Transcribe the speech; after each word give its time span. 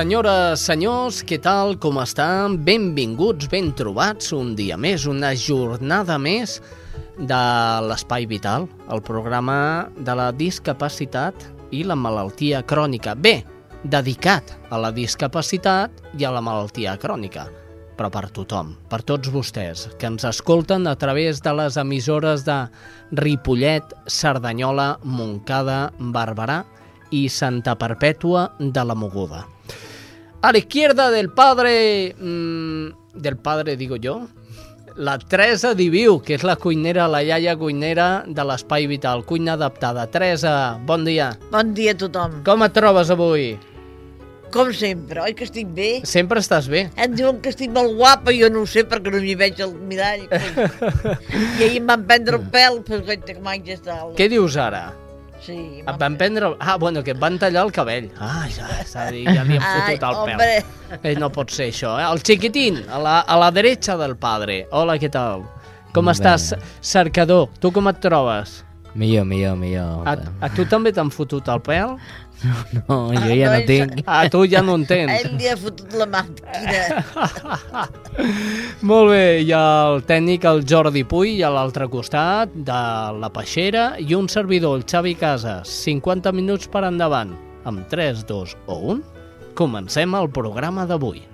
Senyores, 0.00 0.62
senyors, 0.64 1.18
què 1.28 1.36
tal, 1.44 1.74
com 1.76 1.98
estan? 2.00 2.54
Benvinguts, 2.64 3.50
ben 3.52 3.66
trobats 3.76 4.30
un 4.32 4.54
dia 4.56 4.78
més, 4.80 5.02
una 5.04 5.34
jornada 5.36 6.16
més 6.16 6.54
de 7.18 7.40
l'Espai 7.84 8.24
Vital, 8.30 8.64
el 8.88 9.02
programa 9.04 9.58
de 9.98 10.14
la 10.16 10.30
discapacitat 10.32 11.44
i 11.76 11.82
la 11.84 11.98
malaltia 12.00 12.62
crònica. 12.64 13.12
Bé, 13.12 13.42
dedicat 13.84 14.54
a 14.72 14.80
la 14.80 14.88
discapacitat 14.88 16.00
i 16.16 16.24
a 16.24 16.32
la 16.32 16.40
malaltia 16.40 16.96
crònica, 16.96 17.50
però 18.00 18.08
per 18.08 18.30
tothom, 18.32 18.72
per 18.88 19.02
tots 19.04 19.28
vostès, 19.28 19.84
que 20.00 20.08
ens 20.08 20.24
escolten 20.24 20.88
a 20.88 20.96
través 20.96 21.44
de 21.44 21.56
les 21.60 21.76
emissores 21.76 22.48
de 22.48 22.62
Ripollet, 23.20 23.92
Cerdanyola, 24.08 24.94
Montcada, 25.04 25.90
Barberà 26.00 26.62
i 27.12 27.26
Santa 27.28 27.76
Perpètua 27.76 28.48
de 28.56 28.88
la 28.88 28.96
Moguda. 28.96 29.44
A 30.42 30.52
la 30.52 30.58
izquierda 30.58 31.10
del 31.10 31.30
padre... 31.30 32.14
Mmm, 32.18 32.88
del 33.14 33.36
padre, 33.36 33.76
digo 33.76 33.96
yo. 33.96 34.28
La 34.96 35.18
Teresa 35.18 35.74
Diviu, 35.74 36.18
que 36.24 36.34
és 36.38 36.44
la 36.44 36.56
cuinera, 36.56 37.06
la 37.08 37.20
iaia 37.22 37.54
cuinera 37.56 38.24
de 38.26 38.44
l'Espai 38.44 38.88
Vital, 38.90 39.22
cuina 39.28 39.54
adaptada. 39.54 40.06
Teresa, 40.10 40.78
bon 40.86 41.04
dia. 41.04 41.30
Bon 41.52 41.74
dia 41.76 41.92
a 41.92 41.98
tothom. 42.00 42.40
Com 42.46 42.64
et 42.64 42.74
trobes 42.74 43.12
avui? 43.12 43.52
Com 44.50 44.72
sempre, 44.74 45.20
oi 45.22 45.36
que 45.38 45.44
estic 45.46 45.68
bé? 45.76 45.90
Sempre 46.08 46.40
estàs 46.42 46.66
bé. 46.72 46.88
Em 46.98 47.12
diuen 47.14 47.38
que 47.44 47.52
estic 47.52 47.70
molt 47.70 47.94
guapa, 48.00 48.32
jo 48.34 48.48
no 48.50 48.64
ho 48.64 48.70
sé 48.70 48.82
perquè 48.88 49.12
no 49.12 49.20
m'hi 49.22 49.36
veig 49.38 49.60
al 49.62 49.76
mirall. 49.92 50.24
I 51.60 51.68
ahir 51.68 51.78
em 51.84 51.86
van 51.92 52.02
prendre 52.08 52.40
el 52.40 52.48
pèl, 52.50 52.80
però 52.88 53.04
que 53.04 53.20
ja 53.28 53.76
està. 53.76 54.00
Què 54.18 54.26
dius 54.32 54.58
ara? 54.58 54.88
Sí. 55.40 55.80
Et 55.80 55.96
van 55.98 56.16
prendre... 56.20 56.54
Ah, 56.60 56.76
bueno, 56.76 57.02
que 57.02 57.14
et 57.14 57.18
van 57.20 57.38
tallar 57.40 57.62
el 57.64 57.72
cabell. 57.72 58.10
Ah, 58.20 58.44
ja, 58.52 58.66
ja, 58.84 59.06
ja 59.08 59.10
li 59.10 59.56
han 59.56 59.64
fotut 59.64 59.90
el 59.94 59.98
pèl. 60.00 60.18
hombre. 60.20 60.98
Eh, 61.02 61.14
no 61.18 61.30
pot 61.32 61.50
ser 61.54 61.70
això, 61.72 61.94
eh? 62.00 62.04
El 62.10 62.20
xiquitín, 62.20 62.82
a 62.92 62.98
la, 63.00 63.18
a 63.20 63.38
la 63.40 63.50
derecha 63.50 63.96
del 63.96 64.16
padre. 64.20 64.66
Hola, 64.70 64.98
què 65.00 65.08
tal? 65.10 65.46
Com 65.96 66.06
Bé. 66.06 66.12
estàs, 66.12 66.50
cercador? 66.84 67.48
Tu 67.60 67.72
com 67.72 67.88
et 67.90 68.00
trobes? 68.04 68.60
Millor, 68.94 69.24
millor, 69.24 69.56
millor. 69.56 70.02
A, 70.08 70.16
a 70.42 70.50
tu 70.54 70.66
també 70.66 70.90
t'han 70.94 71.12
fotut 71.14 71.46
el 71.52 71.62
pèl? 71.62 71.94
No, 72.88 73.12
jo 73.12 73.34
ja 73.36 73.50
no 73.52 73.58
no, 73.58 73.66
tinc. 73.68 74.00
Ah, 74.08 74.24
tu 74.32 74.42
ja 74.48 74.62
no 74.64 74.74
en 74.80 74.86
tens. 74.88 75.12
Ell 75.12 75.36
li 75.38 75.48
ha 75.50 75.56
fotut 75.60 75.92
la 75.98 76.06
màquina. 76.08 77.02
Molt 78.90 79.12
bé, 79.12 79.22
hi 79.44 79.52
ha 79.54 79.64
el 79.92 80.02
tècnic, 80.08 80.46
el 80.48 80.64
Jordi 80.66 81.04
Puy, 81.04 81.36
a 81.44 81.52
l'altre 81.52 81.86
costat, 81.92 82.54
de 82.54 82.82
la 83.20 83.30
Peixera, 83.34 83.92
i 84.00 84.16
un 84.16 84.28
servidor, 84.32 84.80
el 84.80 84.86
Xavi 84.88 85.14
Casas. 85.20 85.70
50 85.84 86.32
minuts 86.36 86.70
per 86.72 86.86
endavant. 86.88 87.36
Amb 87.68 87.84
3, 87.92 88.24
2 88.28 88.56
o 88.72 88.80
1, 88.96 89.02
comencem 89.54 90.16
el 90.16 90.30
programa 90.32 90.88
d'avui. 90.88 91.26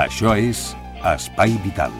Això 0.00 0.32
és 0.38 0.70
Espai 1.04 1.58
Vital. 1.64 1.92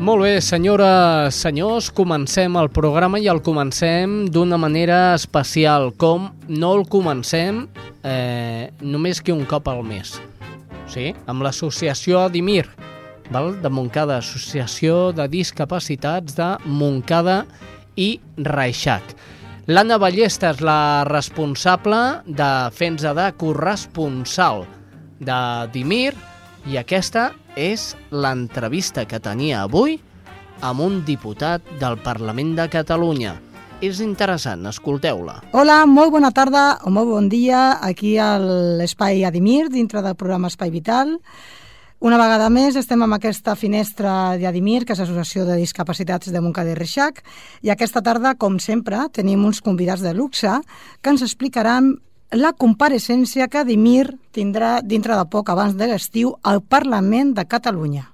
Molt 0.00 0.22
bé, 0.24 0.38
senyores, 0.40 1.36
senyors, 1.36 1.90
comencem 1.92 2.54
el 2.56 2.70
programa 2.72 3.18
i 3.20 3.26
el 3.28 3.42
comencem 3.44 4.30
d'una 4.32 4.56
manera 4.56 5.12
especial, 5.12 5.90
com 6.00 6.30
no 6.48 6.70
el 6.78 6.86
comencem 6.88 7.66
eh, 8.08 8.70
només 8.80 9.20
que 9.20 9.34
un 9.34 9.44
cop 9.44 9.68
al 9.68 9.82
mes. 9.84 10.14
Sí? 10.88 11.10
Amb 11.28 11.44
l'associació 11.44 12.22
Adimir, 12.22 12.64
val? 13.28 13.52
de 13.60 13.68
Montcada, 13.68 14.16
Associació 14.24 15.12
de 15.12 15.28
Discapacitats 15.28 16.32
de 16.38 16.48
Montcada 16.64 17.42
i 18.00 18.14
Reixac. 18.40 19.04
L'Anna 19.68 20.00
Ballesta 20.00 20.54
és 20.54 20.64
la 20.64 21.04
responsable 21.12 22.00
de 22.24 22.50
fer-nos 22.72 23.04
de 23.20 23.30
corresponsal 23.36 24.64
de 25.20 25.40
Dimir 25.76 26.14
i 26.68 26.76
aquesta 26.80 27.30
és 27.56 27.94
l'entrevista 28.10 29.06
que 29.08 29.20
tenia 29.22 29.62
avui 29.64 29.98
amb 30.60 30.82
un 30.84 30.98
diputat 31.06 31.64
del 31.80 31.96
Parlament 32.04 32.52
de 32.58 32.66
Catalunya. 32.72 33.36
És 33.80 34.02
interessant, 34.04 34.66
escolteu-la. 34.68 35.38
Hola, 35.56 35.86
molt 35.88 36.12
bona 36.12 36.28
tarda 36.36 36.82
o 36.84 36.92
molt 36.92 37.08
bon 37.08 37.30
dia 37.32 37.78
aquí 37.80 38.18
a 38.20 38.34
l'Espai 38.36 39.24
Adimir, 39.24 39.70
dintre 39.72 40.02
del 40.04 40.18
programa 40.20 40.52
Espai 40.52 40.68
Vital. 40.70 41.16
Una 42.00 42.16
vegada 42.20 42.50
més 42.52 42.76
estem 42.80 43.00
amb 43.04 43.16
aquesta 43.16 43.54
finestra 43.56 44.36
d'Adimir, 44.40 44.84
que 44.84 44.92
és 44.92 45.00
l'Associació 45.00 45.46
de 45.48 45.56
Discapacitats 45.60 46.28
de 46.32 46.40
Montcada 46.40 46.72
i 46.72 46.76
Reixac, 46.76 47.22
i 47.64 47.72
aquesta 47.72 48.00
tarda, 48.04 48.34
com 48.40 48.56
sempre, 48.60 49.02
tenim 49.12 49.44
uns 49.44 49.60
convidats 49.64 50.04
de 50.04 50.14
luxe 50.16 50.60
que 51.00 51.12
ens 51.12 51.24
explicaran 51.24 51.94
la 52.32 52.52
compareixença 52.52 53.48
que 53.48 53.58
Adimir 53.58 54.14
tindrà 54.30 54.80
dintre 54.82 55.16
de 55.18 55.26
poc, 55.26 55.50
abans 55.50 55.74
de 55.74 55.88
l'estiu, 55.90 56.36
al 56.42 56.62
Parlament 56.62 57.34
de 57.34 57.44
Catalunya. 57.44 58.06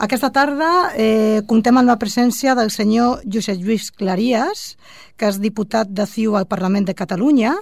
Aquesta 0.00 0.30
tarda 0.32 0.94
eh, 0.96 1.42
comptem 1.46 1.76
amb 1.76 1.90
la 1.90 1.98
presència 2.00 2.54
del 2.56 2.70
senyor 2.72 3.20
Josep 3.28 3.60
Lluís 3.60 3.90
Clarias, 3.92 4.78
que 5.20 5.28
és 5.28 5.38
diputat 5.38 5.90
de 5.92 6.06
CiU 6.08 6.38
al 6.38 6.48
Parlament 6.48 6.86
de 6.88 6.96
Catalunya 6.96 7.52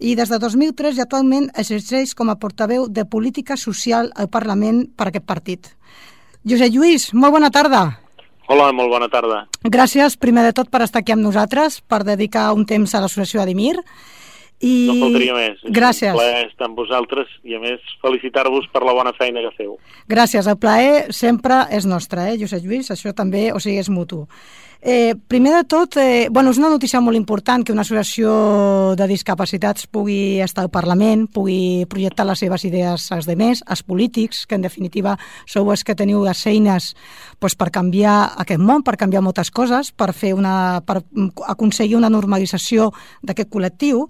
i 0.00 0.14
des 0.16 0.32
de 0.32 0.38
2003 0.40 0.96
i 0.96 1.04
actualment 1.04 1.50
exerceix 1.52 2.14
com 2.16 2.32
a 2.32 2.38
portaveu 2.40 2.88
de 2.88 3.04
política 3.04 3.58
social 3.60 4.08
al 4.16 4.32
Parlament 4.32 4.86
per 4.96 5.10
aquest 5.10 5.28
partit. 5.28 5.68
Josep 6.48 6.72
Lluís, 6.72 7.12
molt 7.12 7.36
bona 7.36 7.52
tarda. 7.52 7.84
Hola, 8.48 8.72
molt 8.72 8.90
bona 8.90 9.06
tarda. 9.12 9.44
Gràcies, 9.62 10.16
primer 10.16 10.48
de 10.48 10.56
tot, 10.56 10.72
per 10.72 10.80
estar 10.82 11.04
aquí 11.04 11.12
amb 11.12 11.22
nosaltres, 11.22 11.82
per 11.86 12.02
dedicar 12.08 12.48
un 12.56 12.64
temps 12.66 12.96
a 12.96 13.04
l'associació 13.04 13.44
Adimir. 13.44 13.76
I... 14.62 14.72
No 14.88 14.96
faltaria 15.00 15.34
més. 15.34 15.62
És 15.62 15.74
Gràcies. 15.74 16.14
un 16.14 16.20
plaer 16.20 16.42
estar 16.46 16.68
amb 16.68 16.78
vosaltres 16.78 17.30
i, 17.42 17.56
a 17.58 17.62
més, 17.62 17.94
felicitar-vos 18.04 18.68
per 18.72 18.84
la 18.86 18.94
bona 18.94 19.12
feina 19.18 19.42
que 19.42 19.54
feu. 19.58 19.76
Gràcies, 20.10 20.46
el 20.46 20.58
plaer 20.62 21.08
sempre 21.14 21.64
és 21.74 21.88
nostre, 21.90 22.30
eh, 22.30 22.38
Josep 22.38 22.62
Lluís, 22.62 22.92
això 22.94 23.14
també, 23.16 23.50
o 23.52 23.58
sigui, 23.62 23.80
és 23.82 23.90
mutu. 23.90 24.26
Eh, 24.84 25.14
primer 25.28 25.52
de 25.54 25.62
tot, 25.62 25.96
eh, 25.96 26.26
bueno, 26.28 26.50
és 26.50 26.58
una 26.58 26.68
notícia 26.68 27.00
molt 27.00 27.16
important 27.16 27.62
que 27.62 27.70
una 27.70 27.82
associació 27.82 28.96
de 28.98 29.06
discapacitats 29.06 29.86
pugui 29.86 30.40
estar 30.42 30.64
al 30.64 30.72
Parlament, 30.74 31.28
pugui 31.30 31.86
projectar 31.86 32.26
les 32.26 32.40
seves 32.42 32.64
idees 32.66 33.12
als 33.12 33.28
demés, 33.30 33.62
als 33.64 33.84
polítics, 33.84 34.44
que 34.44 34.56
en 34.56 34.62
definitiva 34.62 35.16
sou 35.46 35.70
els 35.70 35.84
que 35.84 35.94
teniu 35.94 36.24
les 36.24 36.46
eines 36.50 36.96
doncs, 37.38 37.54
per 37.54 37.70
canviar 37.70 38.34
aquest 38.42 38.58
món, 38.58 38.82
per 38.82 38.96
canviar 38.96 39.22
moltes 39.22 39.52
coses, 39.54 39.92
per, 39.92 40.10
fer 40.12 40.34
una, 40.34 40.82
per 40.84 41.04
aconseguir 41.46 41.94
una 41.94 42.10
normalització 42.10 42.90
d'aquest 43.22 43.54
col·lectiu, 43.54 44.08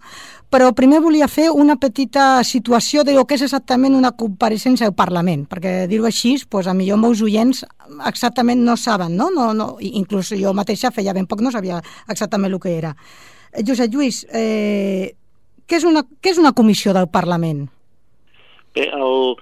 però 0.53 0.69
primer 0.77 1.01
volia 1.01 1.27
fer 1.33 1.47
una 1.49 1.79
petita 1.81 2.45
situació 2.45 3.07
de 3.09 3.15
lo 3.17 3.25
que 3.25 3.39
és 3.39 3.45
exactament 3.47 3.95
una 3.97 4.13
compareixença 4.13 4.85
al 4.85 4.93
Parlament, 4.93 5.47
perquè 5.49 5.87
dir-ho 5.89 6.05
així, 6.05 6.35
doncs, 6.45 6.69
a 6.69 6.75
millor 6.77 7.01
meus 7.01 7.23
oients 7.25 7.63
exactament 8.11 8.61
no 8.67 8.77
saben, 8.77 9.17
no? 9.17 9.31
no, 9.33 9.53
no 9.57 9.69
inclús 9.81 10.35
jo 10.37 10.53
mateixa 10.53 10.93
feia 10.93 11.15
ben 11.17 11.27
poc 11.27 11.41
no 11.41 11.53
sabia 11.55 11.81
exactament 12.05 12.53
el 12.53 12.61
que 12.61 12.75
era. 12.77 12.93
Eh, 13.53 13.65
Josep 13.65 13.95
Lluís, 13.95 14.27
eh, 14.29 15.15
què, 15.65 15.79
és 15.81 15.89
una, 15.89 16.05
què 16.21 16.35
és 16.35 16.43
una 16.43 16.53
comissió 16.53 16.93
del 16.93 17.09
Parlament? 17.09 17.65
Bé, 18.77 18.91
el, 18.93 19.33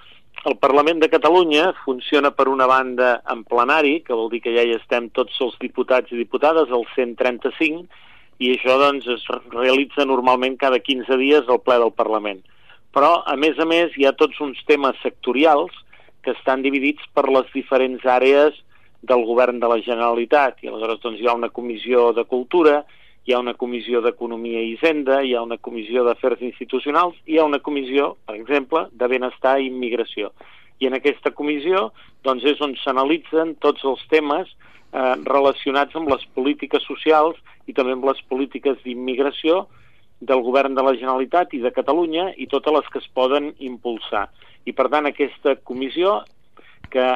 el 0.47 0.57
Parlament 0.63 1.03
de 1.03 1.11
Catalunya 1.11 1.73
funciona 1.83 2.31
per 2.31 2.47
una 2.47 2.69
banda 2.71 3.17
en 3.31 3.43
plenari, 3.43 3.99
que 4.07 4.15
vol 4.15 4.31
dir 4.31 4.39
que 4.45 4.55
ja 4.55 4.63
hi 4.63 4.77
estem 4.77 5.11
tots 5.11 5.35
els 5.43 5.59
diputats 5.59 6.15
i 6.15 6.23
diputades, 6.23 6.71
el 6.71 6.87
135, 6.95 8.07
i 8.41 8.55
això 8.55 8.73
doncs, 8.81 9.05
es 9.05 9.25
realitza 9.53 10.05
normalment 10.09 10.57
cada 10.57 10.79
15 10.81 11.17
dies 11.21 11.49
al 11.49 11.61
ple 11.61 11.77
del 11.83 11.93
Parlament. 11.93 12.41
Però, 12.91 13.21
a 13.21 13.35
més 13.37 13.59
a 13.61 13.67
més, 13.69 13.93
hi 13.95 14.07
ha 14.07 14.17
tots 14.17 14.39
uns 14.41 14.57
temes 14.67 14.97
sectorials 15.03 15.75
que 16.25 16.33
estan 16.33 16.63
dividits 16.65 17.05
per 17.13 17.27
les 17.29 17.45
diferents 17.53 18.01
àrees 18.03 18.57
del 19.05 19.23
govern 19.29 19.61
de 19.61 19.69
la 19.69 19.77
Generalitat, 19.85 20.57
i 20.61 20.69
aleshores 20.69 21.03
doncs, 21.03 21.21
hi 21.21 21.29
ha 21.29 21.37
una 21.37 21.51
comissió 21.53 22.09
de 22.17 22.25
cultura, 22.29 22.81
hi 23.25 23.33
ha 23.33 23.39
una 23.41 23.53
comissió 23.53 24.01
d'Economia 24.01 24.61
i 24.65 24.73
Hisenda, 24.73 25.21
hi 25.21 25.35
ha 25.37 25.45
una 25.45 25.59
comissió 25.61 26.03
d'Afers 26.05 26.41
Institucionals, 26.41 27.17
hi 27.29 27.37
ha 27.37 27.45
una 27.45 27.61
comissió, 27.61 28.15
per 28.25 28.39
exemple, 28.39 28.87
de 28.91 29.09
Benestar 29.09 29.59
i 29.61 29.69
Immigració. 29.69 30.33
I 30.81 30.89
en 30.89 30.97
aquesta 30.97 31.29
comissió 31.37 31.91
doncs, 32.25 32.45
és 32.49 32.61
on 32.65 32.73
s'analitzen 32.81 33.53
tots 33.61 33.85
els 33.85 34.01
temes 34.09 34.49
eh, 34.93 35.15
relacionats 35.25 35.95
amb 35.95 36.09
les 36.11 36.23
polítiques 36.35 36.83
socials 36.87 37.37
i 37.67 37.73
també 37.73 37.95
amb 37.95 38.07
les 38.09 38.21
polítiques 38.29 38.77
d'immigració 38.83 39.65
del 40.21 40.43
govern 40.45 40.75
de 40.77 40.83
la 40.85 40.93
Generalitat 40.93 41.55
i 41.57 41.61
de 41.63 41.71
Catalunya 41.73 42.29
i 42.37 42.47
totes 42.47 42.73
les 42.73 42.89
que 42.93 42.99
es 43.01 43.09
poden 43.13 43.53
impulsar. 43.59 44.27
I 44.65 44.73
per 44.77 44.87
tant 44.93 45.09
aquesta 45.09 45.55
comissió 45.65 46.19
que 46.93 47.07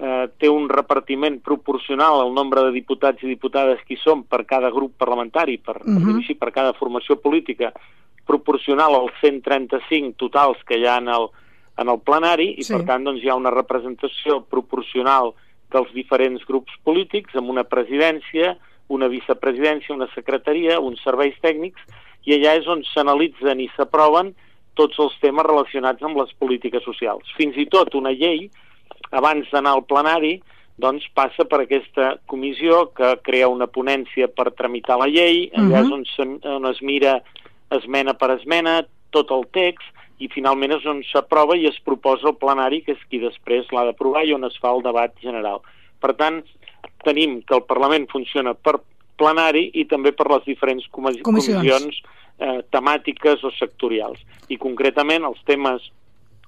eh, 0.00 0.26
té 0.36 0.50
un 0.50 0.68
repartiment 0.68 1.38
proporcional 1.44 2.20
al 2.20 2.34
nombre 2.36 2.66
de 2.66 2.74
diputats 2.76 3.22
i 3.24 3.30
diputades 3.30 3.80
que 3.86 3.96
hi 3.96 4.00
són 4.02 4.26
per 4.28 4.44
cada 4.48 4.72
grup 4.74 4.96
parlamentari, 4.98 5.56
per, 5.58 5.80
uh 5.80 5.86
-huh. 5.86 6.04
per 6.04 6.16
així, 6.16 6.34
per 6.34 6.50
cada 6.52 6.72
formació 6.72 7.16
política, 7.16 7.72
proporcional 8.26 8.94
als 8.94 9.12
135 9.20 10.14
totals 10.16 10.58
que 10.66 10.78
hi 10.78 10.86
ha 10.86 10.98
en 10.98 11.08
el, 11.08 11.28
en 11.78 11.88
el 11.88 12.00
plenari, 12.00 12.54
i 12.58 12.62
sí. 12.62 12.74
per 12.74 12.84
tant 12.84 13.04
doncs, 13.04 13.22
hi 13.22 13.28
ha 13.28 13.34
una 13.34 13.50
representació 13.50 14.42
proporcional 14.44 15.32
dels 15.72 15.90
diferents 15.94 16.44
grups 16.48 16.74
polítics 16.84 17.36
amb 17.38 17.50
una 17.52 17.64
presidència, 17.64 18.56
una 18.90 19.08
vicepresidència, 19.08 19.94
una 19.94 20.10
secretaria, 20.14 20.80
uns 20.80 21.02
serveis 21.06 21.36
tècnics, 21.42 21.82
i 22.26 22.36
allà 22.36 22.56
és 22.58 22.68
on 22.68 22.82
s'analitzen 22.90 23.60
i 23.62 23.68
s'aproven 23.76 24.34
tots 24.78 24.98
els 25.02 25.14
temes 25.22 25.46
relacionats 25.46 26.02
amb 26.02 26.18
les 26.20 26.32
polítiques 26.38 26.84
socials. 26.84 27.28
Fins 27.36 27.56
i 27.58 27.66
tot 27.70 27.94
una 27.98 28.12
llei 28.12 28.48
abans 29.10 29.48
d'anar 29.52 29.76
al 29.76 29.86
plenari, 29.88 30.38
doncs 30.80 31.04
passa 31.14 31.44
per 31.44 31.62
aquesta 31.62 32.14
comissió 32.30 32.86
que 32.96 33.12
crea 33.26 33.50
una 33.52 33.68
ponència 33.68 34.30
per 34.32 34.52
tramitar 34.56 34.96
la 35.00 35.08
llei, 35.10 35.50
allà 35.54 35.82
uh 35.82 35.88
-huh. 35.90 36.02
és 36.02 36.18
on, 36.18 36.38
on 36.44 36.70
es 36.70 36.80
mira 36.82 37.20
esmena 37.70 38.14
per 38.14 38.30
esmena 38.38 38.82
tot 39.10 39.30
el 39.30 39.46
text 39.52 39.86
i 40.20 40.28
finalment 40.28 40.76
és 40.76 40.86
on 40.88 41.00
s'aprova 41.08 41.56
i 41.56 41.66
es 41.70 41.78
proposa 41.84 42.28
al 42.28 42.38
plenari, 42.40 42.82
que 42.84 42.92
és 42.92 43.04
qui 43.08 43.20
després 43.22 43.68
l'ha 43.72 43.86
d'aprovar 43.88 44.26
i 44.28 44.34
on 44.36 44.44
es 44.48 44.56
fa 44.60 44.72
el 44.76 44.84
debat 44.84 45.14
general. 45.24 45.62
Per 46.00 46.12
tant, 46.20 46.42
tenim 47.04 47.40
que 47.42 47.56
el 47.56 47.64
Parlament 47.68 48.06
funciona 48.12 48.54
per 48.54 48.78
plenari 49.20 49.66
i 49.80 49.86
també 49.88 50.12
per 50.16 50.28
les 50.32 50.44
diferents 50.48 50.86
comissions, 50.92 51.24
comissions 51.26 52.00
eh, 52.40 52.60
temàtiques 52.72 53.44
o 53.44 53.52
sectorials. 53.56 54.20
I 54.48 54.60
concretament 54.60 55.24
els 55.28 55.40
temes 55.48 55.88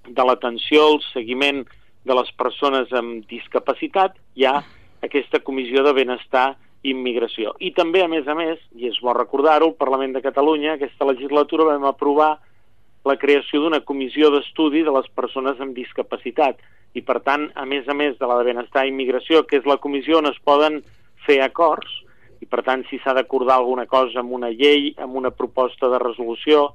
de 0.08 0.26
l'atenció, 0.26 0.88
el 0.94 1.00
seguiment 1.12 1.62
de 2.04 2.16
les 2.18 2.30
persones 2.36 2.92
amb 2.98 3.24
discapacitat 3.30 4.16
hi 4.34 4.48
ha 4.48 4.58
aquesta 5.06 5.40
comissió 5.44 5.84
de 5.86 5.92
benestar 5.96 6.52
i 6.82 6.90
immigració. 6.90 7.54
I 7.62 7.70
també, 7.76 8.02
a 8.02 8.10
més 8.10 8.26
a 8.26 8.34
més, 8.34 8.58
i 8.74 8.88
és 8.90 8.98
bo 9.02 9.14
recordar-ho, 9.14 9.70
el 9.70 9.78
Parlament 9.78 10.16
de 10.16 10.22
Catalunya, 10.24 10.74
aquesta 10.74 11.06
legislatura 11.06 11.68
vam 11.70 11.86
aprovar 11.86 12.34
la 13.04 13.16
creació 13.18 13.62
d'una 13.62 13.82
comissió 13.86 14.30
d'estudi 14.30 14.84
de 14.86 14.94
les 14.94 15.08
persones 15.16 15.60
amb 15.60 15.74
discapacitat. 15.74 16.60
I, 16.94 17.00
per 17.02 17.20
tant, 17.24 17.48
a 17.56 17.64
més 17.66 17.88
a 17.88 17.96
més 17.96 18.18
de 18.20 18.28
la 18.28 18.36
de 18.38 18.46
benestar 18.50 18.84
i 18.84 18.92
immigració, 18.92 19.46
que 19.48 19.58
és 19.58 19.66
la 19.66 19.80
comissió 19.80 20.20
on 20.20 20.28
es 20.28 20.38
poden 20.44 20.82
fer 21.26 21.40
acords, 21.42 21.90
i 22.42 22.46
per 22.50 22.62
tant, 22.66 22.82
si 22.90 22.98
s'ha 23.00 23.14
d'acordar 23.14 23.56
alguna 23.56 23.86
cosa 23.86 24.20
amb 24.20 24.34
una 24.34 24.50
llei, 24.50 24.92
amb 24.98 25.16
una 25.18 25.30
proposta 25.30 25.88
de 25.88 26.00
resolució, 26.02 26.72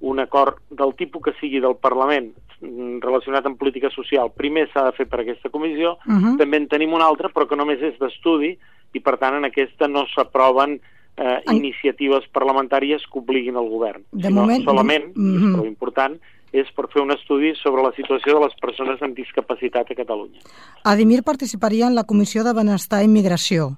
un 0.00 0.20
acord 0.22 0.60
del 0.70 0.94
tipus 0.94 1.24
que 1.24 1.34
sigui 1.40 1.58
del 1.60 1.74
Parlament 1.82 2.30
mm, 2.60 3.00
relacionat 3.02 3.46
amb 3.46 3.58
política 3.58 3.90
social, 3.90 4.30
primer 4.30 4.68
s'ha 4.70 4.84
de 4.86 4.94
fer 4.94 5.08
per 5.10 5.24
aquesta 5.24 5.50
comissió, 5.50 5.96
uh 6.06 6.14
-huh. 6.14 6.36
també 6.38 6.56
en 6.56 6.68
tenim 6.68 6.92
una 6.94 7.06
altra, 7.06 7.28
però 7.28 7.48
que 7.48 7.56
només 7.56 7.82
és 7.82 7.98
d'estudi, 7.98 8.56
i 8.92 9.00
per 9.00 9.18
tant 9.18 9.34
en 9.34 9.44
aquesta 9.44 9.88
no 9.88 10.06
s'aproven 10.06 10.80
eh, 11.18 11.42
en... 11.46 11.56
iniciatives 11.56 12.26
parlamentàries 12.32 13.04
que 13.10 13.18
obliguin 13.20 13.56
el 13.56 13.68
govern, 13.68 14.04
de 14.12 14.28
sinó 14.28 14.42
moment... 14.42 14.64
solament, 14.64 15.10
és 15.10 15.16
Mhm. 15.16 15.54
prou 15.54 15.66
important, 15.66 16.18
és 16.52 16.70
per 16.72 16.86
fer 16.88 17.02
un 17.02 17.12
estudi 17.12 17.52
sobre 17.60 17.82
la 17.82 17.92
situació 17.92 18.38
de 18.38 18.46
les 18.46 18.54
persones 18.60 19.02
amb 19.02 19.16
discapacitat 19.16 19.90
a 19.90 19.94
Catalunya. 19.94 20.40
Adimir 20.84 21.22
participaria 21.22 21.86
en 21.86 21.94
la 21.94 22.04
Comissió 22.04 22.44
de 22.44 22.54
Benestar 22.54 23.02
i 23.02 23.04
Immigració. 23.04 23.76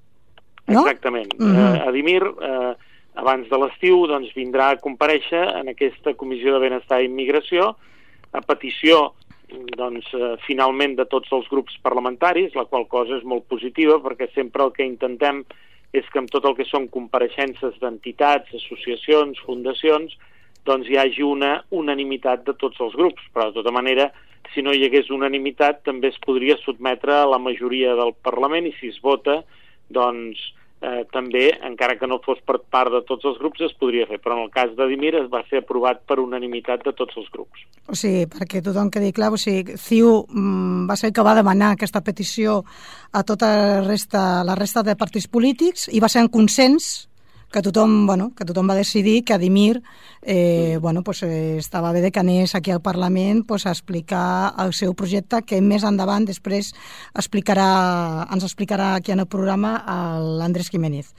No? 0.68 0.82
Exactament. 0.86 1.34
Mhm. 1.38 1.56
-huh. 1.56 1.76
eh, 1.76 1.88
Adimir, 1.88 2.22
eh, 2.22 2.74
abans 3.14 3.48
de 3.48 3.58
l'estiu, 3.58 4.06
doncs, 4.06 4.32
vindrà 4.34 4.70
a 4.70 4.76
compareixer 4.76 5.56
en 5.60 5.68
aquesta 5.68 6.14
Comissió 6.14 6.52
de 6.52 6.60
Benestar 6.60 7.02
i 7.02 7.06
Immigració 7.06 7.76
a 8.32 8.40
petició 8.40 9.14
doncs, 9.76 10.06
eh, 10.14 10.36
finalment 10.46 10.96
de 10.96 11.06
tots 11.06 11.30
els 11.32 11.48
grups 11.50 11.76
parlamentaris, 11.82 12.54
la 12.54 12.66
qual 12.66 12.86
cosa 12.86 13.16
és 13.16 13.24
molt 13.24 13.48
positiva 13.48 13.98
perquè 13.98 14.32
sempre 14.34 14.64
el 14.64 14.72
que 14.72 14.86
intentem 14.86 15.44
és 15.92 16.06
que 16.10 16.20
amb 16.22 16.30
tot 16.30 16.46
el 16.46 16.56
que 16.58 16.66
són 16.68 16.88
compareixences 16.92 17.78
d'entitats, 17.82 18.52
associacions, 18.54 19.40
fundacions, 19.46 20.14
doncs 20.68 20.88
hi 20.90 20.98
hagi 21.00 21.24
una 21.26 21.56
unanimitat 21.70 22.44
de 22.46 22.54
tots 22.60 22.80
els 22.84 22.94
grups, 22.94 23.24
però 23.34 23.48
de 23.48 23.58
tota 23.58 23.72
manera, 23.74 24.10
si 24.54 24.62
no 24.62 24.74
hi 24.74 24.84
hagués 24.86 25.10
unanimitat, 25.10 25.82
també 25.86 26.10
es 26.12 26.20
podria 26.24 26.58
sotmetre 26.62 27.14
a 27.16 27.28
la 27.30 27.40
majoria 27.42 27.96
del 27.98 28.14
Parlament 28.22 28.68
i 28.68 28.74
si 28.78 28.92
es 28.94 29.00
vota, 29.02 29.40
doncs 29.90 30.40
eh, 30.80 31.04
també, 31.12 31.50
encara 31.66 31.96
que 32.00 32.08
no 32.08 32.20
fos 32.24 32.40
per 32.46 32.58
part 32.72 32.92
de 32.92 33.02
tots 33.08 33.26
els 33.28 33.38
grups, 33.40 33.60
es 33.66 33.74
podria 33.80 34.06
fer, 34.08 34.20
però 34.22 34.38
en 34.38 34.46
el 34.46 34.52
cas 34.54 34.72
de 34.76 34.86
Dimir 34.88 35.14
es 35.18 35.28
va 35.32 35.42
ser 35.50 35.62
aprovat 35.62 36.02
per 36.08 36.20
unanimitat 36.22 36.84
de 36.86 36.94
tots 36.96 37.18
els 37.20 37.28
grups. 37.32 37.66
O 37.90 37.98
sigui, 37.98 38.24
perquè 38.30 38.62
tothom 38.64 38.90
quedi 38.92 39.12
clar, 39.16 39.32
o 39.34 39.40
sigui, 39.40 39.76
CiU 39.80 40.14
mm, 40.24 40.88
va 40.90 40.96
ser 40.96 41.10
el 41.10 41.16
que 41.16 41.26
va 41.26 41.36
demanar 41.38 41.74
aquesta 41.74 42.02
petició 42.06 42.62
a 43.12 43.24
tota 43.26 43.50
la 43.50 43.84
resta, 43.86 44.24
la 44.46 44.56
resta 44.58 44.84
de 44.86 44.96
partits 44.96 45.28
polítics 45.28 45.88
i 45.92 46.00
va 46.00 46.08
ser 46.08 46.24
en 46.24 46.32
consens 46.32 47.09
que 47.50 47.62
tothom, 47.62 48.06
bueno, 48.06 48.30
que 48.36 48.44
tothom 48.46 48.68
va 48.70 48.76
decidir 48.78 49.24
que 49.24 49.34
Adimir 49.34 49.82
eh, 50.22 50.78
bueno, 50.80 51.02
pues, 51.02 51.22
eh, 51.22 51.58
estava 51.58 51.92
bé 51.92 52.00
de 52.00 52.12
que 52.12 52.20
anés 52.20 52.54
aquí 52.54 52.70
al 52.70 52.80
Parlament 52.80 53.46
pues, 53.46 53.66
a 53.66 53.70
explicar 53.70 54.54
el 54.58 54.72
seu 54.72 54.94
projecte 54.94 55.42
que 55.42 55.60
més 55.60 55.84
endavant 55.84 56.26
després 56.28 56.72
explicarà, 57.14 58.26
ens 58.30 58.46
explicarà 58.46 58.94
aquí 58.94 59.12
en 59.12 59.24
el 59.24 59.26
programa 59.26 59.80
l'Andrés 60.20 60.70
Jiménez. 60.70 61.14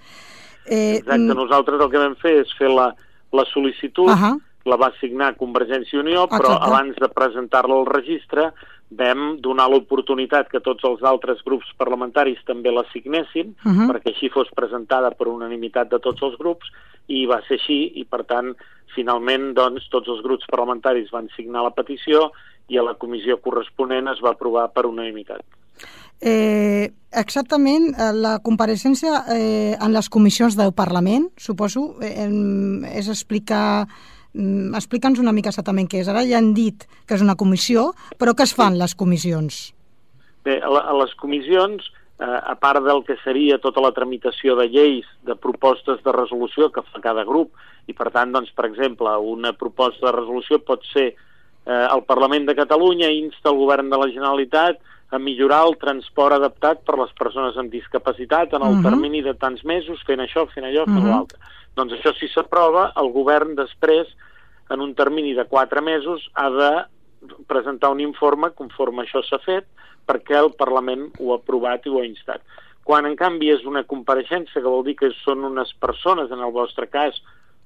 Eh, 0.66 1.02
Exacte, 1.02 1.36
nosaltres 1.36 1.82
el 1.82 1.92
que 1.92 2.00
vam 2.00 2.16
fer 2.22 2.38
és 2.46 2.56
fer 2.58 2.70
la, 2.72 2.92
la 3.34 3.46
sol·licitud, 3.52 4.08
uh 4.08 4.16
-huh. 4.16 4.40
la 4.66 4.78
va 4.78 4.94
signar 5.00 5.36
Convergència 5.36 5.98
i 5.98 6.00
Unió, 6.00 6.28
però 6.28 6.54
Exacte. 6.54 6.68
abans 6.70 6.96
de 6.96 7.10
presentar-la 7.10 7.76
al 7.76 7.86
registre 7.86 8.54
vam 8.92 9.38
donar 9.40 9.70
l'oportunitat 9.72 10.50
que 10.52 10.60
tots 10.60 10.84
els 10.84 11.04
altres 11.08 11.40
grups 11.46 11.70
parlamentaris 11.80 12.42
també 12.46 12.72
la 12.72 12.84
signessin, 12.92 13.56
Uh 13.66 13.72
-huh. 13.72 13.88
perquè 13.92 14.12
així 14.12 14.30
fos 14.30 14.50
presentada 14.56 15.12
per 15.12 15.28
unanimitat 15.28 15.90
de 15.90 16.00
tots 16.00 16.22
els 16.22 16.38
grups, 16.38 16.68
i 17.08 17.26
va 17.26 17.42
ser 17.48 17.58
així, 17.60 17.92
i 17.96 18.06
per 18.06 18.24
tant, 18.24 18.56
finalment, 18.96 19.54
doncs, 19.54 19.90
tots 19.90 20.08
els 20.08 20.22
grups 20.22 20.46
parlamentaris 20.52 21.12
van 21.12 21.30
signar 21.36 21.64
la 21.64 21.72
petició 21.72 22.32
i 22.68 22.78
a 22.78 22.84
la 22.84 22.96
comissió 22.96 23.40
corresponent 23.42 24.08
es 24.08 24.22
va 24.24 24.32
aprovar 24.32 24.72
per 24.74 24.86
unanimitat. 24.86 25.42
Eh, 26.22 26.92
exactament, 27.12 27.96
eh, 27.98 28.12
la 28.14 28.40
compareixença 28.40 29.26
eh, 29.34 29.76
en 29.80 29.92
les 29.92 30.10
comissions 30.10 30.56
del 30.56 30.74
Parlament, 30.74 31.30
suposo, 31.38 31.96
eh, 32.02 32.30
és 32.94 33.08
explicar... 33.10 33.88
mm, 34.34 34.76
Explica'ns 34.80 35.22
una 35.22 35.34
mica 35.36 35.52
exactament 35.52 35.90
què 35.92 36.02
és. 36.02 36.12
Ara 36.12 36.26
ja 36.28 36.40
han 36.42 36.54
dit 36.58 36.88
que 37.08 37.18
és 37.18 37.24
una 37.26 37.38
comissió, 37.40 37.92
però 38.20 38.36
què 38.36 38.48
es 38.48 38.56
fan 38.58 38.78
les 38.80 38.96
comissions? 38.96 39.72
Bé, 40.46 40.60
a, 40.64 40.94
les 40.98 41.14
comissions, 41.22 41.92
eh, 42.20 42.26
a 42.26 42.56
part 42.60 42.84
del 42.86 43.04
que 43.06 43.18
seria 43.24 43.60
tota 43.62 43.84
la 43.84 43.94
tramitació 43.94 44.56
de 44.58 44.68
lleis, 44.70 45.10
de 45.28 45.36
propostes 45.36 46.02
de 46.06 46.16
resolució 46.16 46.72
que 46.74 46.84
fa 46.88 47.04
cada 47.04 47.26
grup, 47.28 47.54
i 47.88 47.94
per 47.98 48.10
tant, 48.14 48.32
doncs, 48.34 48.54
per 48.56 48.66
exemple, 48.70 49.14
una 49.36 49.54
proposta 49.54 50.08
de 50.08 50.16
resolució 50.18 50.62
pot 50.66 50.86
ser 50.94 51.12
eh, 51.12 51.88
el 51.92 52.04
Parlament 52.10 52.48
de 52.50 52.58
Catalunya 52.58 53.12
insta 53.14 53.52
el 53.52 53.60
govern 53.62 53.90
de 53.90 54.00
la 54.02 54.10
Generalitat 54.10 54.82
a 55.12 55.20
millorar 55.20 55.66
el 55.68 55.78
transport 55.78 56.34
adaptat 56.38 56.84
per 56.88 56.98
les 56.98 57.12
persones 57.20 57.58
amb 57.58 57.72
discapacitat 57.72 58.54
en 58.54 58.62
el 58.62 58.68
uh 58.70 58.76
Mhm. 58.76 58.80
-huh. 58.80 58.90
termini 58.90 59.22
de 59.22 59.34
tants 59.34 59.64
mesos, 59.64 60.02
fent 60.06 60.22
això, 60.22 60.48
fent 60.50 60.66
allò, 60.66 60.86
fent 60.86 60.98
uh 60.98 61.02
Mhm. 61.02 61.06
-huh. 61.08 61.12
l'altre. 61.16 61.38
Doncs 61.76 61.94
això, 61.94 62.14
si 62.18 62.28
s'aprova, 62.28 62.94
el 62.96 63.12
govern 63.12 63.56
després, 63.56 64.08
en 64.70 64.80
un 64.82 64.94
termini 64.96 65.34
de 65.34 65.46
quatre 65.46 65.82
mesos, 65.82 66.30
ha 66.34 66.50
de 66.50 66.86
presentar 67.48 67.92
un 67.92 68.00
informe 68.00 68.50
conforme 68.52 69.04
això 69.04 69.22
s'ha 69.24 69.40
fet 69.40 69.66
perquè 70.08 70.36
el 70.36 70.52
Parlament 70.54 71.12
ho 71.20 71.34
ha 71.34 71.36
aprovat 71.38 71.86
i 71.86 71.90
ho 71.90 72.00
ha 72.00 72.06
instat. 72.06 72.42
Quan, 72.84 73.06
en 73.06 73.16
canvi, 73.16 73.52
és 73.52 73.64
una 73.64 73.84
compareixença, 73.84 74.54
que 74.54 74.62
vol 74.68 74.84
dir 74.84 74.96
que 74.96 75.12
són 75.24 75.44
unes 75.46 75.72
persones, 75.74 76.32
en 76.32 76.40
el 76.40 76.52
vostre 76.52 76.88
cas, 76.88 77.22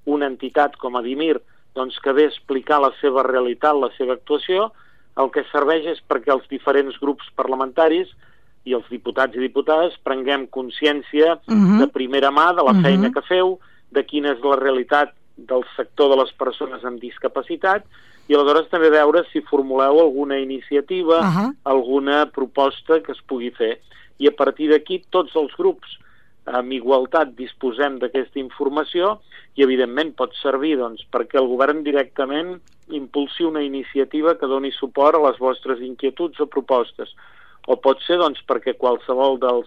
una 0.06 0.26
entitat 0.28 0.76
com 0.78 0.96
a 0.98 1.02
Dimir, 1.02 1.42
doncs 1.74 2.00
que 2.00 2.12
ve 2.12 2.24
a 2.24 2.28
explicar 2.28 2.82
la 2.82 2.92
seva 3.02 3.24
realitat, 3.24 3.76
la 3.76 3.90
seva 3.98 4.14
actuació, 4.14 4.72
el 5.18 5.30
que 5.32 5.44
serveix 5.52 5.86
és 5.86 6.00
perquè 6.10 6.32
els 6.34 6.48
diferents 6.52 6.98
grups 7.00 7.26
parlamentaris 7.36 8.10
i 8.66 8.74
els 8.74 8.88
diputats 8.90 9.36
i 9.38 9.40
diputades 9.40 9.94
prenguem 10.04 10.48
consciència 10.48 11.36
uh 11.36 11.54
Mhm. 11.54 11.68
-huh. 11.68 11.80
de 11.80 11.88
primera 11.88 12.32
mà 12.32 12.54
de 12.56 12.64
la 12.64 12.74
Mhm. 12.74 12.82
feina 12.84 13.12
que 13.12 13.22
feu, 13.22 13.60
de 13.92 14.04
quina 14.06 14.32
és 14.34 14.40
la 14.44 14.56
realitat 14.56 15.14
del 15.38 15.64
sector 15.76 16.10
de 16.10 16.16
les 16.24 16.32
persones 16.34 16.84
amb 16.84 17.00
discapacitat 17.00 17.84
i 18.28 18.34
aleshores 18.34 18.70
també 18.70 18.90
veure 18.90 19.24
si 19.32 19.42
formuleu 19.42 20.00
alguna 20.00 20.40
iniciativa, 20.40 21.20
Ahà. 21.22 21.54
alguna 21.64 22.26
proposta 22.32 23.02
que 23.02 23.12
es 23.12 23.22
pugui 23.28 23.52
fer. 23.52 23.80
I 24.18 24.28
a 24.28 24.32
partir 24.32 24.70
d'aquí 24.70 25.04
tots 25.12 25.36
els 25.36 25.52
grups 25.58 26.00
amb 26.46 26.72
igualtat 26.72 27.34
disposem 27.36 27.98
d'aquesta 28.00 28.40
informació 28.40 29.20
i 29.58 29.64
evidentment 29.64 30.14
pot 30.14 30.34
servir 30.42 30.78
doncs, 30.78 31.02
perquè 31.12 31.40
el 31.42 31.48
govern 31.50 31.84
directament 31.84 32.60
impulsi 32.94 33.44
una 33.44 33.64
iniciativa 33.66 34.36
que 34.38 34.46
doni 34.48 34.72
suport 34.72 35.18
a 35.18 35.24
les 35.30 35.40
vostres 35.42 35.82
inquietuds 35.82 36.40
o 36.40 36.46
propostes. 36.46 37.16
O 37.68 37.78
pot 37.82 38.02
ser 38.06 38.18
doncs, 38.22 38.44
perquè 38.46 38.76
qualsevol 38.78 39.40
dels 39.42 39.66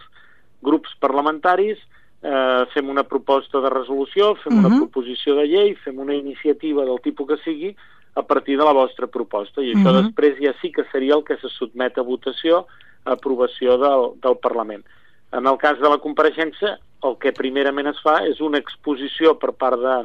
grups 0.63 0.95
parlamentaris 1.01 1.79
eh, 2.23 2.65
fem 2.75 2.89
una 2.91 3.05
proposta 3.05 3.61
de 3.63 3.71
resolució, 3.71 4.35
fem 4.37 4.53
uh 4.53 4.57
-huh. 4.57 4.67
una 4.67 4.69
Mhm. 4.69 4.79
proposició 4.79 5.35
de 5.35 5.47
llei, 5.47 5.75
fem 5.75 5.99
una 5.99 6.15
iniciativa 6.15 6.85
del 6.85 7.01
tipus 7.01 7.27
que 7.29 7.37
sigui 7.45 7.77
a 8.15 8.23
partir 8.23 8.59
de 8.59 8.65
la 8.65 8.73
vostra 8.73 9.07
proposta. 9.07 9.63
I 9.63 9.73
això 9.75 9.93
Mhm. 9.93 10.03
després 10.03 10.37
ja 10.41 10.55
sí 10.61 10.71
que 10.73 10.85
seria 10.93 11.15
el 11.15 11.25
que 11.25 11.37
se 11.37 11.49
sotmet 11.49 11.97
a 11.99 12.03
votació, 12.03 12.67
a 13.05 13.13
aprovació 13.13 13.79
del, 13.79 14.21
del 14.21 14.37
Parlament. 14.39 14.85
En 15.33 15.47
el 15.47 15.59
cas 15.61 15.79
de 15.81 15.89
la 15.89 15.99
compareixença, 16.01 16.79
el 17.05 17.17
que 17.23 17.35
primerament 17.37 17.91
es 17.91 18.01
fa 18.03 18.21
és 18.27 18.41
una 18.41 18.59
exposició 18.59 19.35
per 19.39 19.53
part 19.53 19.79
de 19.81 19.97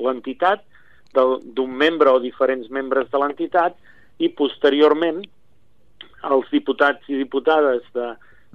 l'entitat, 0.00 0.64
d'un 1.14 1.70
membre 1.74 2.10
o 2.12 2.20
diferents 2.22 2.68
membres 2.70 3.08
de 3.10 3.18
l'entitat, 3.18 3.76
i 4.18 4.28
posteriorment 4.36 5.22
els 6.30 6.50
diputats 6.52 7.08
i 7.08 7.16
diputades 7.16 7.86
de, 7.96 8.10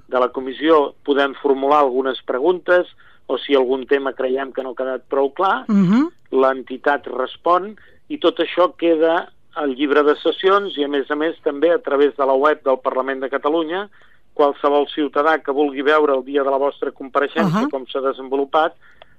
de 0.08 0.22
la 0.22 0.30
comissió 0.32 0.94
podem 1.04 1.34
formular 1.42 1.82
algunes 1.82 2.20
preguntes 2.24 2.92
o 3.26 3.38
si 3.42 3.56
algun 3.58 3.84
tema 3.90 4.12
creiem 4.14 4.52
que 4.54 4.62
no 4.62 4.72
ha 4.72 4.78
quedat 4.78 5.08
prou 5.10 5.32
clar, 5.34 5.64
Mhm. 5.68 6.10
l'entitat 6.30 7.06
respon 7.06 7.76
i 8.08 8.18
tot 8.18 8.38
això 8.38 8.72
queda 8.76 9.28
al 9.54 9.74
llibre 9.74 10.02
de 10.02 10.14
sessions 10.16 10.76
i 10.76 10.84
a 10.84 10.88
més 10.88 11.10
a 11.10 11.16
més 11.16 11.36
també 11.42 11.72
a 11.72 11.78
través 11.78 12.14
de 12.16 12.26
la 12.26 12.34
web 12.34 12.62
del 12.62 12.78
Parlament 12.78 13.20
de 13.20 13.30
Catalunya 13.30 13.88
qualsevol 14.36 14.86
ciutadà 14.92 15.38
que 15.42 15.54
vulgui 15.56 15.82
veure 15.86 16.14
el 16.14 16.24
dia 16.26 16.44
de 16.44 16.52
la 16.52 16.60
vostra 16.60 16.92
compareixença, 16.92 17.64
Ahà. 17.64 17.70
com 17.72 17.86
s'ha 17.88 18.02
desenvolupat, 18.04 18.76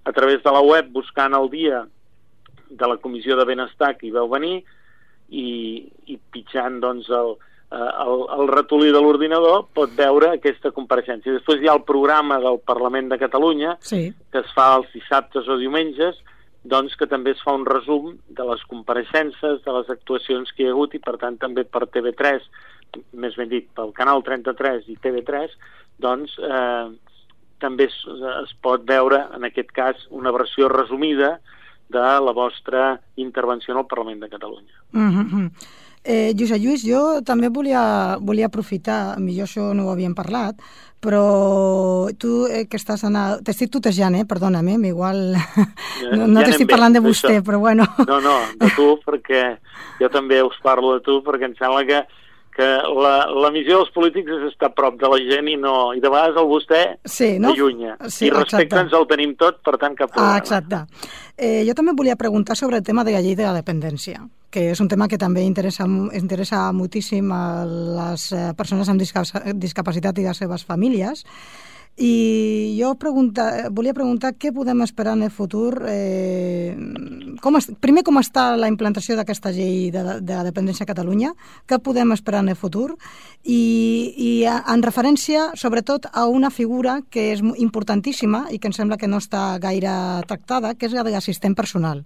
a 0.08 0.14
través 0.16 0.44
de 0.44 0.52
la 0.54 0.62
web 0.64 0.92
buscant 0.94 1.34
el 1.36 1.50
dia 1.52 1.82
de 2.70 2.88
la 2.88 2.98
Comissió 3.02 3.36
de 3.36 3.46
Benestar 3.48 3.96
que 3.98 4.08
hi 4.08 4.14
veu 4.16 4.30
venir 4.30 4.62
i, 5.30 5.48
i 6.08 6.16
pitjant 6.32 6.80
doncs, 6.84 7.10
el, 7.10 7.34
eh, 7.72 7.92
el, 8.06 8.24
el 8.38 8.48
ratolí 8.52 8.94
de 8.96 9.02
l'ordinador 9.04 9.66
pot 9.76 9.92
veure 9.98 10.34
aquesta 10.36 10.72
compareixença. 10.76 11.28
I 11.30 11.38
després 11.40 11.62
hi 11.64 11.68
ha 11.68 11.76
el 11.76 11.84
programa 11.88 12.40
del 12.44 12.60
Parlament 12.64 13.10
de 13.12 13.20
Catalunya 13.20 13.78
Sí. 13.82 14.14
que 14.32 14.40
es 14.44 14.54
fa 14.56 14.76
els 14.78 14.88
dissabtes 14.96 15.48
o 15.48 15.58
diumenges, 15.60 16.20
doncs 16.68 16.96
que 17.00 17.08
també 17.08 17.32
es 17.32 17.42
fa 17.44 17.54
un 17.56 17.66
resum 17.66 18.18
de 18.28 18.44
les 18.48 18.64
compareixences, 18.68 19.62
de 19.64 19.76
les 19.80 19.90
actuacions 19.90 20.52
que 20.52 20.64
hi 20.64 20.68
ha 20.68 20.74
hagut 20.76 20.96
i 20.96 21.00
per 21.00 21.18
tant 21.18 21.38
també 21.40 21.64
per 21.64 21.86
TV3, 21.88 22.44
més 23.14 23.36
ben 23.38 23.50
dit, 23.50 23.68
pel 23.76 23.94
canal 23.98 24.24
33 24.26 24.88
i 24.92 24.98
TV3, 25.04 25.54
doncs 26.04 26.36
eh, 26.44 26.88
també 27.60 27.88
es, 27.90 27.98
es 28.44 28.54
pot 28.62 28.86
veure, 28.88 29.24
en 29.36 29.48
aquest 29.48 29.72
cas, 29.76 30.08
una 30.14 30.34
versió 30.36 30.70
resumida 30.70 31.38
de 31.90 32.00
la 32.00 32.34
vostra 32.36 33.00
intervenció 33.16 33.74
en 33.74 33.82
el 33.82 33.88
Parlament 33.88 34.22
de 34.22 34.30
Catalunya. 34.30 34.74
Mm 34.92 35.12
-hmm. 35.12 35.52
eh, 36.04 36.34
Josep 36.38 36.62
Lluís, 36.62 36.84
jo 36.84 37.22
també 37.22 37.50
volia, 37.50 38.18
volia 38.22 38.46
aprofitar, 38.46 39.20
millor 39.20 39.48
això 39.48 39.74
no 39.74 39.86
ho 39.86 39.92
havíem 39.92 40.16
parlat, 40.16 40.56
però 41.00 42.10
tu 42.18 42.48
eh, 42.48 42.68
que 42.68 42.78
estàs 42.78 43.04
anant... 43.04 43.44
T'estic 43.44 43.70
tutejant, 43.70 44.16
eh? 44.16 44.26
Perdona'm, 44.26 44.68
eh? 44.68 44.88
Igual... 44.88 45.36
no 46.18 46.28
no 46.28 46.40
Ja 46.40 46.46
t'estic 46.48 46.70
parlant 46.70 46.94
de 46.94 47.00
vostè, 47.00 47.42
però 47.42 47.60
bueno... 47.60 47.86
No, 48.08 48.20
no, 48.20 48.38
de 48.60 48.70
tu, 48.76 48.98
perquè 49.06 49.58
jo 50.00 50.10
també 50.10 50.42
us 50.42 50.58
parlo 50.64 50.94
de 50.94 51.02
tu, 51.06 51.22
perquè 51.22 51.46
em 51.46 51.56
sembla 51.56 51.86
que, 51.86 52.02
que 52.58 52.66
la, 52.98 53.12
la 53.30 53.52
missió 53.54 53.78
dels 53.84 53.92
polítics 53.94 54.32
és 54.34 54.48
estar 54.50 54.72
prop 54.74 54.96
de 54.98 55.10
la 55.12 55.20
gent 55.22 55.48
i 55.52 55.56
no 55.62 55.94
i 55.94 56.02
de 56.02 56.10
vegades 56.10 56.40
el 56.42 56.48
vostè 56.50 56.82
Sí, 57.06 57.36
no? 57.40 57.52
allunya. 57.54 57.96
Sí, 58.10 58.26
I 58.28 58.32
respecte 58.34 58.66
exacte. 58.66 58.84
ens 58.88 58.96
el 58.98 59.06
tenim 59.12 59.36
tot, 59.38 59.62
per 59.62 59.76
tant, 59.78 59.94
cap 59.96 60.10
problema. 60.12 60.34
Ah, 60.34 60.42
exacte. 60.42 60.80
Eh, 61.38 61.62
jo 61.68 61.76
també 61.78 61.94
volia 61.94 62.16
preguntar 62.18 62.58
sobre 62.58 62.78
el 62.82 62.84
tema 62.84 63.04
de 63.06 63.14
la 63.14 63.22
llei 63.22 63.36
de 63.38 63.46
la 63.46 63.54
dependència, 63.54 64.24
que 64.50 64.72
és 64.72 64.82
un 64.82 64.88
tema 64.90 65.08
que 65.08 65.20
també 65.22 65.44
interessa, 65.46 65.86
interessa 66.18 66.72
moltíssim 66.74 67.30
a 67.32 67.44
les 67.70 68.32
eh, 68.34 68.48
persones 68.58 68.90
amb 68.90 69.00
disca- 69.00 69.54
discapacitat 69.54 70.18
i 70.18 70.26
les 70.26 70.38
seves 70.42 70.66
famílies. 70.66 71.24
I 71.98 72.78
jo 72.78 72.92
pregunta, 73.02 73.72
volia 73.74 73.96
preguntar 73.98 74.36
què 74.38 74.52
podem 74.54 74.84
esperar 74.86 75.16
en 75.18 75.24
el 75.26 75.32
futur. 75.34 75.82
Eh, 75.90 76.76
com 77.42 77.58
es, 77.58 77.72
primer, 77.82 78.04
com 78.06 78.20
està 78.22 78.52
la 78.54 78.70
implantació 78.70 79.16
d'aquesta 79.18 79.50
llei 79.56 79.90
de, 79.90 80.04
de 80.22 80.36
la 80.38 80.44
dependència 80.46 80.86
a 80.86 80.92
Catalunya? 80.92 81.32
Què 81.66 81.80
podem 81.82 82.14
esperar 82.14 82.44
en 82.46 82.54
el 82.54 82.60
futur? 82.60 82.92
I, 83.42 84.14
i 84.14 84.30
en 84.46 84.86
referència, 84.86 85.48
sobretot, 85.58 86.06
a 86.14 86.28
una 86.30 86.54
figura 86.54 87.00
que 87.10 87.32
és 87.34 87.42
importantíssima 87.42 88.46
i 88.54 88.62
que 88.62 88.70
em 88.70 88.78
sembla 88.78 89.02
que 89.02 89.10
no 89.10 89.18
està 89.18 89.58
gaire 89.58 89.98
tractada, 90.30 90.76
que 90.78 90.86
és 90.86 90.94
la 90.94 91.02
de 91.08 91.16
l'assistent 91.18 91.58
personal. 91.58 92.06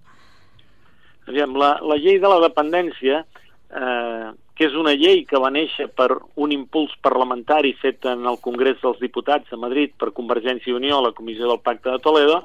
Aviam, 1.28 1.52
la, 1.52 1.76
la 1.84 2.00
llei 2.00 2.16
de 2.16 2.32
la 2.32 2.40
dependència, 2.42 3.26
eh, 3.68 4.32
que 4.54 4.66
és 4.68 4.74
una 4.76 4.92
llei 4.92 5.24
que 5.28 5.40
va 5.40 5.50
néixer 5.52 5.88
per 5.96 6.10
un 6.36 6.52
impuls 6.52 6.92
parlamentari 7.04 7.72
fet 7.80 8.04
en 8.10 8.26
el 8.28 8.38
Congrés 8.44 8.80
dels 8.82 9.00
Diputats 9.00 9.52
a 9.52 9.60
Madrid 9.60 9.94
per 9.98 10.12
Convergència 10.16 10.72
i 10.72 10.76
Unió 10.76 10.98
a 10.98 11.06
la 11.08 11.14
Comissió 11.16 11.48
del 11.48 11.62
Pacte 11.64 11.90
de 11.90 12.00
Toledo, 12.04 12.42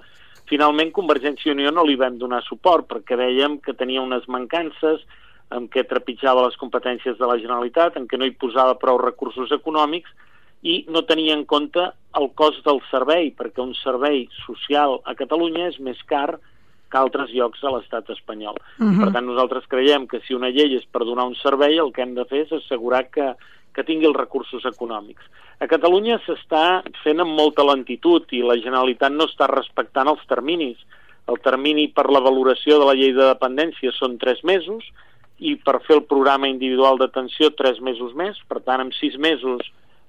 finalment 0.48 0.94
Convergència 0.96 1.52
i 1.52 1.56
Unió 1.56 1.74
no 1.76 1.84
li 1.84 1.98
vam 2.00 2.18
donar 2.18 2.42
suport 2.46 2.88
perquè 2.88 3.20
veiem 3.20 3.60
que 3.60 3.76
tenia 3.76 4.04
unes 4.04 4.28
mancances 4.32 5.04
en 5.52 5.68
què 5.72 5.84
trepitjava 5.88 6.46
les 6.48 6.58
competències 6.60 7.18
de 7.20 7.28
la 7.28 7.38
Generalitat, 7.40 7.96
en 7.96 8.08
què 8.08 8.20
no 8.20 8.28
hi 8.28 8.36
posava 8.40 8.80
prou 8.80 9.00
recursos 9.00 9.52
econòmics 9.56 10.12
i 10.64 10.82
no 10.92 11.04
tenia 11.08 11.36
en 11.36 11.46
compte 11.46 11.84
el 12.18 12.32
cost 12.40 12.64
del 12.66 12.80
servei, 12.90 13.30
perquè 13.36 13.62
un 13.62 13.76
servei 13.84 14.26
social 14.46 14.98
a 15.06 15.16
Catalunya 15.16 15.68
és 15.70 15.80
més 15.84 16.00
car 16.10 16.36
que 16.36 16.56
altres 16.96 17.30
llocs 17.34 17.60
de 17.62 17.70
l'estat 17.72 18.10
espanyol. 18.10 18.56
Uh 18.80 18.84
Mhm. 18.84 18.94
-huh. 18.96 19.04
Per 19.04 19.14
tant, 19.14 19.26
nosaltres 19.26 19.68
creiem 19.68 20.08
que 20.08 20.22
si 20.22 20.34
una 20.34 20.50
llei 20.50 20.76
és 20.76 20.86
per 20.86 21.04
donar 21.04 21.26
un 21.26 21.36
servei, 21.36 21.78
el 21.78 21.92
que 21.92 22.02
hem 22.02 22.16
de 22.16 22.26
fer 22.26 22.46
és 22.46 22.52
assegurar 22.52 23.10
que, 23.10 23.36
que 23.74 23.84
tingui 23.84 24.06
els 24.08 24.16
recursos 24.16 24.64
econòmics. 24.66 25.22
A 25.60 25.68
Catalunya 25.68 26.20
s'està 26.26 26.84
fent 27.04 27.20
amb 27.20 27.32
molta 27.32 27.64
lentitud 27.64 28.26
i 28.32 28.42
la 28.42 28.56
Generalitat 28.58 29.12
no 29.12 29.26
està 29.26 29.48
respectant 29.48 30.08
els 30.08 30.26
terminis. 30.28 30.78
El 31.28 31.40
termini 31.40 31.88
per 31.90 32.10
la 32.10 32.20
valoració 32.20 32.80
de 32.80 32.86
la 32.86 32.94
llei 32.94 33.12
de 33.12 33.34
dependència 33.34 33.92
són 33.92 34.18
tres 34.18 34.44
mesos 34.44 34.84
i 35.40 35.56
per 35.56 35.82
fer 35.82 35.98
el 35.98 36.04
programa 36.04 36.48
individual 36.48 36.98
d'atenció 36.98 37.50
tres 37.56 37.80
mesos 37.82 38.14
més. 38.16 38.38
Per 38.48 38.62
tant, 38.62 38.82
en 38.82 38.92
sis 38.92 39.18
mesos 39.18 39.62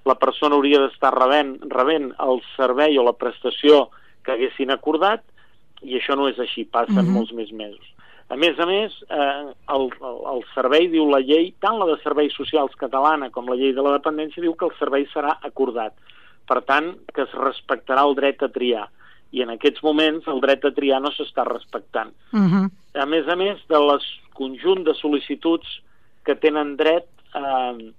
la 0.04 0.14
persona 0.14 0.54
hauria 0.54 0.78
d'estar 0.80 1.12
rebent, 1.12 1.58
rebent 1.68 2.14
el 2.20 2.40
servei 2.56 2.96
o 2.98 3.02
la 3.02 3.12
prestació 3.12 3.90
que 4.24 4.32
haguessin 4.32 4.70
acordat 4.70 5.20
i 5.82 5.94
això 5.98 6.16
no 6.16 6.28
és 6.28 6.38
així, 6.38 6.64
passen 6.64 6.96
uh 6.96 7.02
Mhm. 7.02 7.08
-huh. 7.08 7.12
molts 7.14 7.32
més 7.32 7.50
mesos. 7.52 7.86
A 8.30 8.36
més 8.36 8.58
a 8.58 8.66
més, 8.66 8.92
eh, 9.08 9.44
el, 9.74 9.82
el, 10.00 10.18
el 10.34 10.44
servei, 10.54 10.88
diu 10.88 11.08
la 11.08 11.20
llei, 11.20 11.54
tant 11.60 11.78
la 11.78 11.86
de 11.86 11.96
serveis 12.02 12.34
socials 12.34 12.74
catalana 12.76 13.30
com 13.30 13.46
la 13.48 13.54
llei 13.56 13.72
de 13.72 13.80
la 13.82 13.96
dependència, 13.98 14.42
diu 14.42 14.54
que 14.54 14.66
el 14.66 14.72
servei 14.78 15.06
serà 15.14 15.38
acordat. 15.42 15.94
Per 16.46 16.60
tant, 16.62 16.94
que 17.14 17.22
es 17.22 17.32
respectarà 17.32 18.04
el 18.06 18.14
dret 18.14 18.42
a 18.42 18.48
triar. 18.48 18.88
I 19.32 19.42
en 19.42 19.50
aquests 19.50 19.82
moments 19.82 20.26
el 20.26 20.40
dret 20.40 20.64
a 20.64 20.70
triar 20.70 21.00
no 21.00 21.08
s'està 21.10 21.44
respectant. 21.46 22.12
Uh 22.32 22.38
-huh. 22.40 22.70
A 22.94 23.06
més 23.06 23.26
a 23.28 23.36
més, 23.36 23.58
de 23.68 23.78
les 23.78 24.02
conjunt 24.34 24.84
de 24.84 24.92
sol·licituds 24.92 25.80
que 26.24 26.34
tenen 26.34 26.76
dret 26.76 27.06
al 27.32 27.94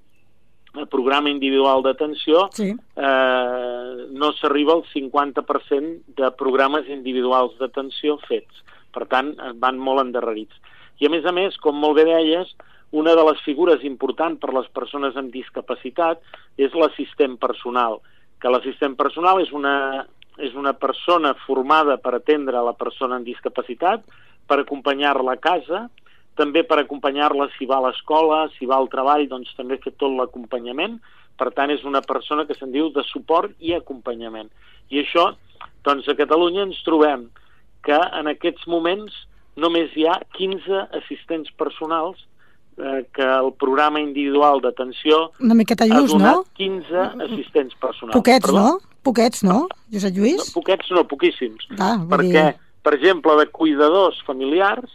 programa 0.85 1.29
individual 1.29 1.81
d'atenció, 1.83 2.49
Sí. 2.53 2.69
eh, 2.95 4.07
no 4.11 4.31
s'arriba 4.33 4.73
al 4.73 4.83
50% 4.93 6.01
de 6.15 6.31
programes 6.31 6.87
individuals 6.87 7.57
d'atenció 7.59 8.17
fets. 8.27 8.63
Per 8.91 9.05
tant, 9.07 9.31
eh, 9.39 9.51
van 9.55 9.77
molt 9.77 10.01
endarrerits. 10.01 10.55
I 10.99 11.05
a 11.05 11.09
més 11.09 11.25
a 11.25 11.31
més, 11.31 11.57
com 11.57 11.75
molt 11.75 11.95
bé 11.95 12.05
deies, 12.05 12.55
una 12.91 13.13
de 13.15 13.23
les 13.23 13.39
figures 13.45 13.83
importants 13.83 14.39
per 14.39 14.53
les 14.53 14.67
persones 14.69 15.15
amb 15.15 15.31
discapacitat 15.31 16.19
és 16.57 16.73
l'assistent 16.73 17.37
personal, 17.37 17.99
que 18.41 18.49
l'assistent 18.49 18.95
personal 18.95 19.39
és 19.41 19.51
una, 19.51 20.07
és 20.39 20.55
una 20.55 20.73
persona 20.73 21.35
formada 21.45 21.97
per 21.97 22.15
atendre 22.15 22.63
la 22.63 22.73
persona 22.73 23.15
amb 23.19 23.25
discapacitat, 23.25 24.01
per 24.47 24.59
acompanyar-la 24.59 25.33
a 25.33 25.37
casa, 25.37 25.89
també 26.39 26.63
per 26.67 26.79
acompanyar-la 26.81 27.49
si 27.57 27.67
va 27.69 27.77
a 27.81 27.85
l'escola, 27.89 28.45
si 28.57 28.65
va 28.69 28.77
al 28.79 28.87
treball, 28.91 29.27
doncs 29.27 29.51
també 29.57 29.77
fer 29.83 29.91
tot 29.99 30.15
l'acompanyament. 30.15 30.97
Per 31.39 31.51
tant, 31.55 31.71
és 31.71 31.83
una 31.87 32.01
persona 32.03 32.45
que 32.47 32.55
se'n 32.57 32.71
diu 32.73 32.89
de 32.95 33.03
suport 33.07 33.51
i 33.63 33.75
acompanyament. 33.75 34.49
I 34.91 35.03
això, 35.03 35.29
doncs 35.85 36.07
a 36.11 36.15
Catalunya 36.19 36.65
ens 36.67 36.79
trobem 36.87 37.27
que 37.85 37.95
en 37.95 38.27
aquests 38.27 38.65
moments 38.67 39.13
només 39.59 39.91
hi 39.95 40.03
ha 40.07 40.17
15 40.35 40.81
assistents 40.99 41.51
personals 41.59 42.19
eh, 42.79 43.05
que 43.15 43.23
el 43.23 43.53
programa 43.59 43.99
individual 44.03 44.59
d'atenció 44.63 45.29
ha 45.39 45.87
lluç, 45.87 46.11
donat 46.11 46.35
no? 46.41 46.45
15 46.59 47.05
assistents 47.27 47.75
personals. 47.79 48.15
Poquets, 48.17 48.45
Perdó? 48.45 48.59
no? 48.65 48.79
Poquets, 49.03 49.43
no, 49.47 49.67
Josep 49.91 50.11
No, 50.15 50.19
Lluís? 50.19 50.51
poquets 50.55 50.91
no, 50.91 51.05
poquíssims. 51.07 51.67
Ah, 51.79 51.95
Perquè, 52.03 52.31
dir- 52.51 52.55
per 52.83 52.93
exemple, 52.97 53.35
de 53.39 53.47
cuidadors 53.47 54.19
familiars, 54.27 54.91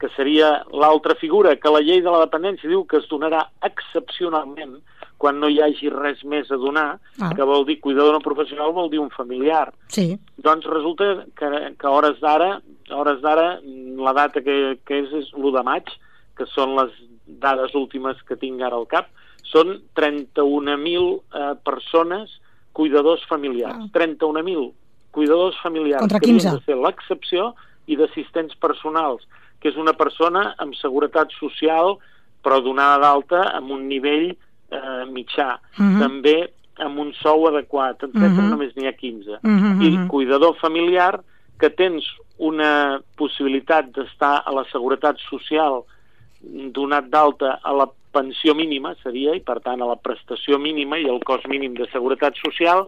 que 0.00 0.08
seria 0.16 0.64
l'altra 0.72 1.14
figura 1.14 1.54
que 1.56 1.70
la 1.70 1.80
llei 1.80 2.00
de 2.02 2.10
la 2.10 2.24
dependència 2.26 2.68
diu 2.68 2.84
que 2.86 2.98
es 2.98 3.06
donarà 3.08 3.44
excepcionalment 3.62 4.80
quan 5.16 5.38
no 5.40 5.48
hi 5.48 5.60
hagi 5.62 5.88
res 5.88 6.24
més 6.24 6.50
a 6.50 6.56
donar, 6.60 6.98
Ah. 7.22 7.30
que 7.34 7.42
vol 7.46 7.64
dir 7.64 7.78
cuidador 7.80 8.12
no 8.12 8.20
professional 8.20 8.72
vol 8.72 8.90
dir 8.90 8.98
un 9.00 9.10
familiar. 9.10 9.72
Sí. 9.88 10.18
Doncs 10.36 10.66
resulta 10.66 11.24
que, 11.38 11.74
que 11.78 11.86
hores 11.86 12.18
d'ara, 12.20 12.60
hores 12.90 13.20
d'ara, 13.22 13.60
la 13.64 14.12
data 14.12 14.42
que, 14.42 14.78
que 14.84 14.98
és 15.04 15.12
és 15.14 15.30
l'1 15.32 15.52
de 15.54 15.62
maig, 15.62 15.84
que 16.36 16.44
són 16.46 16.74
les 16.76 16.90
dades 17.26 17.72
últimes 17.74 18.20
que 18.28 18.36
tinc 18.36 18.60
ara 18.60 18.76
al 18.76 18.86
cap, 18.90 19.06
són 19.44 19.80
31.000 19.94 21.22
eh, 21.32 21.54
persones 21.64 22.40
cuidadors 22.72 23.22
familiars. 23.28 23.78
Ah. 23.78 23.88
31.000 23.94 24.72
cuidadors 25.14 25.56
familiars 25.62 26.00
Contra 26.02 26.18
que 26.18 26.26
havien 26.26 26.40
15. 26.42 26.58
de 26.58 26.64
ser 26.66 26.76
l'excepció 26.76 27.54
i 27.86 27.96
d'assistents 27.96 28.56
personals, 28.56 29.22
que 29.64 29.72
és 29.72 29.80
una 29.80 29.94
persona 29.96 30.50
amb 30.60 30.76
seguretat 30.76 31.32
social 31.40 31.94
però 32.44 32.60
donada 32.60 32.98
d'alta 33.00 33.46
amb 33.56 33.72
un 33.72 33.86
nivell 33.88 34.34
eh, 34.34 35.04
mitjà. 35.08 35.54
Mhm. 35.78 36.02
També 36.02 36.36
amb 36.84 37.00
un 37.00 37.14
sou 37.22 37.46
adequat. 37.48 38.02
En 38.04 38.10
mm 38.12 38.36
Mhm. 38.36 38.50
només 38.50 38.76
n'hi 38.76 38.86
ha 38.86 38.92
15. 38.92 39.38
Mhm, 39.42 39.80
I 39.80 39.90
mhm. 39.96 40.08
cuidador 40.08 40.54
familiar, 40.60 41.22
que 41.58 41.70
tens 41.70 42.04
una 42.36 43.00
possibilitat 43.16 43.90
d'estar 43.94 44.42
a 44.44 44.52
la 44.52 44.64
seguretat 44.70 45.16
social 45.30 45.82
donat 46.42 47.08
d'alta 47.08 47.60
a 47.62 47.72
la 47.72 47.88
pensió 48.12 48.54
mínima, 48.54 48.94
seria, 49.02 49.34
i 49.34 49.40
per 49.40 49.60
tant 49.60 49.80
a 49.80 49.86
la 49.86 49.96
prestació 49.96 50.58
mínima 50.58 50.98
i 50.98 51.08
el 51.08 51.20
cost 51.24 51.46
mínim 51.48 51.74
de 51.74 51.88
seguretat 51.90 52.34
social, 52.36 52.86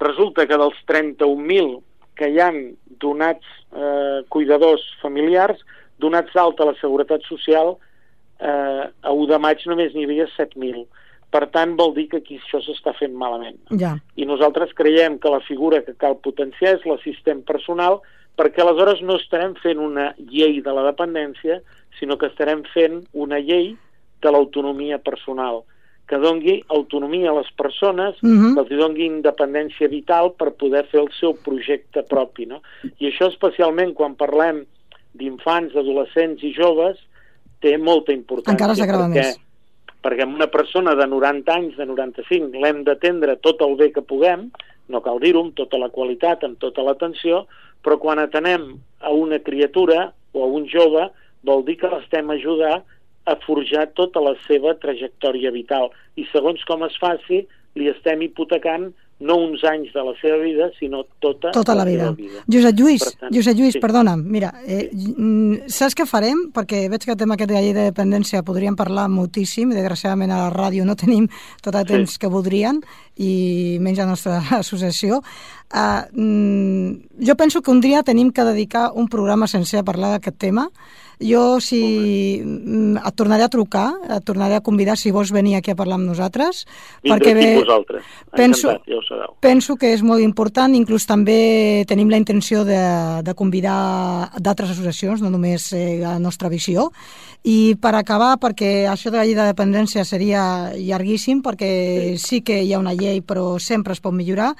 resulta 0.00 0.46
que 0.46 0.56
dels 0.56 0.74
31.000 0.86 1.82
que 2.16 2.28
hi 2.28 2.40
han 2.40 2.76
donats 2.98 3.46
eh, 3.72 4.24
cuidadors 4.28 4.82
familiars, 5.00 5.62
donats 5.98 6.32
d'alta 6.34 6.64
a 6.64 6.70
la 6.72 6.78
seguretat 6.80 7.22
social, 7.28 7.76
eh, 8.40 8.84
a 9.02 9.12
1 9.12 9.26
de 9.26 9.38
maig 9.38 9.64
només 9.66 9.94
n'hi 9.94 10.04
havia 10.04 10.28
7.000. 10.36 10.86
Per 11.28 11.44
tant, 11.52 11.74
vol 11.76 11.92
dir 11.94 12.06
que 12.08 12.22
aquí 12.22 12.38
això 12.38 12.60
s'està 12.64 12.94
fent 12.96 13.12
malament. 13.12 13.58
Ja. 13.76 13.96
I 14.16 14.24
nosaltres 14.24 14.72
creiem 14.74 15.18
que 15.20 15.28
la 15.28 15.42
figura 15.44 15.82
que 15.84 15.92
cal 15.94 16.16
potenciar 16.24 16.78
és 16.78 16.86
l'assistent 16.88 17.44
personal 17.44 18.00
perquè 18.38 18.62
aleshores 18.62 19.02
no 19.02 19.18
estarem 19.18 19.56
fent 19.58 19.80
una 19.82 20.12
llei 20.30 20.62
de 20.62 20.72
la 20.72 20.86
dependència, 20.86 21.58
sinó 21.98 22.16
que 22.16 22.30
estarem 22.30 22.62
fent 22.72 23.02
una 23.12 23.40
llei 23.42 23.74
de 24.22 24.30
l'autonomia 24.30 25.00
personal, 25.02 25.64
que 26.08 26.16
dongui 26.22 26.62
autonomia 26.72 27.30
a 27.30 27.34
les 27.34 27.50
persones, 27.52 28.16
Mhm. 28.22 28.54
que 28.54 28.60
els 28.60 28.80
dongui 28.80 29.04
independència 29.04 29.88
vital 29.88 30.32
per 30.38 30.54
poder 30.54 30.86
fer 30.86 31.00
el 31.00 31.10
seu 31.20 31.34
projecte 31.34 32.02
propi. 32.04 32.46
No? 32.46 32.62
I 32.98 33.10
això 33.10 33.28
especialment 33.28 33.92
quan 33.94 34.14
parlem 34.14 34.64
d'infants, 35.18 35.76
adolescents 35.76 36.42
i 36.44 36.52
joves, 36.56 36.98
té 37.64 37.76
molta 37.78 38.14
importància. 38.14 38.56
Encara 38.56 38.76
s'agrava 38.78 39.08
perquè, 39.08 39.24
més. 39.24 39.38
Perquè 40.04 40.26
amb 40.26 40.38
una 40.38 40.50
persona 40.52 40.94
de 40.98 41.06
90 41.10 41.54
anys, 41.54 41.78
de 41.78 41.86
95, 41.88 42.58
l'hem 42.62 42.84
d'atendre 42.86 43.38
tot 43.44 43.62
el 43.66 43.74
bé 43.80 43.90
que 43.94 44.04
puguem, 44.04 44.48
no 44.88 45.00
cal 45.04 45.18
dir-ho, 45.20 45.42
amb 45.46 45.56
tota 45.58 45.80
la 45.80 45.90
qualitat, 45.92 46.44
amb 46.44 46.60
tota 46.62 46.84
l'atenció, 46.86 47.44
però 47.84 47.98
quan 48.00 48.20
atenem 48.22 48.70
a 49.00 49.12
una 49.14 49.38
criatura 49.44 50.12
o 50.32 50.44
a 50.44 50.52
un 50.58 50.68
jove, 50.70 51.08
vol 51.46 51.64
dir 51.66 51.78
que 51.80 51.90
l'estem 51.90 52.30
ajudant 52.34 52.86
a 53.28 53.34
forjar 53.44 53.90
tota 53.98 54.22
la 54.24 54.34
seva 54.46 54.72
trajectòria 54.80 55.52
vital. 55.52 55.90
I 56.16 56.24
segons 56.32 56.64
com 56.68 56.86
es 56.86 56.96
faci, 57.00 57.42
li 57.76 57.90
estem 57.92 58.24
hipotecant 58.24 58.88
no 59.20 59.34
uns 59.36 59.64
anys 59.64 59.92
de 59.92 60.02
la 60.04 60.12
seva 60.20 60.36
vida, 60.38 60.70
sinó 60.78 61.04
tota, 61.18 61.50
Tota 61.50 61.74
la 61.74 61.84
vida. 61.84 62.04
seva 62.04 62.14
vida. 62.14 62.44
Josep 62.46 62.78
Lluís, 62.78 63.02
Per 63.02 63.12
tant, 63.18 63.34
Josep 63.34 63.56
Lluís, 63.58 63.72
sí. 63.74 63.80
perdona'm, 63.80 64.22
mira, 64.22 64.52
eh, 64.64 64.90
mm, 64.92 65.66
saps 65.66 65.96
què 65.98 66.06
farem? 66.06 66.52
Perquè 66.54 66.88
veig 66.88 67.04
que 67.04 67.10
el 67.10 67.16
tema 67.18 67.34
aquest 67.34 67.48
de 67.50 67.54
la 67.54 67.60
llei 67.62 67.72
de 67.74 67.90
dependència 67.90 68.44
podríem 68.44 68.76
parlar 68.76 69.08
moltíssim, 69.10 69.70
desgraciadament 69.70 70.30
a 70.30 70.44
la 70.44 70.50
ràdio 70.54 70.84
no 70.84 70.94
tenim 70.94 71.26
tot 71.62 71.74
el 71.74 71.82
Sí. 71.86 71.92
temps 71.94 72.18
que 72.18 72.28
voldrien, 72.28 72.80
i 73.16 73.78
menys 73.80 73.98
a 73.98 74.02
la 74.04 74.10
nostra 74.10 74.38
associació. 74.62 75.20
Mm, 76.12 77.24
jo 77.26 77.34
penso 77.36 77.62
que 77.62 77.70
un 77.70 77.80
dia 77.80 78.02
tenim 78.02 78.30
que 78.32 78.44
dedicar 78.44 78.92
un 78.94 79.08
programa 79.08 79.46
sencer 79.46 79.80
a 79.80 79.84
parlar 79.84 80.10
d'aquest 80.14 80.38
tema. 80.38 80.68
Jo, 81.20 81.58
si 81.60 82.40
mm, 82.44 83.00
et 83.02 83.14
tornaré 83.18 83.42
a 83.42 83.50
trucar, 83.50 83.88
et 84.08 84.24
tornaré 84.24 84.54
a 84.54 84.60
convidar 84.62 84.96
si 84.96 85.10
vols 85.10 85.32
venir 85.34 85.56
aquí 85.58 85.72
a 85.72 85.76
parlar 85.76 85.98
amb 85.98 86.06
nosaltres, 86.06 86.64
Vindré 87.02 87.32
aquí 87.32 87.48
amb 87.48 87.64
vosaltres. 87.64 88.04
penso, 88.36 88.68
Encantat, 88.70 88.86
ja 88.86 88.98
ho 88.98 89.02
sabeu. 89.02 89.34
penso 89.40 89.76
que 89.76 89.92
és 89.92 90.02
molt 90.02 90.22
important, 90.22 90.74
inclús 90.74 91.06
també 91.06 91.84
tenim 91.88 92.08
la 92.10 92.18
intenció 92.20 92.64
de, 92.64 92.78
de 93.26 93.34
convidar 93.34 94.30
d'altres 94.38 94.70
associacions, 94.70 95.20
no 95.22 95.30
només 95.30 95.72
eh, 95.72 95.98
la 96.00 96.18
nostra 96.18 96.48
visió. 96.48 96.92
I 97.44 97.76
per 97.80 97.94
acabar, 97.94 98.36
perquè 98.42 98.88
això 98.90 99.10
de 99.10 99.16
la 99.16 99.24
llei 99.24 99.34
de 99.34 99.46
dependència 99.46 100.04
seria 100.04 100.72
llarguíssim, 100.74 101.38
perquè 101.42 102.16
sí. 102.18 102.26
sí 102.26 102.40
que 102.42 102.62
hi 102.62 102.72
ha 102.74 102.80
una 102.82 102.94
llei, 102.94 103.20
però 103.22 103.58
sempre 103.62 103.94
es 103.94 104.00
pot 104.02 104.12
millorar. 104.12 104.52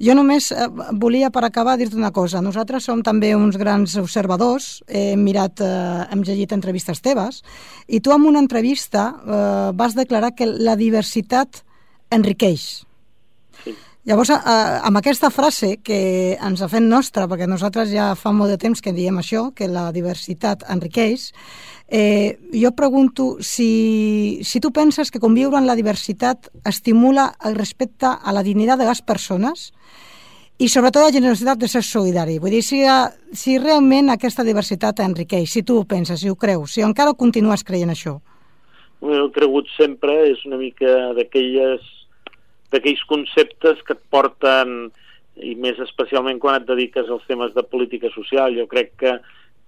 Jo 0.00 0.14
només 0.14 0.50
eh, 0.52 0.68
volia, 0.92 1.30
per 1.30 1.44
acabar, 1.44 1.76
dir-te 1.76 1.98
una 1.98 2.12
cosa. 2.14 2.40
Nosaltres 2.40 2.86
som 2.86 3.02
també 3.02 3.34
uns 3.34 3.58
grans 3.58 3.96
observadors, 4.00 4.82
hem 4.88 5.22
mirat, 5.26 5.60
eh, 5.60 5.99
hem 6.10 6.24
llegit 6.26 6.52
entrevistes 6.56 7.02
teves, 7.04 7.42
i 7.86 8.00
tu 8.00 8.14
en 8.14 8.26
una 8.28 8.42
entrevista 8.42 9.10
eh, 9.20 9.70
vas 9.74 9.96
declarar 9.98 10.34
que 10.34 10.48
la 10.48 10.76
diversitat 10.76 11.62
enriqueix. 12.10 12.86
Sí. 13.64 13.76
Llavors, 14.08 14.30
eh, 14.32 14.40
amb 14.82 14.96
aquesta 14.96 15.28
frase 15.30 15.76
que 15.84 16.38
ens 16.40 16.62
ha 16.62 16.68
fet 16.72 16.82
nostra, 16.82 17.26
perquè 17.28 17.46
nosaltres 17.46 17.90
ja 17.92 18.14
fa 18.16 18.32
molt 18.32 18.54
de 18.54 18.56
temps 18.58 18.80
que 18.80 18.94
diem 18.96 19.20
això, 19.20 19.50
que 19.54 19.68
la 19.68 19.90
diversitat 19.92 20.64
enriqueix, 20.72 21.30
eh, 21.90 22.38
jo 22.54 22.70
pregunto 22.72 23.36
si, 23.40 24.40
si 24.42 24.60
tu 24.60 24.70
penses 24.72 25.10
que 25.10 25.20
conviure 25.20 25.58
en 25.58 25.66
la 25.66 25.76
diversitat 25.76 26.48
estimula 26.64 27.34
el 27.44 27.56
respecte 27.56 28.06
a 28.06 28.32
la 28.32 28.42
dignitat 28.42 28.78
de 28.78 28.88
les 28.88 29.02
persones 29.02 29.72
i 30.60 30.68
sobretot 30.68 31.06
la 31.06 31.12
generositat 31.14 31.58
de 31.60 31.68
ser 31.72 31.80
solidari. 31.86 32.36
Vull 32.38 32.52
dir, 32.52 32.62
si, 32.64 32.82
si 33.32 33.56
realment 33.58 34.12
aquesta 34.12 34.44
diversitat 34.44 35.00
enriqueix, 35.00 35.48
si 35.48 35.62
tu 35.64 35.78
ho 35.80 35.86
penses, 35.88 36.20
si 36.20 36.28
ho 36.28 36.36
creus, 36.36 36.74
si 36.76 36.84
encara 36.84 37.16
continues 37.16 37.64
creient 37.64 37.94
això. 37.94 38.18
Ho 39.00 39.14
he 39.16 39.22
cregut 39.32 39.70
sempre, 39.78 40.12
és 40.28 40.42
una 40.44 40.58
mica 40.60 41.14
d'aquells 41.16 41.84
conceptes 43.08 43.80
que 43.86 43.96
et 43.96 44.02
porten, 44.12 44.90
i 45.40 45.54
més 45.56 45.80
especialment 45.80 46.40
quan 46.42 46.58
et 46.60 46.68
dediques 46.68 47.08
als 47.08 47.24
temes 47.30 47.56
de 47.56 47.64
política 47.64 48.12
social, 48.12 48.52
jo 48.52 48.68
crec 48.68 48.92
que, 49.00 49.16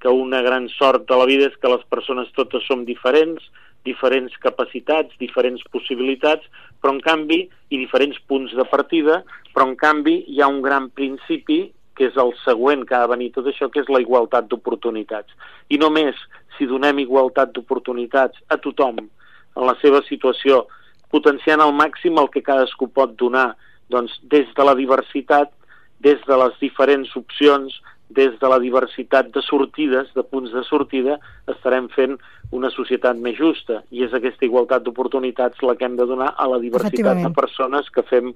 que 0.04 0.12
una 0.12 0.42
gran 0.44 0.68
sort 0.76 1.08
de 1.08 1.16
la 1.16 1.28
vida 1.30 1.48
és 1.48 1.56
que 1.56 1.72
les 1.72 1.88
persones 1.88 2.28
totes 2.36 2.68
som 2.68 2.84
diferents, 2.84 3.40
diferents 3.86 4.34
capacitats, 4.42 5.14
diferents 5.20 5.62
possibilitats, 5.74 6.46
però 6.80 6.94
en 6.94 7.00
canvi, 7.02 7.44
i 7.70 7.78
diferents 7.80 8.18
punts 8.28 8.54
de 8.56 8.66
partida, 8.70 9.22
però 9.54 9.68
en 9.68 9.76
canvi 9.78 10.22
hi 10.28 10.42
ha 10.42 10.50
un 10.50 10.60
gran 10.64 10.90
principi 10.90 11.64
que 11.98 12.08
és 12.08 12.16
el 12.16 12.32
següent 12.42 12.86
que 12.88 12.96
ha 12.96 13.02
de 13.04 13.12
venir 13.12 13.32
tot 13.34 13.48
això, 13.50 13.68
que 13.70 13.82
és 13.82 13.90
la 13.92 14.00
igualtat 14.00 14.48
d'oportunitats. 14.48 15.34
I 15.68 15.78
només 15.82 16.16
si 16.56 16.68
donem 16.68 17.02
igualtat 17.02 17.52
d'oportunitats 17.52 18.40
a 18.48 18.58
tothom 18.60 19.02
en 19.02 19.66
la 19.68 19.74
seva 19.82 20.00
situació, 20.08 20.64
potenciant 21.12 21.60
al 21.60 21.74
màxim 21.76 22.16
el 22.18 22.30
que 22.32 22.44
cadascú 22.44 22.88
pot 22.88 23.12
donar, 23.20 23.52
doncs 23.92 24.14
des 24.32 24.48
de 24.56 24.64
la 24.64 24.74
diversitat, 24.78 25.52
des 26.00 26.20
de 26.26 26.38
les 26.40 26.54
diferents 26.60 27.10
opcions, 27.18 27.74
des 28.16 28.38
de 28.40 28.48
la 28.50 28.58
diversitat 28.62 29.30
de 29.34 29.42
sortides, 29.42 30.12
de 30.14 30.24
punts 30.24 30.52
de 30.52 30.62
sortida, 30.68 31.18
estarem 31.50 31.88
fent 31.92 32.18
una 32.52 32.70
societat 32.70 33.16
més 33.16 33.38
justa. 33.38 33.82
I 33.90 34.04
és 34.06 34.14
aquesta 34.14 34.46
igualtat 34.46 34.84
d'oportunitats 34.84 35.62
la 35.64 35.76
que 35.76 35.88
hem 35.88 35.96
de 35.96 36.06
donar 36.08 36.34
a 36.36 36.48
la 36.52 36.60
diversitat 36.62 37.22
de 37.22 37.32
persones 37.34 37.88
que 37.90 38.04
fem 38.08 38.32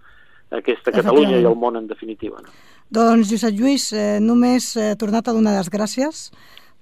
aquesta 0.50 0.94
Catalunya 0.94 1.40
i 1.40 1.46
el 1.46 1.56
món 1.58 1.76
en 1.76 1.88
definitiva. 1.90 2.40
No? 2.42 2.52
Doncs, 2.88 3.30
Josep 3.32 3.56
Lluís, 3.58 3.90
eh, 3.92 4.18
només 4.22 4.76
he 4.78 4.94
tornat 4.98 5.26
a 5.28 5.34
donar 5.34 5.56
les 5.56 5.70
gràcies 5.72 6.30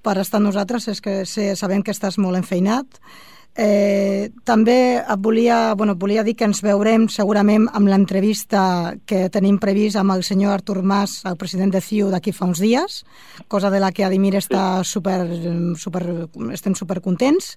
per 0.05 0.19
estar 0.21 0.39
amb 0.41 0.51
nosaltres, 0.51 0.89
és 0.93 1.01
que 1.01 1.23
sé, 1.25 1.55
sabem 1.57 1.83
que 1.83 1.95
estàs 1.95 2.19
molt 2.21 2.37
enfeinat. 2.37 3.01
Eh, 3.57 4.33
també 4.43 4.97
et 4.99 5.21
volia, 5.23 5.75
bueno, 5.79 5.95
volia 5.95 6.25
dir 6.27 6.35
que 6.35 6.47
ens 6.49 6.59
veurem 6.65 7.07
segurament 7.07 7.69
amb 7.71 7.87
l'entrevista 7.87 8.97
que 9.07 9.29
tenim 9.31 9.61
previst 9.63 9.95
amb 10.01 10.11
el 10.17 10.25
senyor 10.27 10.57
Artur 10.57 10.83
Mas, 10.83 11.21
el 11.23 11.39
president 11.39 11.71
de 11.71 11.81
CiU, 11.81 12.11
d'aquí 12.11 12.35
fa 12.35 12.49
uns 12.51 12.59
dies, 12.59 13.05
cosa 13.47 13.71
de 13.71 13.79
la 13.79 13.93
que 13.95 14.03
Adimir 14.03 14.35
està 14.41 14.83
super, 14.83 15.21
super, 15.79 16.03
estem 16.51 16.75
super 16.75 16.99
contents 17.01 17.55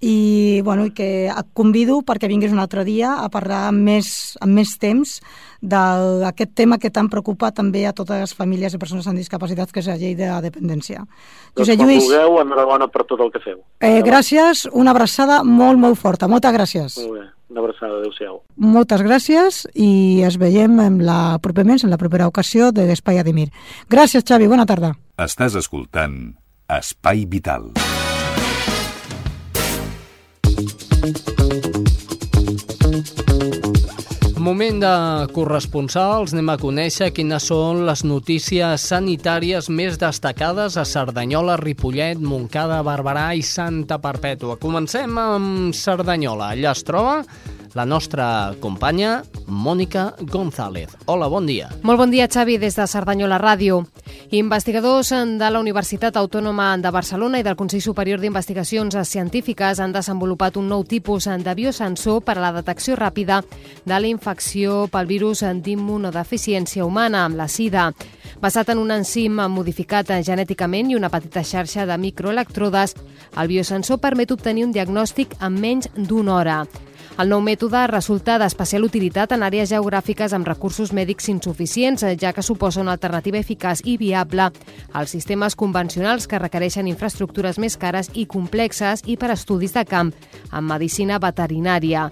i, 0.00 0.62
bueno, 0.64 0.88
i 0.88 0.94
que 0.96 1.28
et 1.28 1.52
convido 1.52 2.00
perquè 2.00 2.28
vinguis 2.30 2.52
un 2.52 2.64
altre 2.64 2.86
dia 2.88 3.18
a 3.20 3.28
parlar 3.28 3.66
amb 3.68 3.84
més, 3.84 4.38
amb 4.40 4.56
més 4.56 4.78
temps 4.80 5.18
d'aquest 5.64 6.52
tema 6.54 6.78
que 6.78 6.90
tant 6.92 7.08
preocupa 7.10 7.50
també 7.56 7.86
a 7.88 7.92
totes 7.96 8.20
les 8.20 8.34
famílies 8.36 8.74
i 8.74 8.78
persones 8.78 9.06
amb 9.08 9.16
discapacitats, 9.18 9.72
que 9.72 9.80
és 9.80 9.88
la 9.88 9.96
llei 9.96 10.14
de 10.18 10.28
la 10.28 10.40
dependència. 10.44 11.04
Doncs 11.54 11.62
Josep 11.64 11.78
quan 11.80 11.88
Lluís, 11.88 12.04
vulgueu, 12.04 12.40
enhorabona 12.42 12.88
per 12.92 13.04
tot 13.08 13.20
el 13.24 13.32
que 13.32 13.40
feu. 13.40 13.62
eh, 13.80 14.02
gràcies, 14.02 14.68
una 14.72 14.90
abraçada 14.92 15.42
molt, 15.44 15.78
molt 15.78 15.96
forta. 15.98 16.28
Moltes 16.28 16.52
gràcies. 16.52 16.98
Molt 17.00 17.18
bé, 17.18 17.24
una 17.50 17.60
abraçada, 17.64 17.98
adeu-siau. 18.00 18.42
Moltes 18.56 19.00
gràcies 19.02 19.66
i 19.74 20.22
es 20.22 20.36
veiem 20.38 20.78
en 20.80 21.00
la, 21.06 21.38
properament 21.40 21.82
en 21.84 21.90
la 21.90 21.98
propera 21.98 22.28
ocasió 22.28 22.70
de 22.72 22.86
l'Espai 22.86 23.18
Ademir. 23.18 23.50
Gràcies, 23.88 24.24
Xavi, 24.24 24.46
bona 24.48 24.66
tarda. 24.66 24.94
Estàs 25.18 25.54
escoltant 25.56 26.34
Espai 26.68 27.24
Vital. 27.24 27.72
Moment 34.44 34.76
de 34.76 34.88
corresponsals, 35.32 36.34
anem 36.34 36.50
a 36.52 36.58
conèixer 36.60 37.06
quines 37.16 37.46
són 37.48 37.78
les 37.86 38.02
notícies 38.04 38.82
sanitàries 38.90 39.70
més 39.72 39.96
destacades 39.96 40.76
a 40.76 40.84
Cerdanyola, 40.84 41.56
Ripollet, 41.62 42.20
Montcada, 42.20 42.82
Barberà 42.84 43.30
i 43.38 43.40
Santa 43.40 43.96
Perpètua. 44.04 44.58
Comencem 44.60 45.16
amb 45.22 45.72
Cerdanyola. 45.72 46.50
Allà 46.52 46.74
es 46.76 46.84
troba 46.84 47.22
la 47.74 47.84
nostra 47.84 48.54
companya 48.60 49.24
Mònica 49.46 50.14
González. 50.20 50.94
Hola, 51.06 51.28
bon 51.28 51.46
dia. 51.46 51.68
Molt 51.82 51.98
bon 51.98 52.10
dia, 52.10 52.28
Xavi, 52.30 52.56
des 52.58 52.76
de 52.78 52.86
Cerdanyola 52.86 53.38
Ràdio. 53.38 53.82
Investigadors 54.30 55.10
de 55.10 55.50
la 55.50 55.60
Universitat 55.60 56.16
Autònoma 56.16 56.76
de 56.78 56.90
Barcelona 56.90 57.38
i 57.38 57.42
del 57.42 57.56
Consell 57.58 57.82
Superior 57.82 58.20
d'Investigacions 58.22 58.96
Científiques 59.04 59.80
han 59.80 59.92
desenvolupat 59.92 60.56
un 60.56 60.68
nou 60.68 60.84
tipus 60.84 61.26
de 61.26 61.54
biosensor 61.54 62.22
per 62.22 62.38
a 62.38 62.40
la 62.46 62.52
detecció 62.52 62.96
ràpida 62.96 63.42
de 63.84 63.98
la 63.98 64.06
infecció 64.06 64.86
pel 64.88 65.06
virus 65.06 65.42
d'immunodeficiència 65.42 66.84
humana, 66.84 67.24
amb 67.24 67.36
la 67.36 67.48
SIDA. 67.48 67.90
Basat 68.40 68.70
en 68.70 68.78
un 68.78 68.90
enzim 68.90 69.42
modificat 69.50 70.14
genèticament 70.22 70.90
i 70.90 70.96
una 70.96 71.10
petita 71.10 71.42
xarxa 71.44 71.86
de 71.86 71.98
microelectrodes, 71.98 72.94
el 73.36 73.48
biosensor 73.48 73.98
permet 73.98 74.30
obtenir 74.30 74.64
un 74.64 74.72
diagnòstic 74.72 75.36
en 75.40 75.60
menys 75.60 75.90
d'una 75.96 76.34
hora. 76.38 76.58
El 77.14 77.28
nou 77.30 77.38
mètode 77.46 77.78
resulta 77.86 78.40
d'especial 78.42 78.82
utilitat 78.82 79.30
en 79.36 79.44
àrees 79.46 79.68
geogràfiques 79.70 80.32
amb 80.34 80.48
recursos 80.50 80.90
mèdics 80.90 81.28
insuficients, 81.30 82.02
ja 82.18 82.32
que 82.34 82.42
suposa 82.42 82.82
una 82.82 82.96
alternativa 82.98 83.38
eficaç 83.38 83.84
i 83.86 83.94
viable 84.00 84.48
als 84.92 85.14
sistemes 85.14 85.54
convencionals 85.54 86.26
que 86.26 86.42
requereixen 86.42 86.90
infraestructures 86.90 87.62
més 87.62 87.78
cares 87.78 88.10
i 88.14 88.26
complexes 88.26 89.06
i 89.06 89.14
per 89.14 89.30
estudis 89.30 89.78
de 89.78 89.86
camp 89.86 90.10
en 90.50 90.66
medicina 90.66 91.22
veterinària. 91.22 92.08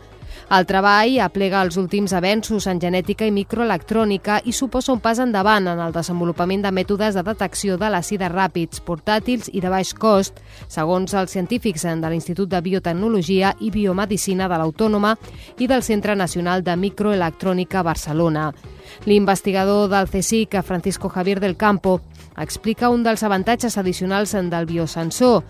El 0.53 0.67
treball 0.69 1.15
aplega 1.25 1.63
els 1.65 1.79
últims 1.81 2.13
avenços 2.13 2.67
en 2.69 2.77
genètica 2.81 3.25
i 3.25 3.33
microelectrònica 3.33 4.35
i 4.45 4.53
suposa 4.53 4.93
un 4.93 4.99
pas 5.01 5.17
endavant 5.23 5.71
en 5.71 5.79
el 5.81 5.95
desenvolupament 5.95 6.67
de 6.67 6.73
mètodes 6.77 7.17
de 7.17 7.23
detecció 7.25 7.79
de 7.81 7.89
la 7.89 8.03
sida 8.05 8.29
ràpids, 8.29 8.83
portàtils 8.85 9.49
i 9.49 9.63
de 9.65 9.71
baix 9.73 9.95
cost, 9.97 10.43
segons 10.69 11.15
els 11.17 11.33
científics 11.33 11.87
de 11.89 12.11
l'Institut 12.13 12.53
de 12.53 12.61
Biotecnologia 12.61 13.55
i 13.65 13.71
Biomedicina 13.73 14.51
de 14.53 14.61
l'Autònoma 14.61 15.15
i 15.57 15.71
del 15.73 15.87
Centre 15.89 16.19
Nacional 16.21 16.61
de 16.61 16.77
Microelectrònica 16.77 17.81
Barcelona. 17.83 18.51
L'investigador 19.09 19.89
del 19.89 20.11
CSIC, 20.13 20.61
Francisco 20.61 21.09
Javier 21.09 21.41
del 21.41 21.57
Campo, 21.57 22.03
explica 22.37 22.93
un 22.93 23.03
dels 23.03 23.25
avantatges 23.25 23.79
addicionals 23.79 24.37
del 24.37 24.67
biosensor. 24.67 25.41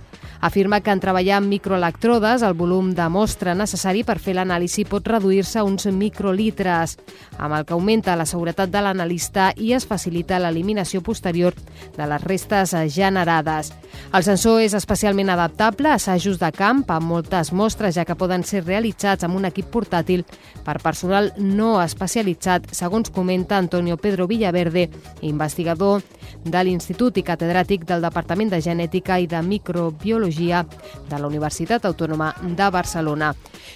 Afirma 0.43 0.81
que 0.81 0.91
en 0.91 0.99
treballar 0.99 1.37
amb 1.39 1.47
microelectrodes 1.47 2.43
el 2.43 2.57
volum 2.59 2.89
de 2.99 3.05
mostra 3.15 3.53
necessari 3.55 4.01
per 4.03 4.17
fer 4.19 4.33
l'anàlisi 4.35 4.83
pot 4.91 5.07
reduir-se 5.07 5.61
a 5.61 5.63
uns 5.63 5.87
microlitres, 5.87 6.97
amb 7.39 7.55
el 7.55 7.63
que 7.63 7.77
augmenta 7.77 8.17
la 8.19 8.27
seguretat 8.27 8.73
de 8.73 8.83
l'analista 8.83 9.53
i 9.55 9.71
es 9.77 9.87
facilita 9.87 10.41
l'eliminació 10.43 10.99
posterior 11.07 11.55
de 11.95 12.09
les 12.11 12.25
restes 12.27 12.75
generades. 12.91 13.71
El 14.11 14.27
sensor 14.27 14.65
és 14.65 14.75
especialment 14.75 15.31
adaptable 15.31 15.93
a 15.93 16.01
assajos 16.01 16.41
de 16.43 16.51
camp 16.51 16.83
amb 16.91 17.07
moltes 17.07 17.53
mostres, 17.53 17.95
ja 17.95 18.05
que 18.05 18.19
poden 18.19 18.43
ser 18.43 18.65
realitzats 18.67 19.23
amb 19.23 19.39
un 19.39 19.47
equip 19.47 19.71
portàtil 19.71 20.25
per 20.67 20.81
personal 20.83 21.31
no 21.39 21.77
especialitzat, 21.85 22.67
segons 22.75 23.15
comenta 23.15 23.63
Antonio 23.63 23.95
Pedro 23.97 24.27
Villaverde, 24.27 24.89
investigador 25.23 26.03
de 26.43 26.67
l'Institut 26.67 27.23
i 27.23 27.27
catedràtic 27.31 27.87
del 27.87 28.03
Departament 28.03 28.51
de 28.51 28.59
Genètica 28.65 29.21
i 29.23 29.31
de 29.31 29.39
Microbiologia 29.47 30.32
de 30.37 31.19
la 31.19 31.29
Universitat 31.29 31.85
Autònoma 31.85 32.33
de 32.43 32.71
Barcelona. 32.73 33.33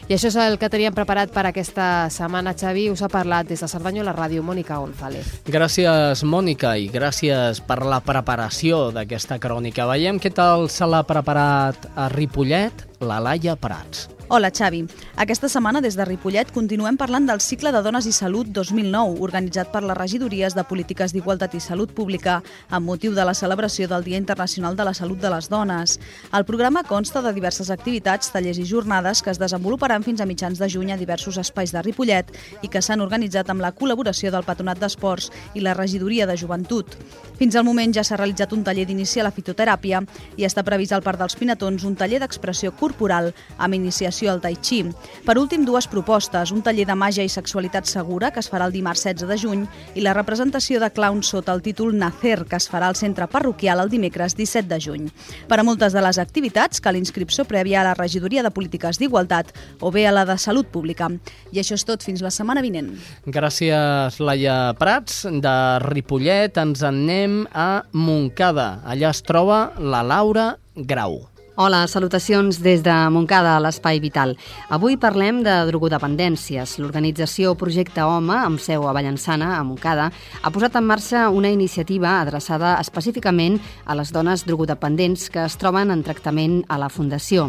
I 0.08 0.14
això 0.16 0.30
és 0.30 0.38
el 0.40 0.58
que 0.58 0.70
teníem 0.72 0.94
preparat 0.94 1.32
per 1.34 1.46
aquesta 1.48 2.08
setmana, 2.10 2.54
Xavi. 2.56 2.88
Us 2.90 3.02
ha 3.02 3.10
parlat 3.12 3.48
des 3.48 3.60
de 3.62 3.68
Cerdanyola 3.68 4.14
Ràdio, 4.16 4.42
Mònica 4.42 4.80
González. 4.82 5.42
Gràcies, 5.46 6.24
Mònica, 6.24 6.76
i 6.78 6.88
gràcies 6.92 7.62
per 7.66 7.82
la 7.84 8.00
preparació 8.00 8.90
d'aquesta 8.94 9.40
crònica. 9.42 9.88
Veiem 9.90 10.20
què 10.22 10.32
tal 10.34 10.70
se 10.72 10.88
l'ha 10.88 11.04
preparat 11.06 11.90
a 11.94 12.10
Ripollet 12.12 12.86
la 13.00 13.20
Laia 13.20 13.56
Prats. 13.60 14.15
Hola, 14.28 14.50
Xavi. 14.50 14.80
Aquesta 15.22 15.46
setmana, 15.46 15.78
des 15.80 15.94
de 15.94 16.04
Ripollet, 16.04 16.48
continuem 16.50 16.96
parlant 16.98 17.28
del 17.28 17.38
cicle 17.38 17.70
de 17.70 17.78
Dones 17.78 18.08
i 18.10 18.12
Salut 18.12 18.48
2009, 18.50 19.20
organitzat 19.22 19.68
per 19.70 19.84
les 19.86 19.94
regidories 19.94 20.56
de 20.56 20.64
Polítiques 20.66 21.12
d'Igualtat 21.14 21.54
i 21.54 21.60
Salut 21.62 21.92
Pública 21.94 22.40
amb 22.68 22.90
motiu 22.90 23.14
de 23.14 23.22
la 23.22 23.36
celebració 23.38 23.86
del 23.86 24.02
Dia 24.02 24.18
Internacional 24.18 24.74
de 24.74 24.82
la 24.82 24.94
Salut 24.98 25.20
de 25.22 25.30
les 25.30 25.46
Dones. 25.48 26.00
El 26.34 26.44
programa 26.44 26.82
consta 26.82 27.22
de 27.22 27.30
diverses 27.36 27.70
activitats, 27.70 28.32
tallers 28.34 28.58
i 28.58 28.66
jornades 28.66 29.22
que 29.22 29.30
es 29.30 29.38
desenvoluparan 29.38 30.02
fins 30.02 30.20
a 30.20 30.26
mitjans 30.26 30.58
de 30.58 30.68
juny 30.74 30.90
a 30.90 30.98
diversos 30.98 31.38
espais 31.38 31.70
de 31.70 31.84
Ripollet 31.86 32.34
i 32.66 32.68
que 32.68 32.82
s'han 32.82 33.06
organitzat 33.06 33.54
amb 33.54 33.62
la 33.62 33.70
col·laboració 33.78 34.34
del 34.34 34.42
Patronat 34.42 34.82
d'Esports 34.82 35.30
i 35.54 35.62
la 35.62 35.76
Regidoria 35.78 36.26
de 36.26 36.34
Joventut. 36.34 36.98
Fins 37.38 37.54
al 37.54 37.68
moment 37.68 37.94
ja 37.94 38.02
s'ha 38.02 38.18
realitzat 38.18 38.58
un 38.58 38.66
taller 38.66 38.88
d'inici 38.90 39.22
a 39.22 39.28
la 39.30 39.34
fitoteràpia 39.38 40.02
i 40.34 40.50
està 40.50 40.66
previst 40.66 40.98
al 40.98 41.06
Parc 41.06 41.22
dels 41.22 41.38
Pinatons 41.38 41.86
un 41.86 41.94
taller 41.94 42.18
d'expressió 42.18 42.74
corporal 42.74 43.30
amb 43.58 43.78
iniciació 43.78 44.15
al 44.24 44.40
Tai 44.42 44.56
Chi. 44.60 44.82
Per 45.24 45.36
últim, 45.38 45.64
dues 45.64 45.86
propostes, 45.88 46.50
un 46.52 46.62
taller 46.64 46.86
de 46.88 46.96
màgia 46.98 47.24
i 47.24 47.30
sexualitat 47.32 47.86
segura 47.86 48.32
que 48.32 48.42
es 48.42 48.50
farà 48.50 48.66
el 48.66 48.74
dimarts 48.74 49.04
16 49.06 49.28
de 49.28 49.38
juny 49.38 49.62
i 49.94 50.02
la 50.04 50.14
representació 50.16 50.80
de 50.82 50.90
clowns 50.90 51.30
sota 51.32 51.54
el 51.54 51.62
títol 51.62 51.94
Nacer 51.96 52.44
que 52.48 52.58
es 52.58 52.66
farà 52.68 52.88
al 52.90 52.98
centre 52.98 53.28
parroquial 53.30 53.80
el 53.84 53.92
dimecres 53.92 54.36
17 54.36 54.68
de 54.68 54.80
juny. 54.82 55.06
Per 55.48 55.60
a 55.60 55.64
moltes 55.64 55.94
de 55.94 56.02
les 56.04 56.18
activitats 56.18 56.82
cal 56.82 56.98
inscripció 56.98 57.46
prèvia 57.46 57.80
a 57.80 57.86
la 57.90 57.94
regidoria 57.94 58.42
de 58.42 58.50
polítiques 58.50 58.98
d'igualtat 58.98 59.54
o 59.80 59.92
bé 59.94 60.06
a 60.08 60.14
la 60.16 60.26
de 60.26 60.38
salut 60.42 60.68
pública. 60.72 61.08
I 61.52 61.62
això 61.62 61.78
és 61.78 61.86
tot 61.86 62.02
fins 62.02 62.24
la 62.24 62.34
setmana 62.34 62.64
vinent. 62.64 62.92
Gràcies, 63.24 64.18
Laia 64.18 64.74
Prats. 64.76 65.22
De 65.30 65.56
Ripollet 65.86 66.58
ens 66.58 66.82
en 66.82 66.96
anem 66.96 67.44
a 67.52 67.84
Montcada. 67.92 68.80
Allà 68.88 69.12
es 69.14 69.22
troba 69.26 69.70
la 69.78 70.02
Laura 70.02 70.56
Grau. 70.74 71.35
Hola, 71.58 71.86
salutacions 71.88 72.58
des 72.60 72.82
de 72.84 72.92
Montcada, 73.08 73.54
a 73.56 73.60
l'Espai 73.64 73.96
Vital. 73.96 74.34
Avui 74.68 74.98
parlem 75.00 75.38
de 75.40 75.54
drogodependències. 75.70 76.74
L'organització 76.76 77.54
Projecte 77.56 78.04
Home, 78.04 78.34
amb 78.36 78.60
seu 78.60 78.84
a 78.84 78.92
Vallençana, 78.92 79.54
a 79.56 79.62
Montcada, 79.64 80.10
ha 80.42 80.50
posat 80.52 80.76
en 80.76 80.84
marxa 80.84 81.30
una 81.32 81.48
iniciativa 81.48 82.18
adreçada 82.20 82.74
específicament 82.76 83.56
a 83.86 83.96
les 83.96 84.12
dones 84.12 84.44
drogodependents 84.44 85.30
que 85.32 85.46
es 85.46 85.56
troben 85.56 85.94
en 85.94 86.02
tractament 86.04 86.58
a 86.68 86.76
la 86.76 86.90
Fundació. 86.92 87.48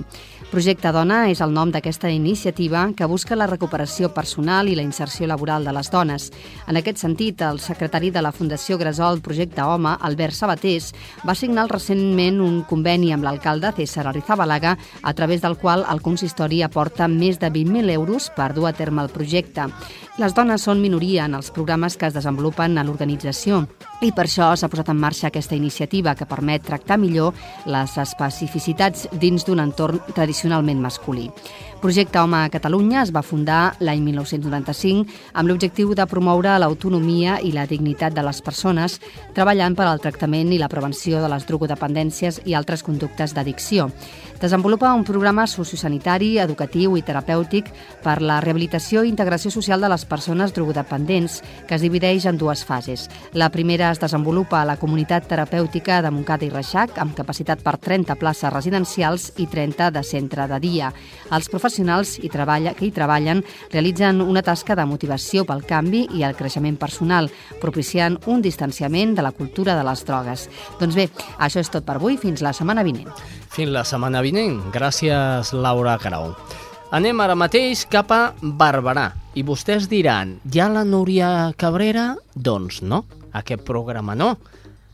Projecte 0.54 0.94
Dona 0.96 1.26
és 1.28 1.44
el 1.44 1.52
nom 1.52 1.76
d'aquesta 1.76 2.08
iniciativa 2.08 2.86
que 2.96 3.12
busca 3.12 3.36
la 3.36 3.50
recuperació 3.52 4.14
personal 4.16 4.72
i 4.72 4.78
la 4.80 4.88
inserció 4.88 5.28
laboral 5.28 5.68
de 5.68 5.76
les 5.76 5.92
dones. 5.92 6.30
En 6.64 6.80
aquest 6.80 7.04
sentit, 7.04 7.44
el 7.44 7.60
secretari 7.60 8.14
de 8.16 8.24
la 8.24 8.32
Fundació 8.32 8.80
Gresol 8.80 9.20
Projecte 9.20 9.68
Home, 9.68 9.98
Albert 10.00 10.40
Sabatés, 10.40 10.94
va 11.28 11.36
signar 11.36 11.68
recentment 11.68 12.40
un 12.40 12.62
conveni 12.64 13.12
amb 13.12 13.28
l'alcalde 13.28 13.76
César 13.76 13.97
Arrizabalaga, 14.06 14.78
a 15.02 15.14
través 15.18 15.42
del 15.42 15.58
qual 15.58 15.86
el 15.90 16.04
consistori 16.06 16.62
aporta 16.62 17.08
més 17.08 17.42
de 17.42 17.50
20.000 17.50 17.90
euros 17.98 18.30
per 18.38 18.54
dur 18.54 18.68
a 18.70 18.76
terme 18.78 19.02
el 19.02 19.10
projecte. 19.10 19.66
Les 20.22 20.38
dones 20.38 20.62
són 20.62 20.84
minoria 20.84 21.26
en 21.26 21.34
els 21.40 21.50
programes 21.50 21.98
que 21.98 22.12
es 22.12 22.14
desenvolupen 22.14 22.78
a 22.78 22.86
l'organització 22.86 23.66
i 24.02 24.12
per 24.14 24.28
això 24.28 24.52
s'ha 24.54 24.70
posat 24.70 24.92
en 24.94 25.00
marxa 25.02 25.32
aquesta 25.32 25.56
iniciativa 25.58 26.14
que 26.16 26.28
permet 26.30 26.66
tractar 26.66 27.00
millor 27.02 27.34
les 27.66 27.96
especificitats 27.98 29.08
dins 29.12 29.46
d'un 29.48 29.64
entorn 29.64 30.02
tradicionalment 30.14 30.82
masculí. 30.84 31.32
Projecte 31.82 32.18
Home 32.18 32.38
a 32.38 32.50
Catalunya 32.50 33.04
es 33.04 33.12
va 33.14 33.22
fundar 33.22 33.76
l'any 33.86 34.02
1995 34.02 35.34
amb 35.38 35.50
l'objectiu 35.50 35.94
de 35.94 36.06
promoure 36.10 36.56
l'autonomia 36.58 37.36
i 37.46 37.52
la 37.54 37.68
dignitat 37.70 38.16
de 38.16 38.24
les 38.26 38.42
persones, 38.42 38.98
treballant 39.38 39.76
per 39.78 39.86
al 39.86 40.02
tractament 40.02 40.54
i 40.54 40.58
la 40.58 40.70
prevenció 40.70 41.22
de 41.22 41.30
les 41.30 41.46
drogodependències 41.46 42.42
i 42.46 42.58
altres 42.58 42.82
conductes 42.82 43.34
d'addicció. 43.38 43.92
Desenvolupa 44.42 44.94
un 44.94 45.04
programa 45.06 45.48
sociosanitari, 45.50 46.36
educatiu 46.42 46.98
i 46.98 47.02
terapèutic 47.06 47.70
per 48.04 48.20
la 48.22 48.40
rehabilitació 48.42 49.02
i 49.02 49.10
integració 49.10 49.50
social 49.54 49.82
de 49.82 49.90
les 49.90 50.06
persones 50.06 50.54
drogodependents, 50.54 51.42
que 51.68 51.78
es 51.78 51.86
divideix 51.86 52.26
en 52.26 52.38
dues 52.38 52.66
fases. 52.66 53.08
La 53.34 53.50
primera 53.54 53.87
es 53.92 54.00
desenvolupa 54.02 54.62
a 54.62 54.66
la 54.66 54.76
comunitat 54.78 55.28
terapèutica 55.30 56.02
de 56.02 56.12
Montcada 56.12 56.46
i 56.46 56.50
Reixac, 56.52 56.98
amb 57.02 57.16
capacitat 57.18 57.62
per 57.66 57.76
30 57.82 58.18
places 58.20 58.52
residencials 58.54 59.30
i 59.38 59.48
30 59.48 59.90
de 59.96 60.04
centre 60.04 60.48
de 60.50 60.60
dia. 60.64 60.92
Els 61.32 61.50
professionals 61.54 62.18
hi 62.20 62.32
treballa, 62.34 62.74
que 62.76 62.88
hi 62.88 62.92
treballen 62.96 63.44
realitzen 63.72 64.22
una 64.22 64.44
tasca 64.44 64.76
de 64.76 64.86
motivació 64.86 65.46
pel 65.48 65.66
canvi 65.68 66.06
i 66.18 66.24
el 66.28 66.36
creixement 66.36 66.78
personal, 66.78 67.32
propiciant 67.62 68.20
un 68.28 68.42
distanciament 68.42 69.16
de 69.16 69.26
la 69.26 69.34
cultura 69.34 69.78
de 69.78 69.88
les 69.88 70.06
drogues. 70.06 70.48
Doncs 70.80 70.96
bé, 71.00 71.10
això 71.40 71.64
és 71.64 71.72
tot 71.74 71.88
per 71.88 71.98
avui. 71.98 72.18
Fins 72.18 72.42
la 72.44 72.54
setmana 72.54 72.84
vinent. 72.84 73.12
Fins 73.54 73.72
la 73.72 73.86
setmana 73.88 74.22
vinent. 74.26 74.60
Gràcies, 74.74 75.54
Laura 75.54 75.98
Carau. 76.02 76.34
Anem 76.88 77.20
ara 77.20 77.36
mateix 77.36 77.82
cap 77.92 78.14
a 78.16 78.22
Barberà. 78.40 79.10
I 79.36 79.42
vostès 79.44 79.90
diran, 79.92 80.38
ja 80.48 80.70
la 80.72 80.86
Núria 80.88 81.52
Cabrera? 81.60 82.14
Doncs 82.32 82.80
no, 82.80 83.02
aquest 83.36 83.66
programa 83.68 84.16
no. 84.16 84.30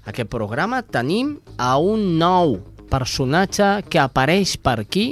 Aquest 0.09 0.31
programa 0.31 0.81
tenim 0.81 1.35
a 1.61 1.75
un 1.77 2.17
nou 2.17 2.57
personatge 2.89 3.83
que 3.93 4.01
apareix 4.01 4.55
per 4.57 4.79
aquí 4.81 5.05